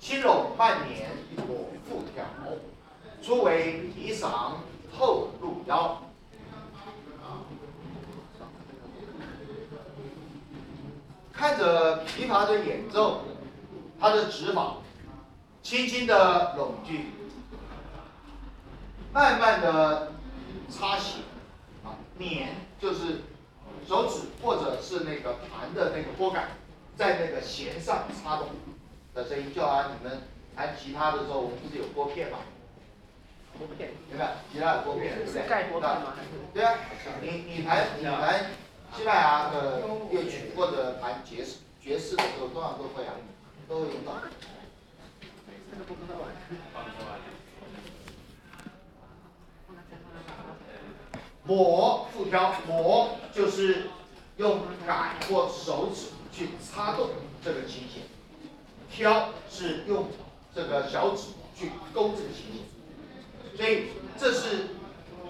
[0.02, 1.10] 轻拢半年
[1.46, 2.24] 我复挑，
[3.22, 4.54] 初为霓裳
[4.90, 6.02] 后入腰。
[11.32, 13.20] 看着琵琶的演奏，
[14.00, 14.78] 它的指法
[15.62, 17.06] 轻轻的拢句，
[19.12, 20.10] 慢慢的。
[20.68, 21.20] 擦弦
[21.84, 22.48] 啊，捻
[22.80, 23.20] 就是
[23.86, 26.48] 手指或者是那个弹的那个拨杆，
[26.96, 28.48] 在那个弦上擦动
[29.14, 30.22] 的声音，就好像你们
[30.56, 32.38] 弹吉他的时候，我们不是有拨片吗？
[33.58, 35.48] 拨片，你看吉他有拨片，对不对？
[35.48, 36.14] 盖拨片吗？
[36.54, 36.74] 对啊，
[37.20, 38.46] 你你弹你弹
[38.96, 43.12] 西班牙的乐曲或者弹爵士爵士的时候，多少都会啊，
[43.68, 44.12] 都会用到。
[45.70, 46.28] 这个不能玩。
[51.44, 53.90] 抹复挑，抹就是
[54.36, 57.10] 用杆或手指去擦动
[57.42, 58.02] 这个琴弦，
[58.94, 60.08] 挑是用
[60.54, 63.88] 这个小指去勾这个琴弦，所以
[64.18, 64.68] 这是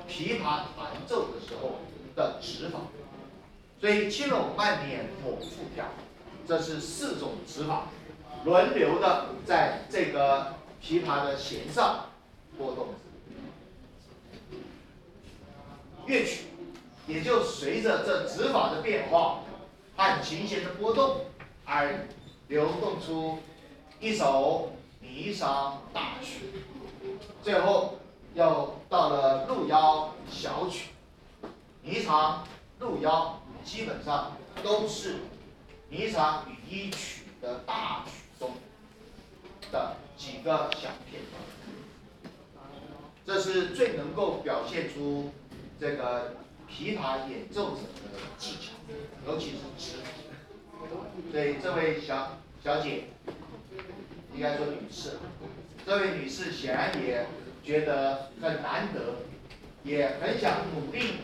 [0.08, 1.76] 琵琶弹奏的时候
[2.16, 2.80] 的指法。
[3.80, 5.86] 所以轻拢慢捻抹复挑，
[6.46, 7.88] 这是四种指法，
[8.44, 12.06] 轮流的在这个琵琶的弦上
[12.58, 12.88] 拨动。
[16.06, 16.46] 乐曲
[17.06, 19.40] 也就随着这指法的变化
[19.96, 21.26] 和琴弦的波动
[21.64, 22.06] 而
[22.48, 23.38] 流动出
[24.02, 26.46] 一首霓裳大曲，
[27.40, 27.98] 最后
[28.34, 30.88] 又到了路腰小曲。
[31.86, 32.38] 霓裳、
[32.80, 35.18] 路腰基本上都是
[35.88, 38.10] 霓裳羽衣曲的大曲
[38.40, 38.50] 中
[39.70, 42.34] 的几个小片段，
[43.24, 45.30] 这是最能够表现出。
[45.78, 46.34] 这个
[46.68, 48.72] 琵琶演奏者的技巧，
[49.26, 50.08] 尤其是指法。
[51.30, 53.04] 所以这位小小姐，
[54.34, 55.18] 应该说女士，
[55.86, 57.26] 这位女士显然也
[57.62, 59.16] 觉得很难得，
[59.84, 61.16] 也很想努力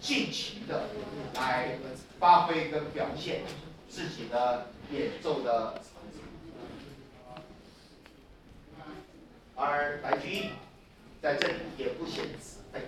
[0.00, 0.88] 尽情的
[1.34, 1.76] 来
[2.18, 3.42] 发挥跟表现
[3.88, 5.80] 自己的演奏的
[9.54, 10.50] 而白居易
[11.20, 12.80] 在这里也不显自卑。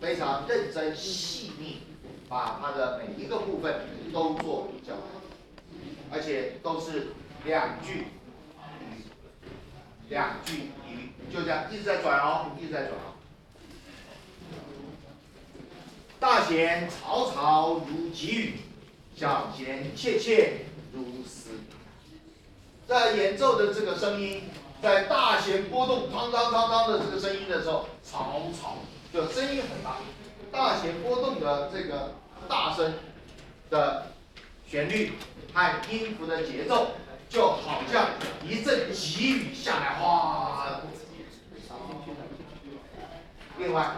[0.00, 1.78] 非常认真细腻，
[2.28, 4.94] 把他的每一个部分都做比较，
[6.12, 7.08] 而且都是
[7.46, 8.08] 两句
[10.08, 13.14] 两句语，就这样一直在转哦，一直在转哦。
[16.18, 18.54] 大弦嘈嘈如急雨，
[19.14, 21.50] 小弦切切如丝。
[22.88, 24.42] 在演奏的这个声音，
[24.82, 28.74] 在大弦波动当当当当的这个声音的时候，嘈嘈。
[29.12, 29.98] 就声音很大，
[30.50, 32.14] 大弦波动的这个
[32.48, 32.94] 大声
[33.70, 34.08] 的
[34.68, 35.12] 旋律
[35.54, 36.88] 和音符的节奏，
[37.28, 38.10] 就好像
[38.44, 40.80] 一阵急雨下来，哗，
[43.58, 43.96] 另外，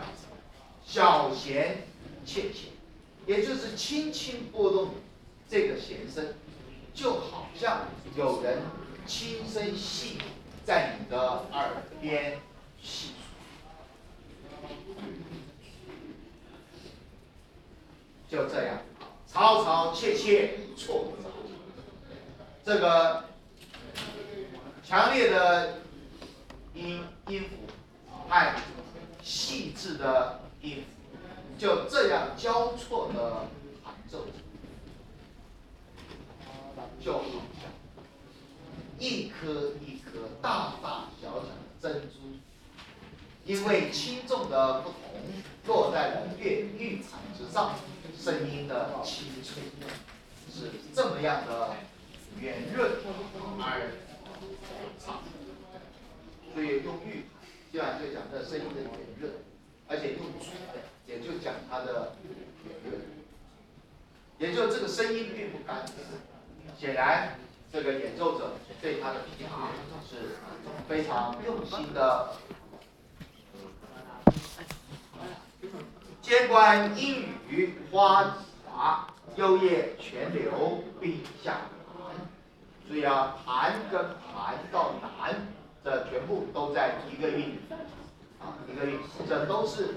[0.85, 1.87] 小弦
[2.25, 2.69] 切切，
[3.27, 4.91] 也就是轻轻拨动
[5.49, 6.35] 这个弦声，
[6.95, 7.87] 就好像
[8.17, 8.63] 有人
[9.07, 10.23] 轻声细语
[10.65, 12.41] 在你的耳边
[12.83, 13.11] 细。
[18.31, 18.79] 就这样，
[19.33, 21.29] 嘈嘈切切，错不着。
[22.69, 23.25] 这个
[24.85, 25.79] 强烈的
[26.75, 27.57] 音音符
[28.29, 28.57] 和
[29.23, 31.17] 细致的音符，
[31.59, 33.47] 就这样交错的
[33.83, 34.27] 弹奏，
[37.03, 37.25] 就好
[38.99, 41.49] 一颗一颗大大小小的
[41.81, 42.37] 珍珠，
[43.47, 44.99] 因为轻重的不同，
[45.67, 47.77] 落在了乐玉盘之上，
[48.15, 49.63] 声音的清脆
[50.53, 51.71] 是这么样的。
[52.41, 52.91] 圆润
[53.61, 53.91] 而
[54.99, 55.23] 长，
[56.55, 57.25] 所以用玉
[57.73, 58.91] 基本上就讲这声音的圆
[59.21, 59.33] 润，
[59.89, 60.47] 而且用珠
[61.07, 62.15] 也就讲它的
[62.65, 63.01] 圆润，
[64.39, 65.85] 也就这个声音并不干
[66.79, 67.39] 显然
[67.73, 69.69] 这个演奏者对他的琵琶
[70.09, 70.37] 是
[70.89, 72.35] 非常用心的。
[76.23, 81.59] 监观音语花华，幽咽泉流冰下。
[82.89, 85.47] 所以啊，弹跟弹到难，
[85.85, 87.59] 这全部都在一个韵，
[88.41, 88.99] 啊，一个韵，
[89.29, 89.97] 这都是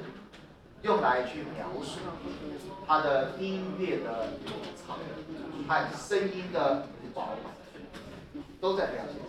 [0.82, 2.00] 用来去描述
[2.86, 4.52] 它的音乐的流
[4.86, 4.98] 畅
[5.70, 9.22] 和声音的饱满，都在表现。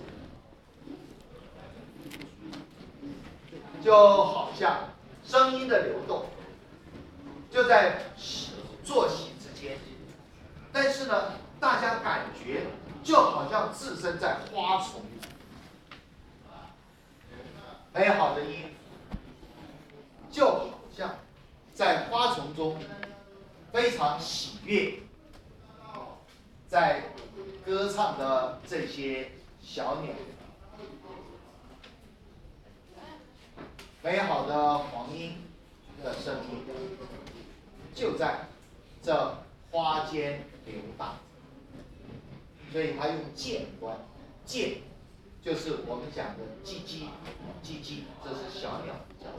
[3.80, 3.94] 就
[4.24, 4.88] 好像
[5.24, 6.26] 声音的流动，
[7.48, 8.06] 就在
[8.82, 9.78] 作息之间，
[10.72, 12.62] 但是呢，大家感觉。
[13.02, 15.02] 就好像置身在花丛，
[17.92, 18.70] 美好的音，
[20.30, 21.16] 就好像
[21.74, 22.78] 在花丛中
[23.72, 25.00] 非常喜悦，
[26.68, 27.10] 在
[27.66, 30.14] 歌唱的这些小鸟，
[34.02, 35.42] 美好的黄莺
[36.04, 36.64] 的声音，
[37.94, 38.46] 就在
[39.02, 39.38] 这
[39.72, 41.16] 花间流荡。
[42.72, 43.94] 所以他用剑观，
[44.46, 44.78] 剑
[45.42, 47.08] 就是我们讲的唧唧，
[47.62, 49.36] 唧唧，这是小鸟的叫声。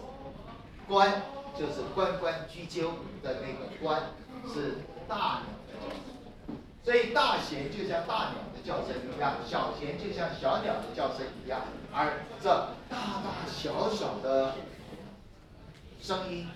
[0.88, 1.24] 观
[1.58, 2.92] 就是关关雎鸠
[3.24, 4.12] 的那个关，
[4.54, 4.76] 是
[5.08, 5.98] 大鸟的叫声。
[6.84, 11.62] 所以大弦就像大鸟的叫声一样，小弦就像小鸟的叫声一样，
[11.92, 12.50] 而这
[12.90, 14.54] 大大小小的
[16.00, 16.48] 声音，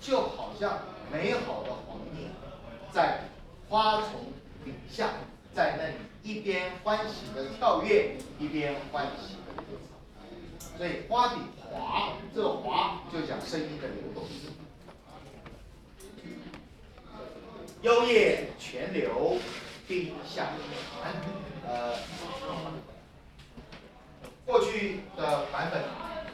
[0.00, 0.78] 就好像
[1.12, 2.30] 美好的黄莺，
[2.90, 3.24] 在
[3.68, 4.32] 花丛
[4.64, 5.10] 底下。
[5.56, 10.76] 在那里一边欢喜的跳跃，一边欢喜的歌唱。
[10.76, 11.40] 所以花底
[11.72, 14.24] 滑，这个滑就讲声音的流动。
[17.80, 19.38] 幽咽泉流
[19.88, 20.48] 冰下
[21.00, 21.14] 寒。
[21.66, 21.96] 呃，
[24.44, 25.84] 过去的版本，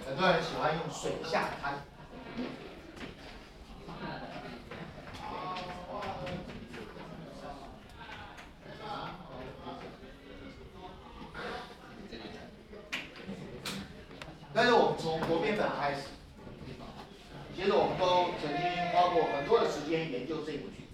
[0.04, 1.74] 很多人喜欢用水下滩。
[14.54, 16.02] 但是我们从国编本开始，
[17.56, 18.60] 其实我们都曾经
[18.92, 20.88] 花过很多的时间研究这一句，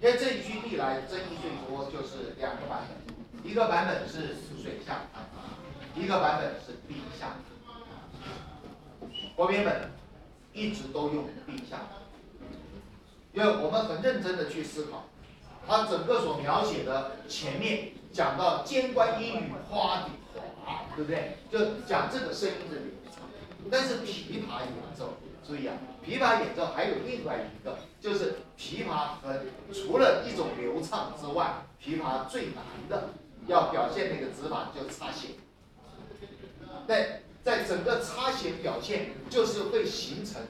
[0.00, 3.14] 因为这一句历来争议最多就是两个版本，
[3.44, 5.02] 一个版本是水下
[5.94, 7.36] 一个版本是冰下
[9.36, 9.90] 国编本
[10.54, 11.80] 一直都用冰下
[13.34, 15.04] 因为我们很认真的去思考，
[15.66, 20.12] 它整个所描写的前面讲到监关音语花底。
[20.96, 21.36] 对不对？
[21.50, 23.24] 就讲这个声音的流畅，
[23.70, 25.14] 但是琵琶演奏，
[25.46, 25.74] 注意啊，
[26.04, 29.40] 琵琶演奏还有另外一个，就是琵琶和
[29.72, 33.10] 除了一种流畅之外，琵琶最难的
[33.46, 35.30] 要表现那个指法就是擦弦。
[36.86, 40.42] 对在整个擦弦表现，就是会形成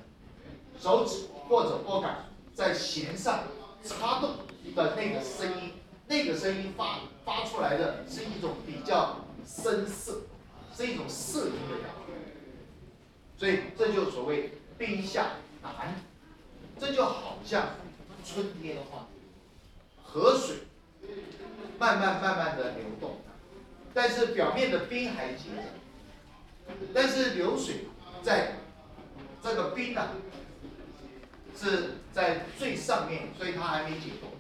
[0.78, 3.44] 手指或者拨杆在弦上
[3.82, 4.30] 擦动
[4.74, 5.72] 的那个声音，
[6.06, 9.16] 那个声音发发出来的是一种比较
[9.46, 10.22] 深色。
[10.74, 12.14] 是一种色音的感觉，
[13.36, 15.32] 所以这就所谓冰下
[15.62, 16.00] 难，
[16.80, 17.74] 这就好像
[18.24, 19.06] 春天的话，
[20.02, 20.60] 河水
[21.78, 23.18] 慢慢慢慢的流动，
[23.92, 27.84] 但是表面的冰还结着，但是流水
[28.22, 28.60] 在
[29.42, 30.08] 这个冰呢
[31.54, 34.30] 是在最上面，所以它还没解冻，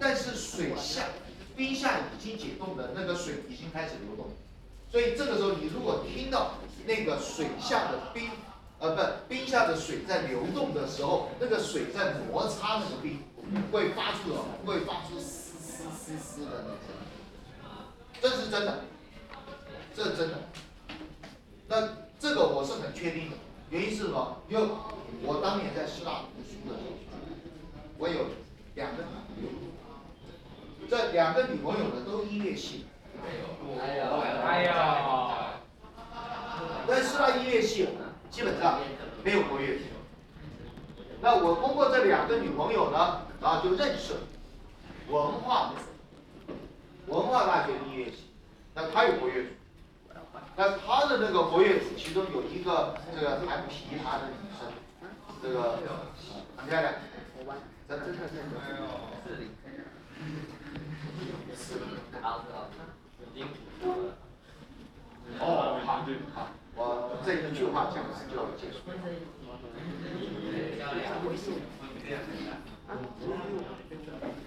[0.00, 1.08] 但是水下
[1.54, 4.32] 冰下已经解冻的那个水已经开始流动。
[4.94, 6.52] 所以这个时候，你如果听到
[6.86, 8.30] 那个水下的冰，
[8.78, 13.18] 呃，不，冰下的水在流动的时候，那个水在摩擦那个冰，
[13.72, 14.44] 会发出什么？
[14.64, 16.78] 会发出嘶嘶嘶嘶的那种，
[18.22, 18.84] 这是真的，
[19.96, 20.38] 这是真的。
[21.66, 21.88] 那
[22.20, 23.36] 这个我是很确定的，
[23.70, 24.42] 原因是什么？
[24.48, 24.64] 因为
[25.24, 26.92] 我当年在师大读书的时候，
[27.98, 28.26] 我有
[28.76, 32.68] 两个女朋友，这两个女朋友呢都音乐系。
[32.76, 32.93] 哎呀，
[33.80, 34.72] 哎呀，
[36.86, 37.88] 在师大音乐系
[38.30, 38.78] 基本上
[39.24, 39.78] 没有过乐。
[41.20, 44.14] 那我通过这两个女朋友呢，然后就认识
[45.08, 45.72] 文化
[47.06, 48.30] 文化大学音乐系。
[48.74, 49.48] 那她有国乐组，
[50.56, 54.68] 那她的那个国乐组其中有一个这个弹琵琶的女生，
[55.42, 55.78] 这个
[56.56, 56.92] 很漂亮，
[57.88, 58.84] 真的真的真的。
[65.40, 68.78] 哦，好，好，我这一句话讲完就结束。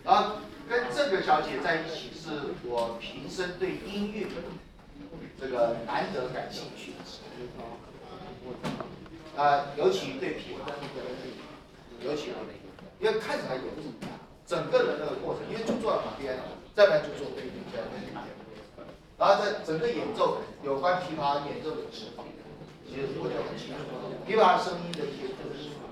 [0.06, 0.38] 啊，
[0.70, 4.28] 跟这个小姐在一起是我平生对音乐
[5.40, 6.92] 这个难得感兴趣。
[6.94, 7.20] 的时
[7.58, 7.78] 候。
[9.36, 10.72] 啊，尤其对琵琶，
[12.02, 12.32] 尤其
[13.00, 14.10] 因为看起来也不怎么样，
[14.48, 16.40] 整个人的过程，因为就坐在旁边，
[16.74, 17.86] 再不然就坐对面这样
[19.18, 22.24] 然后在整个演奏有关琵琶演奏的指法，
[22.88, 23.82] 其实我就很清楚，
[24.28, 25.90] 琵琶声音的演奏指法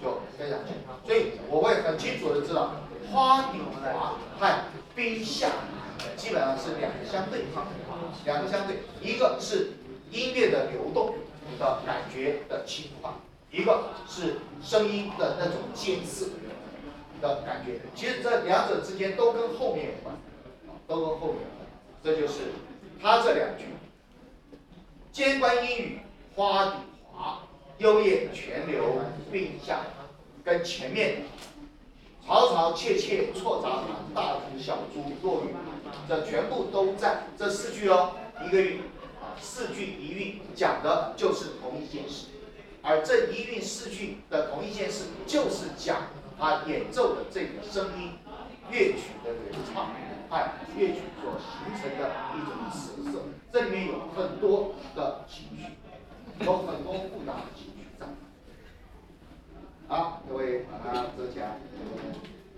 [0.00, 2.72] 就非常清楚，所以我会很清楚的知道
[3.12, 4.64] 花底滑和
[4.94, 5.50] 冰下
[6.16, 7.66] 基本上是两个相对抗，
[8.24, 9.72] 两个相对，一个是
[10.10, 11.16] 音乐的流动
[11.58, 13.10] 的感觉的轻快，
[13.50, 16.32] 一个是声音的那种尖刺
[17.20, 20.16] 的感觉，其实这两者之间都跟后面有关，
[20.86, 21.57] 都跟后面。
[22.02, 22.34] 这就是
[23.02, 23.64] 他这两句：
[25.12, 26.00] 间关音语
[26.34, 26.72] 花底
[27.12, 27.40] 滑，
[27.78, 29.00] 幽咽泉流
[29.32, 29.80] 冰下，
[30.44, 31.22] 跟前面
[32.26, 35.54] 嘈嘈切切错杂杂，大珠小珠落雨，
[36.08, 38.12] 这全部都在这四句哦，
[38.46, 38.78] 一个韵
[39.20, 42.26] 啊，四句一韵，讲的就是同一件事，
[42.82, 46.08] 而这一韵四句的同一件事，就是讲
[46.38, 48.12] 他演奏的这个声音
[48.70, 49.90] 乐曲的原唱。
[50.28, 51.50] 派乐曲所形
[51.80, 52.00] 成的
[52.36, 55.62] 一种词色，这里面有很多的情绪，
[56.44, 58.06] 有很多复杂的情绪在。
[59.88, 61.56] 好，各位把它折起来。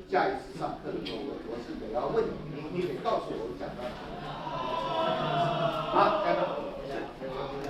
[0.09, 3.95] 下一次上课的时候，我我是得要问你，你得告诉我讲到哪里。
[5.95, 6.80] 好，开门。